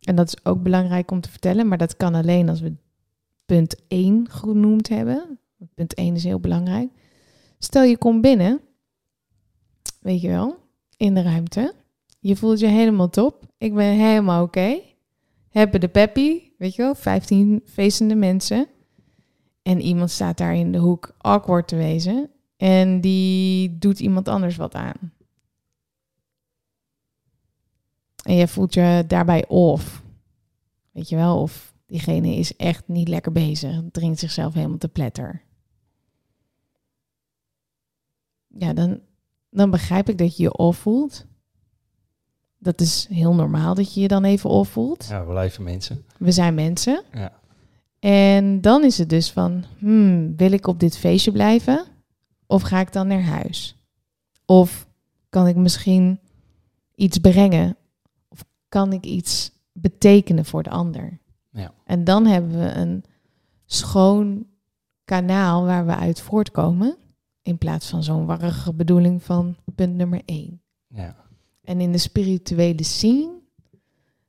En 0.02 0.16
dat 0.16 0.28
is 0.28 0.46
ook 0.46 0.64
belangrijk 0.64 1.12
om 1.12 1.22
te 1.22 1.30
vertellen, 1.30 1.68
maar 1.68 1.78
dat 1.78 1.98
kan 1.98 2.16
alleen 2.16 2.50
als 2.50 2.62
we 2.62 2.76
punt 3.46 3.76
1 3.88 4.30
genoemd 4.30 4.90
hebben. 4.90 5.40
Punt 5.74 5.94
1 5.94 6.16
is 6.16 6.24
heel 6.24 6.40
belangrijk. 6.40 6.90
Stel 7.60 7.84
je 7.84 7.98
komt 7.98 8.22
binnen, 8.22 8.62
weet 10.00 10.22
je 10.22 10.28
wel, 10.28 10.58
in 10.98 11.14
de 11.14 11.22
ruimte. 11.22 11.74
Je 12.20 12.36
voelt 12.36 12.60
je 12.60 12.68
helemaal 12.68 13.10
top. 13.10 13.46
Ik 13.58 13.74
ben 13.74 13.94
helemaal 13.94 14.44
oké. 14.44 14.80
Hebben 15.50 15.80
de 15.80 15.90
peppy, 15.90 16.42
weet 16.58 16.76
je 16.76 16.82
wel, 16.82 16.96
15 16.96 17.62
feestende 17.66 18.16
mensen. 18.16 18.68
En 19.62 19.82
iemand 19.82 20.12
staat 20.12 20.38
daar 20.38 20.56
in 20.56 20.72
de 20.72 20.78
hoek 20.78 21.16
awkward 21.18 21.68
te 21.68 21.76
wezen. 21.76 22.32
En 22.58 23.02
die 23.02 23.78
doet 23.78 24.00
iemand 24.00 24.28
anders 24.28 24.56
wat 24.56 24.76
aan. 24.76 25.12
En 28.24 28.36
je 28.36 28.48
voelt 28.48 28.74
je 28.74 29.04
daarbij 29.08 29.48
off. 29.48 30.04
Weet 30.92 31.10
je 31.10 31.16
wel, 31.16 31.42
of 31.42 31.74
diegene 31.86 32.36
is 32.36 32.56
echt 32.56 32.88
niet 32.88 33.08
lekker 33.08 33.32
bezig. 33.32 33.82
Drinkt 33.92 34.20
zichzelf 34.20 34.54
helemaal 34.54 34.78
te 34.78 34.88
pletter. 34.88 35.42
Ja, 38.48 38.74
dan, 38.74 39.00
dan 39.50 39.70
begrijp 39.70 40.10
ik 40.10 40.18
dat 40.18 40.38
je 40.38 40.44
je 40.44 40.58
off 40.58 40.80
voelt. 40.80 41.26
Dat 42.58 42.82
is 42.82 43.08
heel 43.10 43.36
normaal 43.36 43.76
dat 43.76 43.94
je 43.94 44.02
je 44.02 44.08
dan 44.08 44.24
even 44.24 44.50
off 44.50 44.72
voelt. 44.72 45.06
Ja, 45.10 45.26
we 45.26 45.32
blijven 45.32 45.64
mensen. 45.64 46.06
We 46.18 46.32
zijn 46.32 46.54
mensen. 46.54 47.04
Ja. 47.14 47.40
En 48.00 48.62
dan 48.62 48.84
is 48.84 48.98
het 48.98 49.10
dus 49.10 49.32
van, 49.32 49.64
hmm, 49.78 50.36
wil 50.36 50.52
ik 50.52 50.68
op 50.68 50.80
dit 50.80 50.98
feestje 50.98 51.32
blijven? 51.32 51.86
Of 52.48 52.62
ga 52.62 52.80
ik 52.80 52.94
dan 52.94 53.08
naar 53.08 53.24
huis? 53.24 53.76
Of 54.46 54.88
kan 55.30 55.48
ik 55.48 55.56
misschien 55.56 56.20
iets 56.96 57.18
brengen? 57.18 57.78
Of 58.28 58.46
kan 58.70 58.94
ik 58.94 59.06
iets 59.06 59.52
betekenen 59.72 60.46
voor 60.46 60.64
de 60.64 60.70
ander? 60.70 61.20
Ja. 61.52 61.74
En 61.86 62.04
dan 62.04 62.26
hebben 62.26 62.60
we 62.60 62.72
een 62.72 63.04
schoon 63.66 64.48
kanaal 65.06 65.66
waar 65.66 65.86
we 65.86 65.96
uit 65.96 66.22
voortkomen. 66.22 66.98
In 67.42 67.58
plaats 67.58 67.90
van 67.90 68.04
zo'n 68.04 68.26
warrige 68.26 68.74
bedoeling 68.74 69.24
van 69.24 69.56
punt 69.76 69.96
nummer 69.96 70.22
één. 70.26 70.62
Ja. 70.88 71.16
En 71.64 71.82
in 71.82 71.92
de 71.92 71.98
spirituele 71.98 72.84
scene 72.84 73.40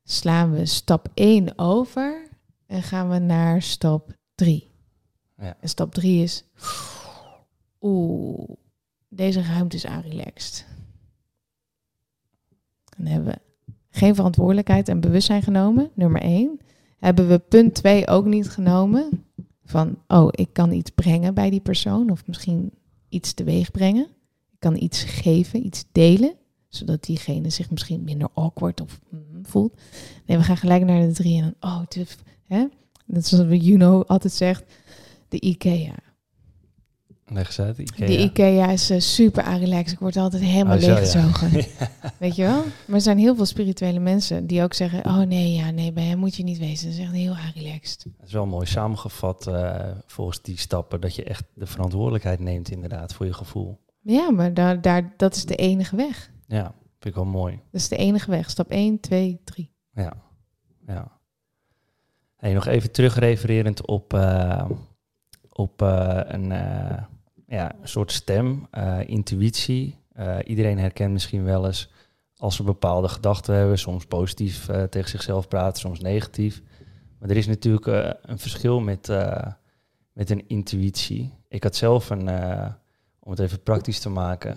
slaan 0.04 0.50
we 0.50 0.66
stap 0.66 1.08
1 1.14 1.58
over 1.58 2.28
en 2.66 2.82
gaan 2.82 3.08
we 3.08 3.18
naar 3.18 3.62
stap 3.62 4.16
3. 4.34 4.70
Ja. 5.36 5.56
En 5.60 5.68
stap 5.68 5.94
3 5.94 6.22
is, 6.22 6.44
oeh, 7.80 8.50
deze 9.08 9.42
ruimte 9.42 9.76
is 9.76 9.86
aanrelaxed. 9.86 10.66
Dan 12.96 13.06
hebben 13.06 13.32
we 13.32 13.66
geen 13.90 14.14
verantwoordelijkheid 14.14 14.88
en 14.88 15.00
bewustzijn 15.00 15.42
genomen, 15.42 15.90
nummer 15.94 16.20
1. 16.22 16.60
Hebben 16.98 17.28
we 17.28 17.38
punt 17.38 17.74
2 17.74 18.06
ook 18.06 18.24
niet 18.24 18.48
genomen, 18.48 19.24
van, 19.64 19.98
oh, 20.06 20.28
ik 20.30 20.52
kan 20.52 20.72
iets 20.72 20.90
brengen 20.90 21.34
bij 21.34 21.50
die 21.50 21.60
persoon 21.60 22.10
of 22.10 22.26
misschien 22.26 22.72
iets 23.08 23.32
teweeg 23.32 23.70
brengen. 23.70 24.06
Ik 24.52 24.58
kan 24.58 24.76
iets 24.76 25.02
geven, 25.02 25.66
iets 25.66 25.84
delen 25.92 26.34
zodat 26.68 27.04
diegene 27.04 27.50
zich 27.50 27.70
misschien 27.70 28.04
minder 28.04 28.28
awkward 28.34 28.80
of 28.80 29.00
mm, 29.08 29.46
voelt. 29.46 29.80
Nee, 30.26 30.36
we 30.36 30.42
gaan 30.42 30.56
gelijk 30.56 30.84
naar 30.84 31.06
de 31.06 31.12
drie 31.12 31.42
en 31.42 31.54
dan, 31.60 31.70
oh, 31.70 32.06
hè? 32.46 32.66
Dat 33.06 33.24
is 33.24 33.30
wat 33.30 33.64
Juno 33.64 34.02
altijd 34.02 34.32
zegt, 34.32 34.64
de 35.28 35.40
IKEA. 35.40 35.94
Leg 37.30 37.58
uit. 37.58 37.78
Ikea. 37.78 38.06
De 38.06 38.18
IKEA 38.18 38.70
is 38.70 38.90
eh, 38.90 39.00
super 39.00 39.42
aanrelaxed. 39.42 39.92
Ik 39.92 39.98
word 39.98 40.16
altijd 40.16 40.42
helemaal 40.42 40.76
Oh, 40.76 40.82
ja. 40.82 40.86
leeggezogen. 40.94 41.50
Weet 42.18 42.36
je 42.36 42.42
wel? 42.42 42.62
Maar 42.86 42.96
er 42.96 43.00
zijn 43.00 43.18
heel 43.18 43.36
veel 43.36 43.44
spirituele 43.46 43.98
mensen 43.98 44.46
die 44.46 44.62
ook 44.62 44.74
zeggen, 44.74 45.04
oh 45.04 45.18
nee, 45.20 45.52
ja, 45.52 45.70
nee, 45.70 45.92
bij 45.92 46.04
hem 46.04 46.18
moet 46.18 46.36
je 46.36 46.42
niet 46.42 46.58
wezen. 46.58 46.86
Dat 46.88 46.98
is 46.98 47.04
echt 47.04 47.12
heel 47.12 47.36
aanrelaxed. 47.36 48.06
Dat 48.18 48.26
is 48.26 48.32
wel 48.32 48.46
mooi 48.46 48.66
samengevat 48.66 49.46
eh, 49.46 49.90
volgens 50.06 50.42
die 50.42 50.58
stappen. 50.58 51.00
Dat 51.00 51.14
je 51.14 51.24
echt 51.24 51.44
de 51.54 51.66
verantwoordelijkheid 51.66 52.40
neemt 52.40 52.70
inderdaad 52.70 53.14
voor 53.14 53.26
je 53.26 53.32
gevoel. 53.32 53.78
Ja, 54.02 54.30
maar 54.30 54.54
daar, 54.54 54.80
daar, 54.80 55.14
dat 55.16 55.34
is 55.36 55.44
de 55.44 55.56
enige 55.56 55.96
weg. 55.96 56.30
Ja, 56.46 56.62
vind 56.98 57.04
ik 57.04 57.14
wel 57.14 57.24
mooi. 57.24 57.60
Dat 57.70 57.80
is 57.80 57.88
de 57.88 57.96
enige 57.96 58.30
weg. 58.30 58.50
Stap 58.50 58.70
1, 58.70 59.00
2, 59.00 59.40
3. 59.44 59.70
Ja, 59.92 60.12
ja. 60.86 61.18
Hey, 62.36 62.52
nog 62.52 62.66
even 62.66 62.92
terugrefererend 62.92 63.86
op, 63.86 64.14
eh, 64.14 64.70
op 65.52 65.82
eh, 65.82 66.20
een, 66.24 66.52
eh, 66.52 67.02
ja, 67.48 67.72
een 67.80 67.88
soort 67.88 68.12
stem, 68.12 68.66
eh, 68.70 68.98
intuïtie. 69.06 69.98
Eh, 70.12 70.36
iedereen 70.44 70.78
herkent 70.78 71.12
misschien 71.12 71.44
wel 71.44 71.66
eens 71.66 71.90
als 72.36 72.58
we 72.58 72.64
bepaalde 72.64 73.08
gedachten 73.08 73.54
hebben, 73.54 73.78
soms 73.78 74.06
positief 74.06 74.68
eh, 74.68 74.82
tegen 74.82 75.10
zichzelf 75.10 75.48
praten, 75.48 75.80
soms 75.80 76.00
negatief. 76.00 76.62
Maar 77.18 77.30
er 77.30 77.36
is 77.36 77.46
natuurlijk 77.46 77.86
een 78.22 78.38
verschil 78.38 78.80
met, 78.80 79.08
met 80.12 80.30
een 80.30 80.48
intuïtie. 80.48 81.34
Ik 81.48 81.62
had 81.62 81.76
zelf 81.76 82.10
een, 82.10 82.28
om 83.18 83.30
het 83.30 83.38
even 83.38 83.62
praktisch 83.62 84.00
te 84.00 84.08
maken, 84.08 84.56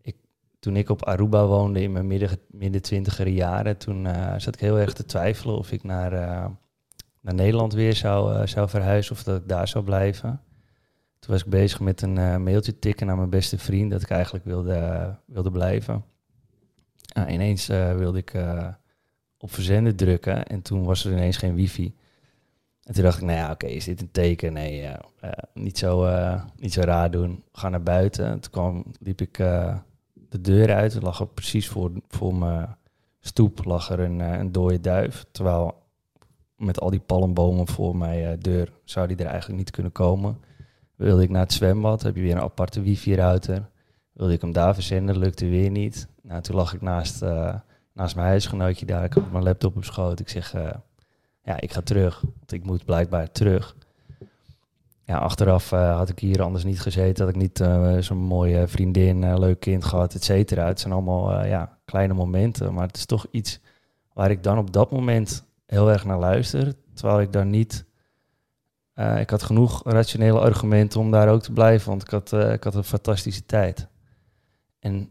ik, 0.00 0.16
toen 0.58 0.76
ik 0.76 0.88
op 0.88 1.04
Aruba 1.04 1.46
woonde 1.46 1.82
in 1.82 1.92
mijn 1.92 2.06
midden, 2.06 2.38
midden 2.50 2.82
twintiger 2.82 3.28
jaren, 3.28 3.76
toen 3.76 4.08
zat 4.36 4.54
ik 4.54 4.60
heel 4.60 4.78
erg 4.78 4.92
te 4.92 5.04
twijfelen 5.04 5.56
of 5.56 5.72
ik 5.72 5.82
naar, 5.82 6.10
naar 7.20 7.34
Nederland 7.34 7.72
weer 7.72 7.94
zou, 7.94 8.48
zou 8.48 8.68
verhuizen 8.68 9.12
of 9.12 9.22
dat 9.22 9.40
ik 9.40 9.48
daar 9.48 9.68
zou 9.68 9.84
blijven. 9.84 10.40
Toen 11.22 11.32
was 11.32 11.42
ik 11.42 11.50
bezig 11.50 11.80
met 11.80 12.02
een 12.02 12.18
eh, 12.18 12.36
mailtje 12.36 12.78
tikken 12.78 13.06
naar 13.06 13.16
mijn 13.16 13.30
beste 13.30 13.58
vriend 13.58 13.90
dat 13.90 14.02
ik 14.02 14.10
eigenlijk 14.10 14.44
wilde, 14.44 15.14
wilde 15.26 15.50
blijven. 15.50 16.04
Nou, 17.14 17.28
ineens 17.28 17.68
eh, 17.68 17.96
wilde 17.96 18.18
ik 18.18 18.34
eh, 18.34 18.68
op 19.38 19.52
verzenden 19.52 19.96
drukken 19.96 20.46
en 20.46 20.62
toen 20.62 20.84
was 20.84 21.04
er 21.04 21.12
ineens 21.12 21.36
geen 21.36 21.54
wifi. 21.54 21.94
En 22.82 22.94
toen 22.94 23.02
dacht 23.02 23.16
ik, 23.16 23.24
nou 23.24 23.38
ja, 23.38 23.50
oké, 23.50 23.66
is 23.66 23.84
dit 23.84 24.00
een 24.00 24.10
teken? 24.10 24.52
Nee, 24.52 24.90
niet, 25.54 25.78
zo, 25.78 26.08
niet 26.56 26.72
zo 26.72 26.80
raar 26.80 27.10
doen. 27.10 27.44
Ga 27.52 27.68
naar 27.68 27.82
buiten. 27.82 28.26
En 28.26 28.40
toen 28.40 28.50
kwam, 28.50 28.84
liep 29.00 29.20
ik 29.20 29.36
de 30.28 30.40
deur 30.40 30.74
uit. 30.74 30.94
Er 30.94 31.02
lag 31.02 31.20
er 31.20 31.26
precies 31.26 31.68
voor, 31.68 31.92
voor 32.08 32.34
mijn 32.34 32.76
stoep 33.20 33.64
lag 33.64 33.90
er 33.90 34.00
een, 34.00 34.20
een 34.20 34.52
dode 34.52 34.80
duif. 34.80 35.24
Terwijl 35.30 35.74
met 36.56 36.80
al 36.80 36.90
die 36.90 37.00
palmbomen 37.00 37.68
voor 37.68 37.96
mijn 37.96 38.40
deur 38.40 38.72
zou 38.84 39.06
die 39.06 39.16
er 39.16 39.26
eigenlijk 39.26 39.58
niet 39.58 39.70
kunnen 39.70 39.92
komen. 39.92 40.38
Wilde 41.02 41.22
ik 41.22 41.30
naar 41.30 41.42
het 41.42 41.52
zwembad, 41.52 42.02
heb 42.02 42.16
je 42.16 42.22
weer 42.22 42.34
een 42.34 42.42
aparte 42.42 42.80
wifi-router. 42.82 43.68
Wilde 44.12 44.32
ik 44.32 44.40
hem 44.40 44.52
daar 44.52 44.74
verzenden, 44.74 45.18
lukte 45.18 45.48
weer 45.48 45.70
niet. 45.70 46.08
Nou, 46.22 46.42
toen 46.42 46.56
lag 46.56 46.74
ik 46.74 46.80
naast, 46.82 47.22
eh, 47.22 47.54
naast 47.92 48.14
mijn 48.14 48.26
huisgenootje 48.26 48.86
daar. 48.86 49.04
Ik 49.04 49.12
had 49.12 49.32
mijn 49.32 49.44
laptop 49.44 49.76
op 49.76 49.84
schoot. 49.84 50.20
Ik 50.20 50.28
zeg, 50.28 50.54
eh, 50.54 50.70
ja, 51.42 51.60
ik 51.60 51.72
ga 51.72 51.80
terug. 51.80 52.20
Want 52.20 52.52
ik 52.52 52.64
moet 52.64 52.84
blijkbaar 52.84 53.30
terug. 53.30 53.76
ja, 55.04 55.18
achteraf 55.18 55.72
eh, 55.72 55.96
had 55.96 56.08
ik 56.08 56.18
hier 56.18 56.42
anders 56.42 56.64
niet 56.64 56.80
gezeten. 56.80 57.24
Had 57.24 57.34
ik 57.34 57.40
niet 57.40 57.64
zo'n 58.04 58.18
mooie 58.18 58.68
vriendin, 58.68 59.38
leuk 59.38 59.60
kind 59.60 59.84
gehad, 59.84 60.14
et 60.14 60.24
cetera. 60.24 60.66
Het 60.66 60.80
zijn 60.80 60.92
allemaal 60.92 61.44
ja, 61.44 61.78
kleine 61.84 62.14
momenten. 62.14 62.74
Maar 62.74 62.86
het 62.86 62.96
is 62.96 63.06
toch 63.06 63.26
iets 63.30 63.60
waar 64.12 64.30
ik 64.30 64.42
dan 64.42 64.58
op 64.58 64.72
dat 64.72 64.90
moment 64.90 65.44
heel 65.66 65.90
erg 65.90 66.04
naar 66.04 66.18
luister. 66.18 66.74
Terwijl 66.94 67.20
ik 67.20 67.32
daar 67.32 67.46
niet... 67.46 67.84
ik 69.20 69.30
had 69.30 69.42
genoeg 69.42 69.82
rationele 69.84 70.40
argumenten 70.40 71.00
om 71.00 71.10
daar 71.10 71.28
ook 71.28 71.42
te 71.42 71.52
blijven. 71.52 71.88
Want 71.88 72.02
ik 72.02 72.10
had, 72.10 72.32
ik 72.32 72.64
had 72.64 72.74
een 72.74 72.84
fantastische 72.84 73.46
tijd. 73.46 73.88
En 74.78 75.10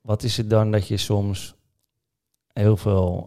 wat 0.00 0.22
is 0.22 0.36
het 0.36 0.50
dan 0.50 0.70
dat 0.70 0.88
je 0.88 0.96
soms 0.96 1.54
heel 2.52 2.76
veel 2.76 3.26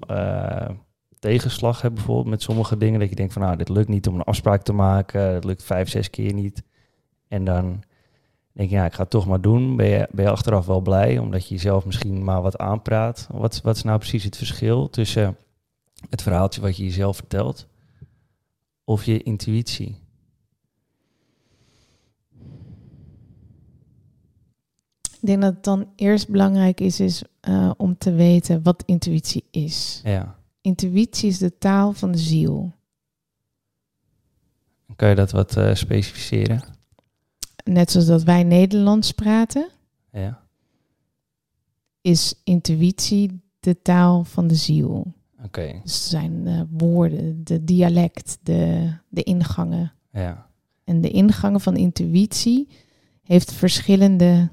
tegenslag 1.19 1.81
hebt 1.81 1.93
bijvoorbeeld 1.93 2.27
met 2.27 2.41
sommige 2.41 2.77
dingen. 2.77 2.99
Dat 2.99 3.09
je 3.09 3.15
denkt 3.15 3.33
van 3.33 3.41
nou, 3.41 3.57
dit 3.57 3.69
lukt 3.69 3.87
niet 3.87 4.07
om 4.07 4.15
een 4.15 4.23
afspraak 4.23 4.63
te 4.63 4.73
maken. 4.73 5.21
Het 5.21 5.43
lukt 5.43 5.63
vijf, 5.63 5.89
zes 5.89 6.09
keer 6.09 6.33
niet. 6.33 6.63
En 7.27 7.43
dan 7.45 7.83
denk 8.51 8.69
je, 8.69 8.75
ja, 8.75 8.85
ik 8.85 8.93
ga 8.93 9.01
het 9.01 9.09
toch 9.09 9.27
maar 9.27 9.41
doen. 9.41 9.75
Ben 9.75 9.87
je, 9.87 10.07
ben 10.11 10.25
je 10.25 10.31
achteraf 10.31 10.65
wel 10.65 10.81
blij, 10.81 11.17
omdat 11.17 11.47
je 11.47 11.53
jezelf 11.53 11.85
misschien 11.85 12.23
maar 12.23 12.41
wat 12.41 12.57
aanpraat. 12.57 13.27
Wat, 13.31 13.61
wat 13.61 13.75
is 13.75 13.83
nou 13.83 13.97
precies 13.97 14.23
het 14.23 14.37
verschil 14.37 14.89
tussen 14.89 15.37
het 16.09 16.21
verhaaltje 16.21 16.61
wat 16.61 16.77
je 16.77 16.83
jezelf 16.83 17.15
vertelt 17.15 17.67
of 18.83 19.03
je 19.03 19.23
intuïtie? 19.23 20.01
Ik 25.23 25.29
denk 25.29 25.41
dat 25.41 25.53
het 25.53 25.63
dan 25.63 25.91
eerst 25.95 26.29
belangrijk 26.29 26.79
is, 26.79 26.99
is 26.99 27.23
uh, 27.49 27.71
om 27.77 27.97
te 27.97 28.13
weten 28.13 28.63
wat 28.63 28.83
intuïtie 28.85 29.43
is. 29.51 30.01
Ja. 30.03 30.35
Intuïtie 30.61 31.29
is 31.29 31.37
de 31.37 31.57
taal 31.57 31.93
van 31.93 32.11
de 32.11 32.17
ziel. 32.17 32.71
Kan 34.95 35.09
je 35.09 35.15
dat 35.15 35.31
wat 35.31 35.57
uh, 35.57 35.75
specificeren? 35.75 36.63
Net 37.63 37.91
zoals 37.91 38.07
dat 38.07 38.23
wij 38.23 38.43
Nederlands 38.43 39.11
praten, 39.11 39.69
ja. 40.11 40.47
is 42.01 42.33
intuïtie 42.43 43.41
de 43.59 43.81
taal 43.81 44.23
van 44.23 44.47
de 44.47 44.55
ziel. 44.55 45.13
Oké. 45.45 45.79
Dus 45.83 46.09
zijn 46.09 46.43
de 46.43 46.67
woorden, 46.69 47.43
de 47.43 47.63
dialect, 47.63 48.37
de, 48.43 48.93
de 49.09 49.23
ingangen. 49.23 49.93
Ja. 50.11 50.47
En 50.83 51.01
de 51.01 51.09
ingangen 51.09 51.61
van 51.61 51.75
intuïtie 51.75 52.67
heeft 53.23 53.53
verschillende, 53.53 54.49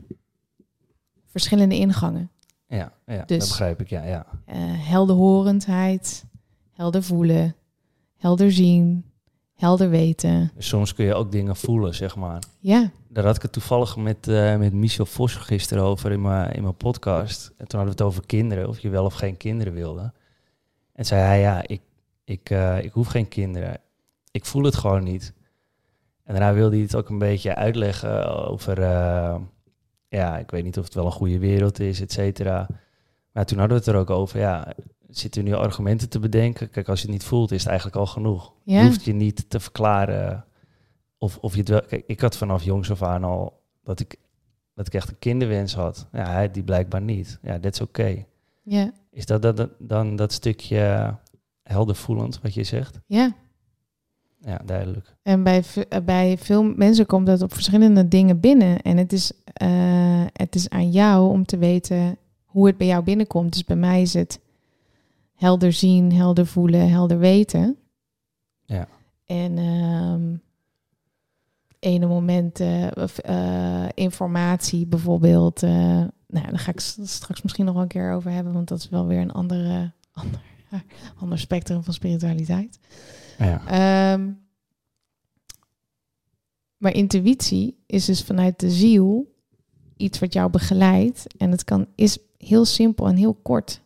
verschillende 1.26 1.74
ingangen. 1.74 2.30
Ja, 2.66 2.92
ja 3.06 3.24
dus, 3.24 3.38
dat 3.38 3.48
begrijp 3.48 3.80
ik, 3.80 3.88
ja. 3.88 4.04
ja. 4.04 4.26
Uh, 4.48 4.54
helderhorendheid, 4.88 6.24
helder 6.72 7.02
voelen, 7.02 7.56
helder 8.16 8.52
zien, 8.52 9.04
helder 9.54 9.90
weten. 9.90 10.50
Dus 10.54 10.68
soms 10.68 10.94
kun 10.94 11.04
je 11.04 11.14
ook 11.14 11.32
dingen 11.32 11.56
voelen, 11.56 11.94
zeg 11.94 12.16
maar. 12.16 12.42
Ja. 12.58 12.90
Daar 13.08 13.24
had 13.24 13.36
ik 13.36 13.42
het 13.42 13.52
toevallig 13.52 13.96
met, 13.96 14.28
uh, 14.28 14.56
met 14.56 14.72
Michel 14.72 15.06
Vos 15.06 15.34
gisteren 15.34 15.84
over 15.84 16.12
in 16.12 16.20
mijn, 16.20 16.52
in 16.52 16.62
mijn 16.62 16.76
podcast. 16.76 17.46
En 17.56 17.68
toen 17.68 17.78
hadden 17.80 17.96
we 17.96 18.02
het 18.02 18.12
over 18.12 18.26
kinderen, 18.26 18.68
of 18.68 18.78
je 18.78 18.88
wel 18.88 19.04
of 19.04 19.14
geen 19.14 19.36
kinderen 19.36 19.72
wilde. 19.72 20.12
En 21.00 21.06
zei 21.06 21.20
hij, 21.20 21.40
ja, 21.40 21.62
ik, 21.66 21.80
ik, 22.24 22.50
uh, 22.50 22.82
ik 22.82 22.92
hoef 22.92 23.06
geen 23.06 23.28
kinderen. 23.28 23.80
Ik 24.30 24.44
voel 24.44 24.62
het 24.62 24.74
gewoon 24.74 25.04
niet. 25.04 25.32
En 26.24 26.34
daarna 26.34 26.52
wilde 26.52 26.74
hij 26.74 26.84
het 26.84 26.94
ook 26.94 27.08
een 27.08 27.18
beetje 27.18 27.54
uitleggen 27.54 28.46
over 28.46 28.80
ja, 30.08 30.38
ik 30.38 30.50
weet 30.50 30.64
niet 30.64 30.78
of 30.78 30.84
het 30.84 30.94
wel 30.94 31.06
een 31.06 31.12
goede 31.12 31.38
wereld 31.38 31.80
is, 31.80 32.00
et 32.00 32.12
cetera. 32.12 32.66
Maar 33.32 33.44
toen 33.44 33.58
hadden 33.58 33.76
we 33.76 33.84
het 33.84 33.92
er 33.92 34.00
ook 34.00 34.10
over, 34.10 34.38
ja, 34.38 34.72
zitten 35.08 35.44
nu 35.44 35.54
argumenten 35.54 36.08
te 36.08 36.18
bedenken? 36.18 36.70
Kijk, 36.70 36.88
als 36.88 37.00
je 37.00 37.06
het 37.06 37.14
niet 37.14 37.24
voelt, 37.24 37.50
is 37.50 37.60
het 37.60 37.68
eigenlijk 37.68 37.98
al 37.98 38.06
genoeg. 38.06 38.52
Ja. 38.64 38.80
Je 38.80 38.86
hoeft 38.86 39.04
je 39.04 39.12
niet 39.12 39.50
te 39.50 39.60
verklaren 39.60 40.44
of, 41.18 41.38
of 41.38 41.52
je 41.52 41.58
het 41.58 41.68
wel... 41.68 41.82
Kijk, 41.82 42.04
ik 42.06 42.20
had 42.20 42.36
vanaf 42.36 42.62
jongs 42.62 42.90
af 42.90 43.02
aan 43.02 43.24
al 43.24 43.62
dat 43.84 44.00
ik, 44.00 44.16
dat 44.74 44.86
ik 44.86 44.94
echt 44.94 45.08
een 45.08 45.18
kinderwens 45.18 45.74
had. 45.74 46.06
Ja, 46.12 46.26
hij 46.26 46.50
die 46.50 46.64
blijkbaar 46.64 47.02
niet. 47.02 47.38
Ja, 47.42 47.58
dat 47.58 47.72
is 47.72 47.80
oké. 47.80 48.24
Ja. 48.62 48.92
Is 49.10 49.26
dat, 49.26 49.42
dat, 49.42 49.68
dan 49.78 50.16
dat 50.16 50.32
stukje 50.32 51.14
heldervoelend 51.62 52.40
wat 52.40 52.54
je 52.54 52.64
zegt? 52.64 53.00
Ja, 53.06 53.34
ja, 54.40 54.60
duidelijk. 54.64 55.16
En 55.22 55.42
bij, 55.42 55.62
eh, 55.88 56.00
bij 56.04 56.38
veel 56.38 56.62
mensen 56.62 57.06
komt 57.06 57.26
dat 57.26 57.42
op 57.42 57.52
verschillende 57.52 58.08
dingen 58.08 58.40
binnen. 58.40 58.82
En 58.82 58.96
het 58.96 59.12
is, 59.12 59.32
uh, 59.62 60.24
het 60.32 60.54
is 60.54 60.68
aan 60.68 60.90
jou 60.90 61.30
om 61.30 61.44
te 61.44 61.58
weten 61.58 62.16
hoe 62.44 62.66
het 62.66 62.76
bij 62.76 62.86
jou 62.86 63.04
binnenkomt. 63.04 63.52
Dus 63.52 63.64
bij 63.64 63.76
mij 63.76 64.02
is 64.02 64.14
het 64.14 64.40
helder 65.34 65.72
zien, 65.72 66.12
helder 66.12 66.46
voelen, 66.46 66.90
helder 66.90 67.18
weten. 67.18 67.76
Ja. 68.64 68.88
En 69.26 69.58
um, 69.58 70.42
ene 71.78 72.06
moment 72.06 72.60
uh, 72.60 73.88
informatie 73.94 74.86
bijvoorbeeld. 74.86 75.62
Nou, 76.30 76.50
daar 76.50 76.58
ga 76.58 76.70
ik 76.70 76.80
straks 76.80 77.42
misschien 77.42 77.64
nog 77.64 77.74
wel 77.74 77.82
een 77.82 77.88
keer 77.88 78.12
over 78.12 78.30
hebben, 78.30 78.52
want 78.52 78.68
dat 78.68 78.78
is 78.78 78.88
wel 78.88 79.06
weer 79.06 79.20
een 79.20 79.32
andere, 79.32 79.92
ander, 80.12 80.40
ander 81.16 81.38
spectrum 81.38 81.82
van 81.82 81.94
spiritualiteit. 81.94 82.78
Ja. 83.38 83.66
Ehm, 83.66 84.30
maar 86.76 86.92
intuïtie 86.94 87.82
is 87.86 88.04
dus 88.04 88.22
vanuit 88.22 88.60
de 88.60 88.70
ziel 88.70 89.34
iets 89.96 90.18
wat 90.18 90.32
jou 90.32 90.50
begeleidt. 90.50 91.26
En 91.36 91.50
het 91.50 91.64
kan, 91.64 91.86
is 91.94 92.18
heel 92.38 92.64
simpel 92.64 93.08
en 93.08 93.16
heel 93.16 93.34
kort. 93.34 93.82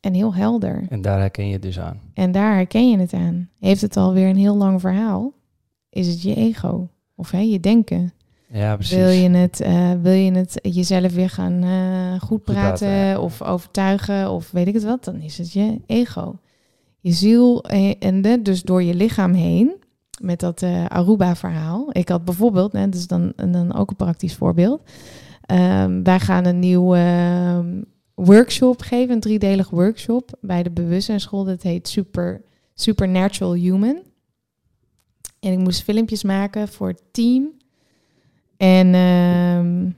En 0.00 0.14
heel 0.14 0.34
helder. 0.34 0.86
En 0.88 1.02
daar 1.02 1.18
herken 1.18 1.46
je 1.46 1.52
het 1.52 1.62
dus 1.62 1.78
aan. 1.78 2.00
En 2.14 2.32
daar 2.32 2.54
herken 2.54 2.90
je 2.90 2.98
het 2.98 3.12
aan. 3.12 3.50
Heeft 3.58 3.80
het 3.80 3.96
alweer 3.96 4.28
een 4.28 4.36
heel 4.36 4.56
lang 4.56 4.80
verhaal? 4.80 5.32
Is 5.90 6.06
het 6.06 6.22
je 6.22 6.34
ego? 6.34 6.88
Of 7.14 7.30
hè, 7.30 7.38
je 7.38 7.60
denken? 7.60 8.12
Ja, 8.54 8.74
precies. 8.74 8.96
Wil 8.96 9.08
je 9.08 9.30
het, 9.30 9.60
uh, 9.60 9.92
wil 10.02 10.12
je 10.12 10.30
het 10.30 10.58
jezelf 10.62 11.14
weer 11.14 11.30
gaan 11.30 11.64
uh, 11.64 12.20
goed 12.20 12.42
praten, 12.44 13.20
of 13.20 13.42
overtuigen 13.42 14.30
of 14.30 14.50
weet 14.50 14.66
ik 14.66 14.74
het 14.74 14.84
wat? 14.84 15.04
Dan 15.04 15.20
is 15.20 15.38
het 15.38 15.52
je 15.52 15.80
ego 15.86 16.38
je 17.04 17.12
ziel 17.12 17.62
en 17.98 18.22
de, 18.22 18.42
dus 18.42 18.62
door 18.62 18.82
je 18.82 18.94
lichaam 18.94 19.32
heen 19.32 19.74
met 20.22 20.40
dat 20.40 20.62
uh, 20.62 20.86
Aruba-verhaal. 20.86 21.88
Ik 21.92 22.08
had 22.08 22.24
bijvoorbeeld, 22.24 22.72
hè, 22.72 22.84
dat 22.84 22.94
is 22.94 23.06
dan, 23.06 23.32
dan 23.36 23.74
ook 23.74 23.90
een 23.90 23.96
praktisch 23.96 24.34
voorbeeld. 24.34 24.82
Um, 25.52 26.02
wij 26.02 26.20
gaan 26.20 26.44
een 26.44 26.58
nieuwe 26.58 26.96
ehm, 26.96 27.82
workshop 28.14 28.80
geven, 28.82 29.14
een 29.14 29.20
driedelig 29.20 29.70
workshop 29.70 30.30
bij 30.40 30.62
de 30.62 30.70
bewustzijnsschool. 30.70 31.44
Dat 31.44 31.62
heet 31.62 31.88
Super, 31.88 32.42
Supernatural 32.74 33.52
Human. 33.54 34.02
En 35.40 35.52
ik 35.52 35.58
moest 35.58 35.82
filmpjes 35.82 36.22
maken 36.22 36.68
voor 36.68 36.88
het 36.88 37.02
team. 37.10 37.52
En 38.56 38.94
um, 38.94 39.96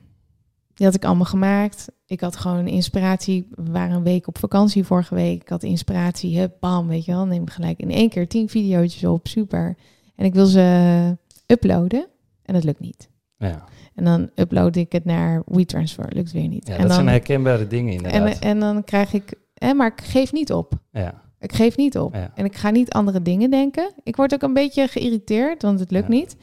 die 0.73 0.85
had 0.85 0.95
ik 0.95 1.05
allemaal 1.05 1.25
gemaakt. 1.25 1.87
Ik 2.05 2.21
had 2.21 2.35
gewoon 2.35 2.67
inspiratie. 2.67 3.47
We 3.55 3.71
waren 3.71 3.95
een 3.95 4.03
week 4.03 4.27
op 4.27 4.37
vakantie 4.37 4.83
vorige 4.83 5.15
week. 5.15 5.41
Ik 5.41 5.49
had 5.49 5.63
inspiratie. 5.63 6.39
Hup, 6.39 6.55
bam, 6.59 6.87
weet 6.87 7.05
je 7.05 7.11
wel. 7.11 7.25
Neem 7.25 7.47
gelijk 7.47 7.79
in 7.79 7.91
één 7.91 8.09
keer 8.09 8.27
tien 8.27 8.49
video's 8.49 9.03
op. 9.03 9.27
Super. 9.27 9.77
En 10.15 10.25
ik 10.25 10.33
wil 10.33 10.45
ze 10.45 11.17
uploaden. 11.45 12.07
En 12.43 12.53
dat 12.53 12.63
lukt 12.63 12.79
niet. 12.79 13.09
Ja. 13.37 13.63
En 13.95 14.03
dan 14.03 14.29
upload 14.35 14.75
ik 14.75 14.91
het 14.91 15.05
naar 15.05 15.43
WeTransfer. 15.45 16.05
Lukt 16.09 16.31
weer 16.31 16.47
niet. 16.47 16.67
Ja, 16.67 16.73
en 16.73 16.79
dat 16.79 16.87
dan, 16.87 16.95
zijn 16.95 17.07
herkenbare 17.07 17.67
dingen 17.67 17.93
inderdaad. 17.93 18.39
En, 18.39 18.49
en 18.49 18.59
dan 18.59 18.83
krijg 18.83 19.13
ik... 19.13 19.33
Eh, 19.53 19.73
maar 19.73 19.87
ik 19.97 20.01
geef 20.03 20.31
niet 20.31 20.53
op. 20.53 20.73
Ja. 20.91 21.21
Ik 21.39 21.53
geef 21.53 21.77
niet 21.77 21.97
op. 21.97 22.13
Ja. 22.13 22.31
En 22.35 22.45
ik 22.45 22.55
ga 22.55 22.69
niet 22.69 22.91
andere 22.91 23.21
dingen 23.21 23.49
denken. 23.49 23.91
Ik 24.03 24.15
word 24.15 24.33
ook 24.33 24.41
een 24.41 24.53
beetje 24.53 24.87
geïrriteerd, 24.87 25.61
want 25.61 25.79
het 25.79 25.91
lukt 25.91 26.07
niet. 26.07 26.35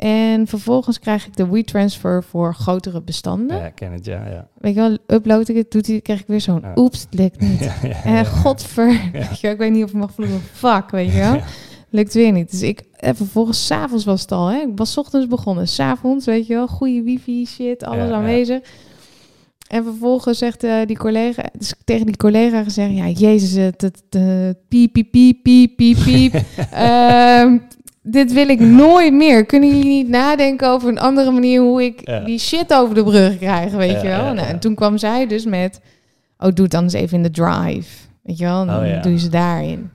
En 0.00 0.46
vervolgens 0.46 0.98
krijg 0.98 1.26
ik 1.26 1.36
de 1.36 1.48
WeTransfer 1.48 2.24
voor 2.24 2.54
grotere 2.54 3.02
bestanden. 3.02 3.56
Ja, 3.56 3.68
ken 3.70 3.92
het, 3.92 4.04
ja. 4.04 4.26
ja. 4.26 4.48
Weet 4.58 4.74
je 4.74 4.80
wel, 4.80 4.98
upload 5.06 5.48
ik 5.48 5.56
het, 5.56 5.70
doet 5.70 5.86
hij, 5.86 6.00
krijg 6.00 6.20
ik 6.20 6.26
weer 6.26 6.40
zo'n 6.40 6.60
ja. 6.60 6.72
oeps, 6.76 7.00
het 7.00 7.14
lukt 7.14 7.40
niet. 7.40 7.60
Ja, 7.82 7.88
ja, 7.88 8.04
en 8.04 8.26
godver, 8.26 9.10
weet 9.12 9.40
je 9.40 9.42
wel, 9.42 9.50
ik 9.50 9.58
weet 9.58 9.72
niet 9.72 9.84
of 9.84 9.90
ik 9.90 9.96
mag 9.96 10.12
vloeken, 10.12 10.40
fuck, 10.52 10.90
weet 10.90 11.12
je 11.12 11.18
wel. 11.18 11.40
Lukt 11.90 12.14
weer 12.14 12.32
niet. 12.32 12.50
Dus 12.50 12.62
ik, 12.62 12.82
en 12.96 13.16
vervolgens, 13.16 13.66
s'avonds 13.66 14.04
was 14.04 14.20
het 14.20 14.32
al, 14.32 14.46
hè. 14.46 14.60
Ik 14.60 14.72
was 14.74 14.98
ochtends 14.98 15.26
begonnen, 15.26 15.68
s'avonds, 15.68 16.26
weet 16.26 16.46
je 16.46 16.54
wel, 16.54 16.66
goede 16.66 17.02
wifi, 17.02 17.46
shit, 17.46 17.84
alles 17.84 18.10
aanwezig. 18.10 18.60
En 19.68 19.84
vervolgens 19.84 20.38
zegt 20.38 20.64
uh, 20.64 20.86
die 20.86 20.98
collega, 20.98 21.42
dus 21.58 21.74
tegen 21.84 22.06
die 22.06 22.16
collega 22.16 22.62
gezegd, 22.62 22.94
ja, 22.94 23.08
jezus, 23.08 23.64
het, 23.64 23.80
het, 23.80 24.02
het 24.10 24.68
piep, 24.68 24.92
piep, 24.92 25.10
piep, 25.10 25.42
piep, 25.42 25.76
piep, 25.76 25.96
piep. 25.96 26.34
um, 26.34 27.62
dit 28.02 28.32
wil 28.32 28.48
ik 28.48 28.60
nooit 28.60 29.12
meer. 29.12 29.46
Kunnen 29.46 29.68
jullie 29.68 29.84
niet 29.84 30.08
nadenken 30.08 30.68
over 30.68 30.88
een 30.88 30.98
andere 30.98 31.30
manier 31.30 31.60
hoe 31.60 31.84
ik 31.84 32.24
die 32.24 32.38
shit 32.38 32.74
over 32.74 32.94
de 32.94 33.04
brug 33.04 33.38
krijg, 33.38 33.72
weet 33.72 34.00
je 34.00 34.08
wel? 34.08 34.34
Nou, 34.34 34.48
en 34.48 34.58
toen 34.58 34.74
kwam 34.74 34.98
zij 34.98 35.26
dus 35.26 35.44
met, 35.44 35.80
oh, 36.38 36.48
doe 36.54 36.62
het 36.62 36.70
dan 36.70 36.82
eens 36.82 36.92
even 36.92 37.16
in 37.16 37.22
de 37.22 37.30
drive, 37.30 38.06
weet 38.22 38.38
je 38.38 38.44
wel? 38.44 38.66
Dan 38.66 38.84
oh, 38.84 39.02
doe 39.02 39.12
je 39.12 39.18
ze 39.18 39.28
daarin. 39.28 39.90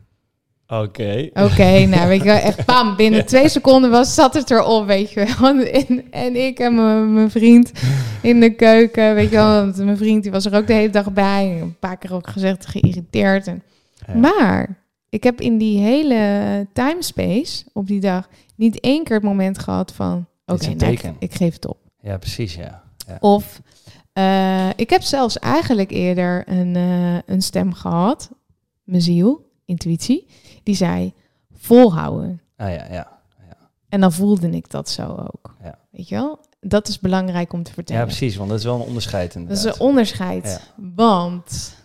Oké. 0.68 1.30
Oké, 1.34 1.86
nou 1.86 2.08
weet 2.08 2.20
je 2.20 2.26
wel, 2.26 2.38
echt 2.38 2.66
bam, 2.66 2.96
binnen 2.96 3.26
twee 3.26 3.50
seconden 3.50 3.92
was, 3.92 4.14
zat 4.14 4.34
het 4.34 4.52
erop, 4.52 4.86
weet 4.86 5.12
je 5.12 5.36
wel. 5.40 5.60
En, 5.60 6.04
en 6.12 6.36
ik 6.36 6.60
en 6.60 7.14
mijn 7.14 7.32
vriend 7.32 7.72
in 8.22 8.40
de 8.40 8.50
keuken, 8.50 9.16
weet 9.16 9.30
je 9.30 9.36
wel. 9.36 9.54
Want 9.54 9.78
mijn 9.78 9.98
vriend 9.98 10.24
die 10.24 10.32
was 10.32 10.46
er 10.46 10.56
ook 10.56 10.68
de 10.68 10.74
hele 10.74 10.90
dag 10.90 11.14
bij. 11.14 11.58
Een 11.62 11.80
paar 11.80 11.98
keer 11.98 12.14
ook 12.14 12.28
gezegd, 12.28 12.66
geïrriteerd. 12.66 13.48
En, 13.48 13.64
Maar 14.20 14.85
Ik 15.16 15.24
heb 15.24 15.42
in 15.42 15.58
die 15.58 15.80
hele 15.80 16.68
timespace 16.74 17.66
op 17.74 17.88
die 17.88 18.00
dag 18.00 18.30
niet 18.56 18.80
één 18.80 19.04
keer 19.04 19.16
het 19.16 19.24
moment 19.24 19.60
gehad 19.60 19.94
van... 19.94 20.26
Oké, 20.46 20.66
een 20.66 20.78
nou, 20.78 20.98
ik, 21.20 21.34
geef 21.34 21.54
het 21.54 21.68
op. 21.68 21.78
Ja, 22.02 22.18
precies, 22.18 22.56
ja. 22.56 22.84
Of 23.20 23.62
eh, 24.14 24.70
ik 24.76 24.90
heb 24.90 25.02
zelfs 25.02 25.40
eigenlijk 25.40 25.92
eerder 25.92 26.44
een, 26.50 26.76
eh, 26.76 27.18
een 27.26 27.42
stem 27.42 27.74
gehad, 27.74 28.30
mijn 28.84 29.02
ziel, 29.02 29.52
intuïtie, 29.66 30.28
die 30.64 30.76
zei 30.76 31.14
volhouden. 31.54 32.42
Ah 32.58 32.74
ja, 32.74 32.88
ja. 32.92 33.20
En 33.90 34.02
dan 34.02 34.12
voelde 34.12 34.50
ik 34.50 34.70
dat 34.70 34.90
zo 34.90 35.08
ook. 35.08 35.56
Ja. 35.64 35.78
Weet 35.92 36.10
je 36.10 36.16
wel? 36.16 36.40
Dat 36.60 36.88
is 36.88 37.00
belangrijk 37.00 37.54
om 37.54 37.64
te 37.64 37.74
vertellen. 37.74 38.02
Ja, 38.02 38.08
precies, 38.08 38.36
want 38.36 38.50
dat 38.50 38.60
is 38.60 38.66
wel 38.66 38.76
een 38.76 38.88
onderscheid 38.88 39.34
Dat 39.34 39.42
inderdaad. 39.42 39.66
is 39.66 39.72
een 39.74 39.80
onderscheid. 39.80 40.72
Want 40.96 41.76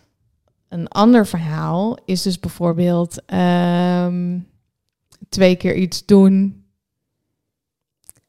een 0.71 0.89
ander 0.89 1.27
verhaal 1.27 1.99
is 2.05 2.23
dus 2.23 2.39
bijvoorbeeld 2.41 3.25
ehm, 3.27 4.39
twee 5.29 5.57
keer 5.57 5.75
iets 5.75 6.05
doen. 6.07 6.65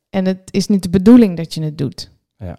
En 0.09 0.25
het 0.25 0.39
is 0.51 0.67
niet 0.67 0.83
de 0.83 0.89
bedoeling 0.89 1.37
dat 1.37 1.53
je 1.53 1.63
het 1.63 1.77
doet. 1.77 2.11
Ja. 2.37 2.57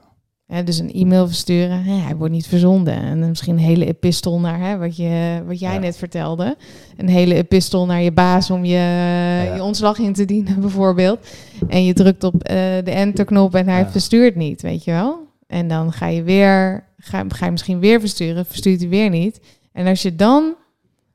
Dus 0.65 0.79
een 0.79 0.93
e-mail 0.93 1.27
versturen, 1.27 1.83
hè, 1.85 1.93
hij 1.95 2.17
wordt 2.17 2.33
niet 2.33 2.47
verzonden. 2.47 2.95
En 2.95 3.29
misschien 3.29 3.53
een 3.53 3.59
hele 3.65 3.87
epistel 3.87 4.41
naar 4.41 4.59
hè, 4.61 4.79
wat, 4.79 4.97
je, 4.97 5.43
wat 5.47 5.59
jij 5.59 5.73
Ja. 5.73 5.79
net 5.79 5.97
vertelde. 5.97 6.57
Een 6.97 7.09
hele 7.09 7.35
epistel 7.35 7.87
naar 7.87 8.03
je 8.03 8.13
baas 8.13 8.51
om 8.51 8.65
je, 8.65 9.53
je 9.55 9.63
ontslag 9.63 9.99
in 9.99 10.13
te 10.13 10.25
dienen, 10.25 10.61
bijvoorbeeld. 10.67 11.27
En 11.69 11.85
je 11.85 11.93
drukt 11.93 12.25
op 12.25 12.43
eh, 12.43 12.55
de 12.57 12.91
enterknop 12.91 13.55
en 13.55 13.69
hij 13.69 13.79
Ja. 13.81 13.91
verstuurt 13.91 14.37
niet, 14.37 14.63
weet 14.63 14.85
je 14.85 14.91
wel. 14.91 15.19
En 15.47 15.69
dan 15.69 15.93
ga 15.93 16.07
je 16.07 16.23
weer, 16.23 16.85
ga, 16.97 17.25
ga 17.29 17.45
je 17.45 17.51
misschien 17.51 17.79
weer 17.81 18.01
versturen, 18.01 18.47
verstuurt 18.47 18.81
hij 18.81 18.89
weer 18.89 19.11
niet. 19.11 19.41
En 19.73 19.87
als 19.87 20.03
je 20.03 20.17
dan 20.17 20.55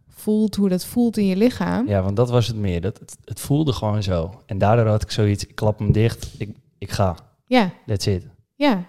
voelt 0.08 0.56
hoe 0.56 0.70
dat 0.70 0.86
voelt 0.86 1.18
in 1.18 1.26
je 1.26 1.36
lichaam. 1.36 1.88
Ja, 1.88 2.02
want 2.02 2.16
dat 2.16 2.30
was 2.30 2.48
het 2.48 2.56
meer. 2.56 2.82
Dat, 2.82 3.00
het, 3.00 3.18
het 3.26 3.40
voelde 3.40 3.74
gewoon 3.74 4.04
zo. 4.04 4.42
En 4.46 4.58
daardoor 4.58 4.86
had 4.88 5.02
ik 5.02 5.12
zoiets, 5.12 5.46
ik 5.46 5.56
klap 5.56 5.80
hem 5.80 5.92
dicht, 5.92 6.30
ik, 6.38 6.50
ik 6.78 6.92
ga. 6.92 7.16
Ja, 7.46 7.72
That's 7.86 8.06
it. 8.06 8.26
ja. 8.56 8.86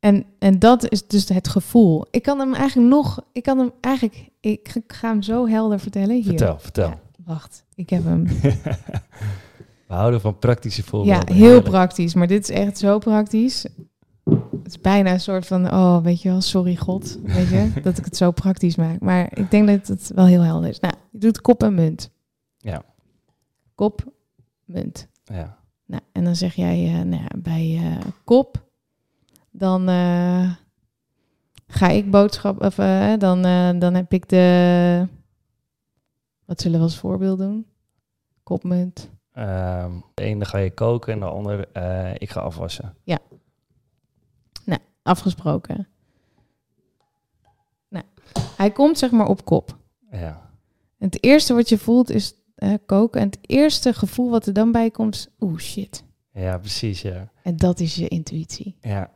En, 0.00 0.24
en 0.38 0.58
dat 0.58 0.90
is 0.90 1.06
dus 1.06 1.28
het 1.28 1.48
gevoel. 1.48 2.04
Ik 2.10 2.22
kan 2.22 2.38
hem 2.38 2.54
eigenlijk 2.54 2.88
nog, 2.88 3.20
ik 3.32 3.42
kan 3.42 3.58
hem 3.58 3.70
eigenlijk, 3.80 4.28
ik 4.40 4.68
ga- 4.68 4.80
ga 4.86 5.08
hem 5.08 5.22
zo 5.22 5.46
helder 5.48 5.80
vertellen. 5.80 6.14
Hier. 6.14 6.24
Vertel, 6.24 6.58
vertel. 6.58 6.88
Ja, 6.88 7.00
wacht, 7.24 7.64
ik 7.74 7.90
heb 7.90 8.04
hem. 8.04 8.26
We 9.88 9.96
houden 9.96 10.20
van 10.20 10.38
praktische 10.38 10.82
Ja, 10.84 10.88
voorbeelden. 10.88 11.32
heel 11.34 11.42
Heerlijk. 11.44 11.64
praktisch, 11.64 12.14
maar 12.14 12.26
dit 12.26 12.42
is 12.48 12.56
echt 12.56 12.78
zo 12.78 12.98
praktisch. 12.98 13.66
Het 14.62 14.66
is 14.66 14.80
bijna 14.80 15.12
een 15.12 15.20
soort 15.20 15.46
van, 15.46 15.72
oh, 15.72 16.02
weet 16.02 16.22
je 16.22 16.28
wel, 16.28 16.40
sorry 16.40 16.76
God, 16.76 17.18
weet 17.22 17.48
je, 17.48 17.72
dat 17.82 17.98
ik 17.98 18.04
het 18.04 18.16
zo 18.16 18.30
praktisch 18.30 18.76
maak. 18.76 19.00
Maar 19.00 19.38
ik 19.38 19.50
denk 19.50 19.66
dat 19.66 19.86
het 19.86 20.10
wel 20.14 20.26
heel 20.26 20.42
helder 20.42 20.68
is. 20.68 20.80
Nou, 20.80 20.94
je 21.10 21.18
doet 21.18 21.40
kop 21.40 21.62
en 21.62 21.74
munt. 21.74 22.10
Ja. 22.56 22.82
Kop, 23.74 24.12
munt. 24.64 25.08
Ja. 25.24 25.58
Nou, 25.90 26.02
en 26.12 26.24
dan 26.24 26.36
zeg 26.36 26.54
jij 26.54 26.86
eh, 26.86 27.04
nou 27.04 27.22
ja, 27.22 27.28
bij 27.36 27.76
eh, 27.76 28.06
kop, 28.24 28.68
dan 29.50 29.88
eh, 29.88 30.50
ga 31.66 31.88
ik 31.88 32.10
boodschap, 32.10 32.62
of 32.64 32.74
dan, 33.18 33.42
dan 33.78 33.94
heb 33.94 34.12
ik 34.12 34.28
de, 34.28 35.06
wat 36.44 36.60
zullen 36.60 36.78
we 36.78 36.84
als 36.84 36.98
voorbeeld 36.98 37.38
doen? 37.38 37.66
Kopmunt. 38.42 39.10
Ehm, 39.32 39.92
de 40.14 40.22
ene 40.22 40.44
ga 40.44 40.58
je 40.58 40.70
koken 40.70 41.12
en 41.12 41.20
de 41.20 41.26
ander 41.26 41.58
ik 42.20 42.30
ga 42.30 42.40
afwassen. 42.40 42.96
Afgesproken. 45.02 45.88
Nou, 47.88 48.04
hij 48.56 48.70
komt 48.70 48.98
zeg 48.98 49.10
maar 49.10 49.28
op 49.28 49.44
kop. 49.44 49.76
Ja. 50.10 50.50
En 50.98 51.06
het 51.06 51.24
eerste 51.24 51.54
wat 51.54 51.68
je 51.68 51.78
voelt 51.78 52.10
is 52.10 52.34
koken. 52.86 53.20
En 53.20 53.26
het 53.26 53.38
eerste 53.40 53.92
gevoel 53.92 54.30
wat 54.30 54.46
er 54.46 54.52
dan 54.52 54.72
bij 54.72 54.90
komt 54.90 55.14
is, 55.14 55.28
oeh 55.40 55.58
shit. 55.58 56.04
ja, 56.32 56.58
precies, 56.58 57.02
ja. 57.02 57.30
En 57.42 57.56
dat 57.56 57.80
is 57.80 57.94
je 57.94 58.08
intuïtie. 58.08 58.76
Ja. 58.80 59.10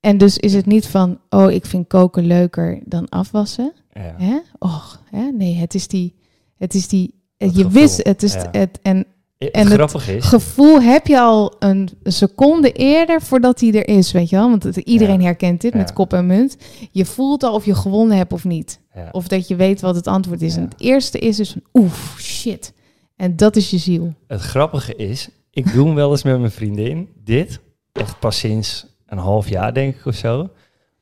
En 0.00 0.18
dus 0.18 0.38
is 0.38 0.54
het 0.54 0.66
niet 0.66 0.86
van, 0.86 1.20
oh 1.28 1.50
ik 1.50 1.66
vind 1.66 1.86
koken 1.86 2.26
leuker 2.26 2.80
dan 2.84 3.08
afwassen. 3.08 3.72
ja. 3.92 4.14
Hè? 4.16 4.38
Och, 4.58 5.02
hè? 5.10 5.30
nee, 5.30 5.54
het 5.54 5.74
is 5.74 5.88
die, 5.88 6.14
het 6.56 6.74
is 6.74 6.88
die, 6.88 7.14
je 7.36 7.50
gevoel, 7.50 7.70
wist, 7.70 8.06
het 8.06 8.22
is 8.22 8.32
ja. 8.32 8.48
het, 8.50 8.78
en 8.82 9.06
En 9.40 9.64
het 9.66 9.72
grappige 9.72 10.16
is, 10.16 10.24
gevoel 10.24 10.80
heb 10.82 11.06
je 11.06 11.20
al 11.20 11.54
een 11.58 11.88
seconde 12.02 12.72
eerder 12.72 13.22
voordat 13.22 13.60
hij 13.60 13.72
er 13.74 13.88
is, 13.88 14.12
weet 14.12 14.28
je 14.30 14.36
wel? 14.36 14.48
Want 14.50 14.62
het, 14.62 14.76
iedereen 14.76 15.18
Ja. 15.20 15.24
herkent 15.26 15.60
dit 15.60 15.74
met 15.74 15.92
kop 15.92 16.12
en 16.12 16.26
munt. 16.26 16.56
Je 16.90 17.04
voelt 17.04 17.42
al 17.42 17.54
of 17.54 17.64
je 17.64 17.74
gewonnen 17.74 18.16
hebt 18.16 18.32
of 18.32 18.44
niet. 18.44 18.80
ja. 18.94 19.08
Of 19.12 19.28
dat 19.28 19.48
je 19.48 19.56
weet 19.56 19.80
wat 19.80 19.94
het 19.94 20.06
antwoord 20.06 20.42
is. 20.42 20.56
En 20.56 20.62
het 20.62 20.74
eerste 20.80 21.18
is 21.18 21.36
dus 21.36 21.50
van, 21.52 21.62
oef, 21.82 22.16
shit. 22.18 22.72
En 23.16 23.36
dat 23.36 23.56
is 23.56 23.70
je 23.70 23.78
ziel. 23.78 24.14
het 24.26 24.40
grappige 24.40 24.96
is, 24.96 25.28
ik 25.50 25.72
doe 25.72 25.86
hem 25.86 25.94
wel 25.94 26.10
eens 26.10 26.22
met 26.22 26.38
mijn 26.38 26.50
vriendin, 26.50 27.08
dit, 27.24 27.60
echt 27.92 28.18
pas 28.18 28.38
sinds 28.38 28.86
een 29.06 29.18
half 29.18 29.48
jaar 29.48 29.74
denk 29.74 29.94
ik 29.96 30.06
of 30.06 30.14
zo. 30.14 30.48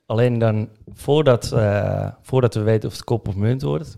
Alleen 0.06 0.38
dan, 0.38 0.68
voordat, 0.94 1.52
eh, 1.52 2.06
voordat 2.22 2.54
we 2.54 2.60
weten 2.60 2.88
of 2.88 2.94
het 2.94 3.04
kop 3.04 3.28
of 3.28 3.34
munt 3.34 3.62
wordt, 3.62 3.96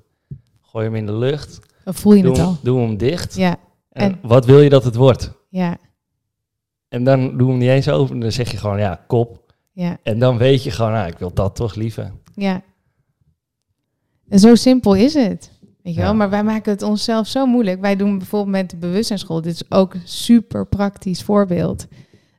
gooi 0.61 0.85
je 0.85 0.91
hem 0.91 0.99
in 1.01 1.07
de 1.07 1.13
lucht, 1.19 1.59
Dan 1.85 1.95
voel 1.95 2.13
je 2.15 2.23
doe, 2.23 2.31
het 2.31 2.41
hem- 2.41 2.49
al. 2.51 2.57
doe 2.63 2.81
hem 2.81 2.97
dicht. 2.97 3.37
Ja, 3.37 3.57
En, 3.91 4.03
en- 4.13 4.19
wat 4.23 4.45
wil 4.45 4.61
je 4.61 4.69
dat 4.69 4.85
het 4.85 4.95
wordt? 4.95 5.33
ja, 5.49 5.77
En 6.89 7.05
dan 7.05 7.21
doe 7.37 7.47
je 7.47 7.51
hem 7.53 7.59
niet 7.59 7.69
eens 7.69 7.89
open, 7.89 8.21
dan 8.21 8.33
zeg 8.33 8.51
je 8.51 8.57
gewoon 8.57 8.79
ja, 8.79 9.05
kop. 9.07 9.53
ja, 9.73 9.99
En 10.03 10.19
dan 10.19 10.39
weet 10.39 10.63
je 10.63 10.71
gewoon, 10.71 10.93
nou, 10.93 11.09
ik 11.09 11.19
wil 11.19 11.35
dat 11.35 11.57
toch 11.57 11.75
liever. 11.75 12.13
ja. 12.35 12.63
En 14.29 14.39
zo 14.39 14.55
simpel 14.55 14.95
is 14.95 15.15
het. 15.15 15.51
Weet 15.83 15.95
je 15.95 16.01
Ja. 16.01 16.07
wel? 16.07 16.15
Maar 16.15 16.31
wij 16.31 16.45
maken 16.45 16.73
het 16.73 16.83
onszelf 16.83 17.27
zo 17.27 17.47
moeilijk. 17.47 17.81
Wij 17.81 17.97
doen 17.97 18.19
bijvoorbeeld 18.19 18.57
met 18.57 18.71
de 18.71 18.77
bewustzijnsschool. 18.77 19.41
Dit 19.43 19.55
is 19.55 19.71
ook 19.71 19.95
een 19.95 20.01
super 20.05 20.67
praktisch 20.67 21.23
voorbeeld. 21.23 21.87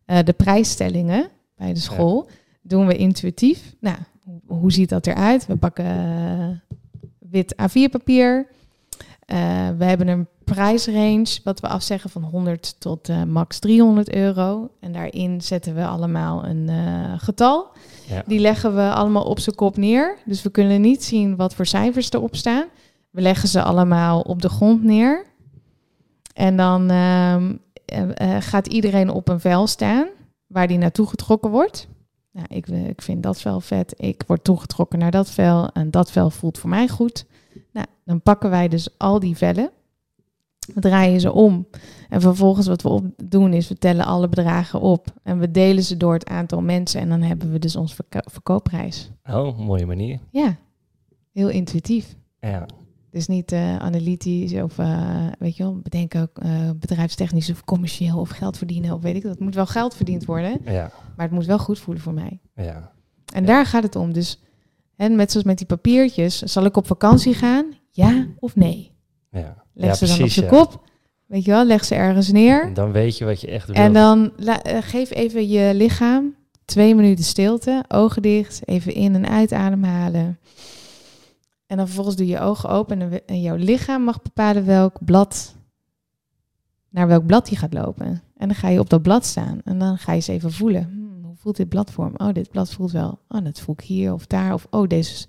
Eh, 0.06 0.20
de 0.24 0.34
prijsstellingen 0.34 1.30
bij 1.56 1.74
de 1.74 1.80
school 1.80 2.30
doen 2.62 2.88
we 2.88 2.96
intuïtief. 2.98 3.76
Nou, 3.80 3.98
hoe, 4.48 4.72
ziet 4.72 4.90
dat 4.90 5.08
eruit? 5.08 5.46
We 5.48 5.56
pakken 5.56 5.86
eh, 5.86 6.48
wit 7.20 7.56
A4-papier. 7.62 8.48
Eh, 9.26 9.38
we 9.78 9.86
hebben 9.86 10.08
een 10.08 10.28
prijsrange 10.54 11.40
wat 11.44 11.60
we 11.60 11.68
afzeggen 11.68 12.10
van 12.10 12.24
100 12.24 12.76
tot 12.80 13.10
eh, 13.10 13.24
max 13.24 13.60
300 13.60 14.14
euro. 14.14 14.70
En 14.80 14.92
daarin 14.92 15.42
zetten 15.42 15.76
we 15.76 15.86
allemaal 15.86 16.46
een 16.46 16.70
eh, 16.70 17.14
getal. 17.18 17.68
Ja. 18.08 18.24
Die 18.26 18.40
leggen 18.40 18.76
we 18.76 18.92
allemaal 18.94 19.24
op 19.24 19.40
zijn 19.40 19.56
kop 19.56 19.78
neer. 19.78 20.18
Dus 20.26 20.42
we 20.42 20.50
kunnen 20.50 20.82
niet 20.82 21.04
zien 21.04 21.36
wat 21.36 21.56
voor 21.56 21.66
cijfers 21.66 22.12
erop 22.12 22.36
staan. 22.36 22.66
We 23.10 23.22
leggen 23.22 23.50
ze 23.50 23.64
allemaal 23.64 24.22
op 24.22 24.42
de 24.42 24.50
grond 24.50 24.84
neer. 24.84 25.26
En 26.34 26.58
dan 26.58 26.90
ehm, 26.90 27.56
eh, 27.86 28.38
gaat 28.40 28.68
iedereen 28.68 29.10
op 29.10 29.28
een 29.28 29.40
vel 29.40 29.68
staan 29.68 30.08
waar 30.48 30.68
die 30.68 30.78
naartoe 30.78 31.08
getrokken 31.08 31.52
wordt. 31.52 31.88
Nou, 32.32 32.46
ik, 32.50 32.68
ik 32.68 33.02
vind 33.02 33.24
dat 33.24 33.42
vel 33.42 33.60
vet. 33.60 33.94
Ik 33.98 34.24
word 34.28 34.44
toegetrokken 34.44 35.00
naar 35.00 35.12
dat 35.12 35.30
vel. 35.30 35.70
En 35.70 35.92
dat 35.92 36.12
vel 36.12 36.30
voelt 36.30 36.58
voor 36.58 36.70
mij 36.70 36.88
goed. 36.88 37.26
Nou, 37.72 37.88
dan 38.06 38.22
pakken 38.22 38.50
wij 38.50 38.68
dus 38.68 38.90
al 38.98 39.20
die 39.20 39.38
vellen. 39.38 39.72
We 40.74 40.82
draaien 40.82 41.20
ze 41.20 41.32
om. 41.32 41.68
En 42.10 42.22
vervolgens 42.22 42.68
wat 42.68 42.82
we 42.82 42.90
op 42.90 43.06
doen 43.24 43.54
is 43.54 43.68
we 43.68 43.76
tellen 43.78 44.06
alle 44.06 44.30
bedragen 44.30 44.82
op. 44.82 45.08
En 45.24 45.40
we 45.40 45.52
delen 45.52 45.84
ze 45.84 45.98
door 45.98 46.14
het 46.14 46.28
aantal 46.28 46.62
mensen. 46.62 47.02
En 47.02 47.10
dan 47.10 47.22
hebben 47.22 47.52
we 47.52 47.60
dus 47.60 47.76
ons 47.76 47.94
verko- 47.96 48.30
verkoopprijs. 48.32 49.12
Oh, 49.30 49.58
mooie 49.58 49.86
manier. 49.86 50.20
Ja, 50.32 50.56
heel 51.34 51.50
intuïtief. 51.50 52.16
Ja, 52.40 52.66
Dus 53.12 53.28
niet 53.28 53.52
eh, 53.52 53.78
analytisch 53.78 54.54
of 54.54 54.78
eh, 54.80 55.28
weet 55.40 55.56
je 55.58 55.64
wel, 55.64 55.80
bedenken 55.84 56.22
ook 56.22 56.38
eh, 56.44 56.70
bedrijfstechnisch 56.80 57.50
of 57.52 57.64
commercieel 57.64 58.20
of 58.20 58.30
geld 58.30 58.58
verdienen 58.58 58.94
of 58.94 59.02
weet 59.02 59.16
ik 59.16 59.22
dat. 59.22 59.32
Het 59.32 59.40
moet 59.40 59.56
wel 59.56 59.66
geld 59.66 59.96
verdiend 59.96 60.26
worden, 60.26 60.58
ja, 60.66 60.92
maar 61.16 61.26
het 61.26 61.36
moet 61.36 61.46
wel 61.46 61.60
goed 61.60 61.80
voelen 61.80 62.04
voor 62.04 62.14
mij. 62.14 62.40
ja. 62.56 62.92
En 63.34 63.42
Ja. 63.42 63.48
daar 63.48 63.66
gaat 63.66 63.84
het 63.84 63.96
om. 63.96 64.14
Dus 64.14 64.42
en 64.96 65.16
met 65.16 65.32
zoals 65.32 65.46
met 65.46 65.58
die 65.58 65.68
papiertjes, 65.68 66.38
zal 66.40 66.66
ik 66.66 66.78
op 66.78 66.88
vakantie 66.88 67.34
gaan? 67.34 67.66
Ja 67.90 68.28
of 68.40 68.56
nee? 68.56 68.91
Leg 69.82 70.00
ja, 70.00 70.08
ze 70.08 70.18
dan 70.18 70.24
op 70.26 70.32
je 70.32 70.42
ja. 70.42 70.48
kop. 70.48 70.90
Weet 71.26 71.46
je 71.46 71.52
wel, 71.52 71.66
leg 71.66 71.86
ze 71.86 71.96
ergens 71.96 72.32
neer. 72.32 72.64
En 72.64 72.74
dan 72.74 72.92
weet 72.92 73.18
je 73.18 73.26
wat 73.26 73.42
je 73.42 73.48
echt 73.48 73.68
wil. 73.68 73.76
En 73.76 73.94
dan 73.94 74.32
eh, 74.38 74.78
geef 74.82 75.12
even 75.12 75.50
je 75.50 75.74
lichaam 75.74 76.36
twee 76.66 76.96
minuten 76.96 77.24
stilte, 77.24 77.84
ogen 77.88 78.22
dicht, 78.22 78.68
even 78.68 78.94
in 78.94 79.16
en 79.16 79.28
uit 79.28 79.54
ademhalen. 79.54 80.40
En 81.68 81.78
dan 81.78 81.86
vervolgens 81.86 82.16
doe 82.16 82.28
je 82.28 82.40
ogen 82.40 82.70
open 82.70 83.22
en, 83.26 83.42
jouw 83.42 83.56
lichaam 83.56 84.04
mag 84.04 84.22
bepalen 84.22 84.66
welk 84.66 85.06
blad, 85.06 85.56
naar 86.90 87.08
welk 87.08 87.26
blad 87.26 87.50
je 87.50 87.56
gaat 87.56 87.74
lopen. 87.74 88.06
En 88.38 88.48
dan 88.48 88.56
ga 88.56 88.70
je 88.70 88.80
op 88.80 88.90
dat 88.90 89.02
blad 89.02 89.26
staan 89.26 89.62
en 89.64 89.80
dan 89.80 89.98
ga 89.98 90.12
je 90.12 90.18
eens 90.18 90.28
even 90.28 90.52
voelen. 90.52 90.84
Hmm, 90.84 91.24
hoe 91.24 91.36
voelt 91.36 91.58
dit 91.58 91.70
blad 91.70 91.92
voor 91.92 92.12
me? 92.12 92.18
Oh, 92.18 92.34
dit 92.34 92.50
blad 92.50 92.72
voelt 92.72 92.92
wel. 92.92 93.20
Oh, 93.28 93.44
dat 93.44 93.60
voel 93.60 93.76
ik 93.78 93.84
hier 93.84 94.14
of 94.14 94.26
daar. 94.26 94.54
Of 94.54 94.68
oh, 94.70 94.88
deze, 94.88 95.26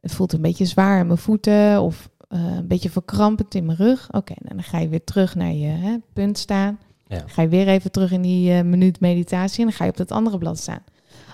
het 0.00 0.12
voelt 0.12 0.32
een 0.32 0.42
beetje 0.42 0.64
zwaar 0.64 1.00
in 1.00 1.06
mijn 1.06 1.18
voeten 1.18 1.80
of 1.80 2.10
eh, 2.28 2.56
een 2.56 2.66
beetje 2.66 2.90
verkrampend 2.90 3.54
in 3.54 3.66
mijn 3.66 3.78
rug. 3.78 4.08
Oké, 4.12 4.34
nou, 4.38 4.54
dan 4.54 4.62
ga 4.62 4.78
je 4.78 4.88
weer 4.88 5.04
terug 5.04 5.34
naar 5.34 5.52
je 5.52 5.66
hè, 5.66 5.96
punt 6.12 6.38
staan. 6.38 6.78
Ja. 7.06 7.22
Ga 7.26 7.42
je 7.42 7.48
weer 7.48 7.68
even 7.68 7.90
terug 7.90 8.12
in 8.12 8.22
die 8.22 8.52
eh, 8.52 8.64
minuut 8.64 9.00
meditatie 9.00 9.58
en 9.58 9.64
dan 9.66 9.76
ga 9.76 9.84
je 9.84 9.90
op 9.90 9.96
dat 9.96 10.10
andere 10.12 10.38
blad 10.38 10.58
staan. 10.58 10.82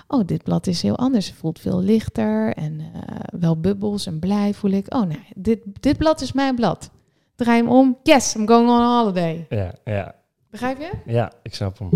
oh, 0.08 0.26
dit 0.26 0.42
blad 0.42 0.66
is 0.66 0.82
heel 0.82 0.96
anders. 0.98 1.26
Het 1.26 1.36
voelt 1.36 1.58
veel 1.58 1.80
lichter 1.80 2.54
en 2.54 2.80
eh, 2.80 3.16
wel 3.40 3.60
bubbels 3.60 4.06
en 4.06 4.18
blij 4.18 4.54
voel 4.54 4.70
ik. 4.70 4.94
Oh, 4.94 5.02
nee, 5.02 5.24
dit, 5.36 5.58
dit 5.80 5.96
blad 5.96 6.20
is 6.20 6.32
mijn 6.32 6.54
blad. 6.54 6.90
Draai 7.34 7.62
hem 7.62 7.70
om. 7.70 7.96
Yes, 8.02 8.34
I'm 8.34 8.46
going 8.46 8.68
on 8.68 8.80
a 8.80 9.00
holiday. 9.00 9.46
Ja, 9.48 9.74
ja, 9.84 10.14
Begrijp 10.50 10.78
je? 10.78 10.90
ja, 11.06 11.32
ik 11.42 11.54
snap 11.54 11.78
hem. 11.78 11.90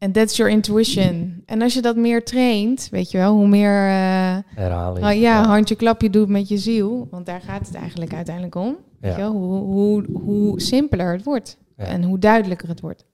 En 0.00 0.12
that's 0.12 0.36
your 0.36 0.52
intuition. 0.52 1.42
En 1.46 1.62
als 1.62 1.74
je 1.74 1.82
dat 1.82 1.96
meer 1.96 2.24
traint, 2.24 2.88
weet 2.90 3.10
je 3.10 3.18
wel, 3.18 3.34
hoe 3.34 3.48
meer 3.48 3.86
eh, 3.88 4.36
Herhaling. 4.54 5.06
oh, 5.06 5.12
ja, 5.14 5.46
handje 5.46 5.74
klapje 5.74 6.10
doet 6.10 6.28
met 6.28 6.48
je 6.48 6.58
ziel. 6.58 7.08
Want 7.10 7.26
daar 7.26 7.40
gaat 7.40 7.66
het 7.66 7.74
eigenlijk 7.76 8.14
uiteindelijk 8.14 8.54
om. 8.54 8.76
Weet 9.00 9.12
je 9.14 9.18
Ja. 9.20 9.24
wel, 9.24 9.32
hoe, 9.32 9.60
hoe, 9.62 10.04
hoe 10.24 10.60
simpeler 10.60 11.12
het 11.12 11.24
wordt. 11.24 11.58
Ja. 11.76 11.84
En 11.84 12.02
hoe 12.02 12.18
duidelijker 12.18 12.68
het 12.68 12.80
wordt. 12.80 13.04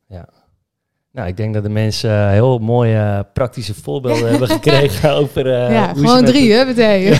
Nou, 1.12 1.28
ik 1.28 1.36
denk 1.36 1.54
dat 1.54 1.62
de 1.62 1.68
mensen 1.68 2.10
eh, 2.10 2.30
heel 2.30 2.58
mooie 2.58 2.96
eh, 2.98 3.20
praktische 3.32 3.74
voorbeelden 3.74 4.30
hebben 4.30 4.48
gekregen 4.58 5.12
over... 5.14 5.48
ja, 5.72 5.94
gewoon 5.94 6.24
drie, 6.24 6.52
hè, 6.52 6.64
meteen. 6.64 7.12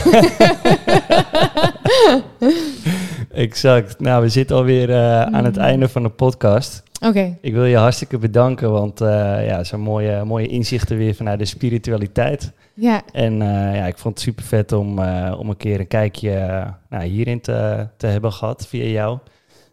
Exact. 3.31 4.01
Nou, 4.01 4.23
we 4.23 4.29
zitten 4.29 4.57
alweer 4.57 4.95
aan 5.33 5.45
het 5.45 5.57
Mm. 5.57 5.62
einde 5.62 5.89
van 5.89 6.03
de 6.03 6.09
podcast. 6.09 6.83
Oké, 7.01 7.36
Ik 7.40 7.53
wil 7.53 7.64
je 7.64 7.76
hartstikke 7.76 8.18
bedanken, 8.18 8.70
want 8.70 9.01
eh 9.01 9.47
ja, 9.47 9.64
zo'n 9.64 9.80
mooie, 9.80 10.24
mooie 10.24 10.47
inzichten 10.47 10.97
weer 10.97 11.14
vanuit 11.14 11.38
de 11.38 11.44
spiritualiteit. 11.44 12.53
ja. 12.74 13.03
En 13.12 13.42
eh, 13.42 13.76
ja, 13.76 13.86
ik 13.86 13.99
vond 13.99 14.14
het 14.14 14.22
super 14.22 14.44
vet 14.44 14.72
om, 14.72 14.99
eh, 14.99 15.34
om 15.38 15.49
een 15.49 15.57
keer 15.57 15.80
een 15.80 15.86
kijkje 15.88 16.64
nou, 16.88 17.05
hierin 17.05 17.40
te, 17.40 17.86
te 17.97 18.07
hebben 18.07 18.32
gehad 18.32 18.66
via 18.68 18.84
jou. 18.84 19.18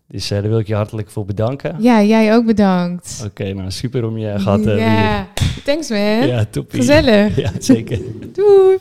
Dus 0.07 0.31
eh, 0.31 0.39
daar 0.39 0.49
wil 0.49 0.59
ik 0.59 0.67
je 0.67 0.75
hartelijk 0.75 1.09
voor 1.09 1.25
bedanken. 1.25 1.75
ja, 1.79 2.01
jij 2.03 2.35
ook 2.35 2.45
bedankt. 2.45 3.21
Oké, 3.25 3.53
nou 3.53 3.71
super 3.71 4.05
om 4.05 4.17
je 4.17 4.39
gehad 4.39 4.63
te 4.63 4.69
hebben 4.69 4.87
ja, 4.87 5.27
thanks 5.65 5.89
man. 5.89 6.27
Ja, 6.27 6.45
toppie. 6.49 6.79
Gezellig. 6.79 7.35
Ja, 7.43 7.51
zeker. 7.59 7.99
Doei. 8.33 8.77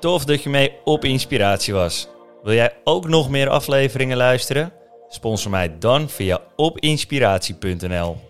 Tof 0.00 0.24
dat 0.24 0.42
je 0.42 0.50
mee 0.50 0.72
op 0.84 1.04
inspiratie 1.04 1.74
was. 1.74 2.08
Wil 2.42 2.54
jij 2.54 2.72
ook 2.84 3.08
nog 3.08 3.30
meer 3.30 3.48
afleveringen 3.48 4.16
luisteren? 4.16 4.72
Sponsor 5.08 5.50
mij 5.50 5.78
dan 5.78 6.08
via 6.08 6.40
opinspiratie.nl. 6.56 8.25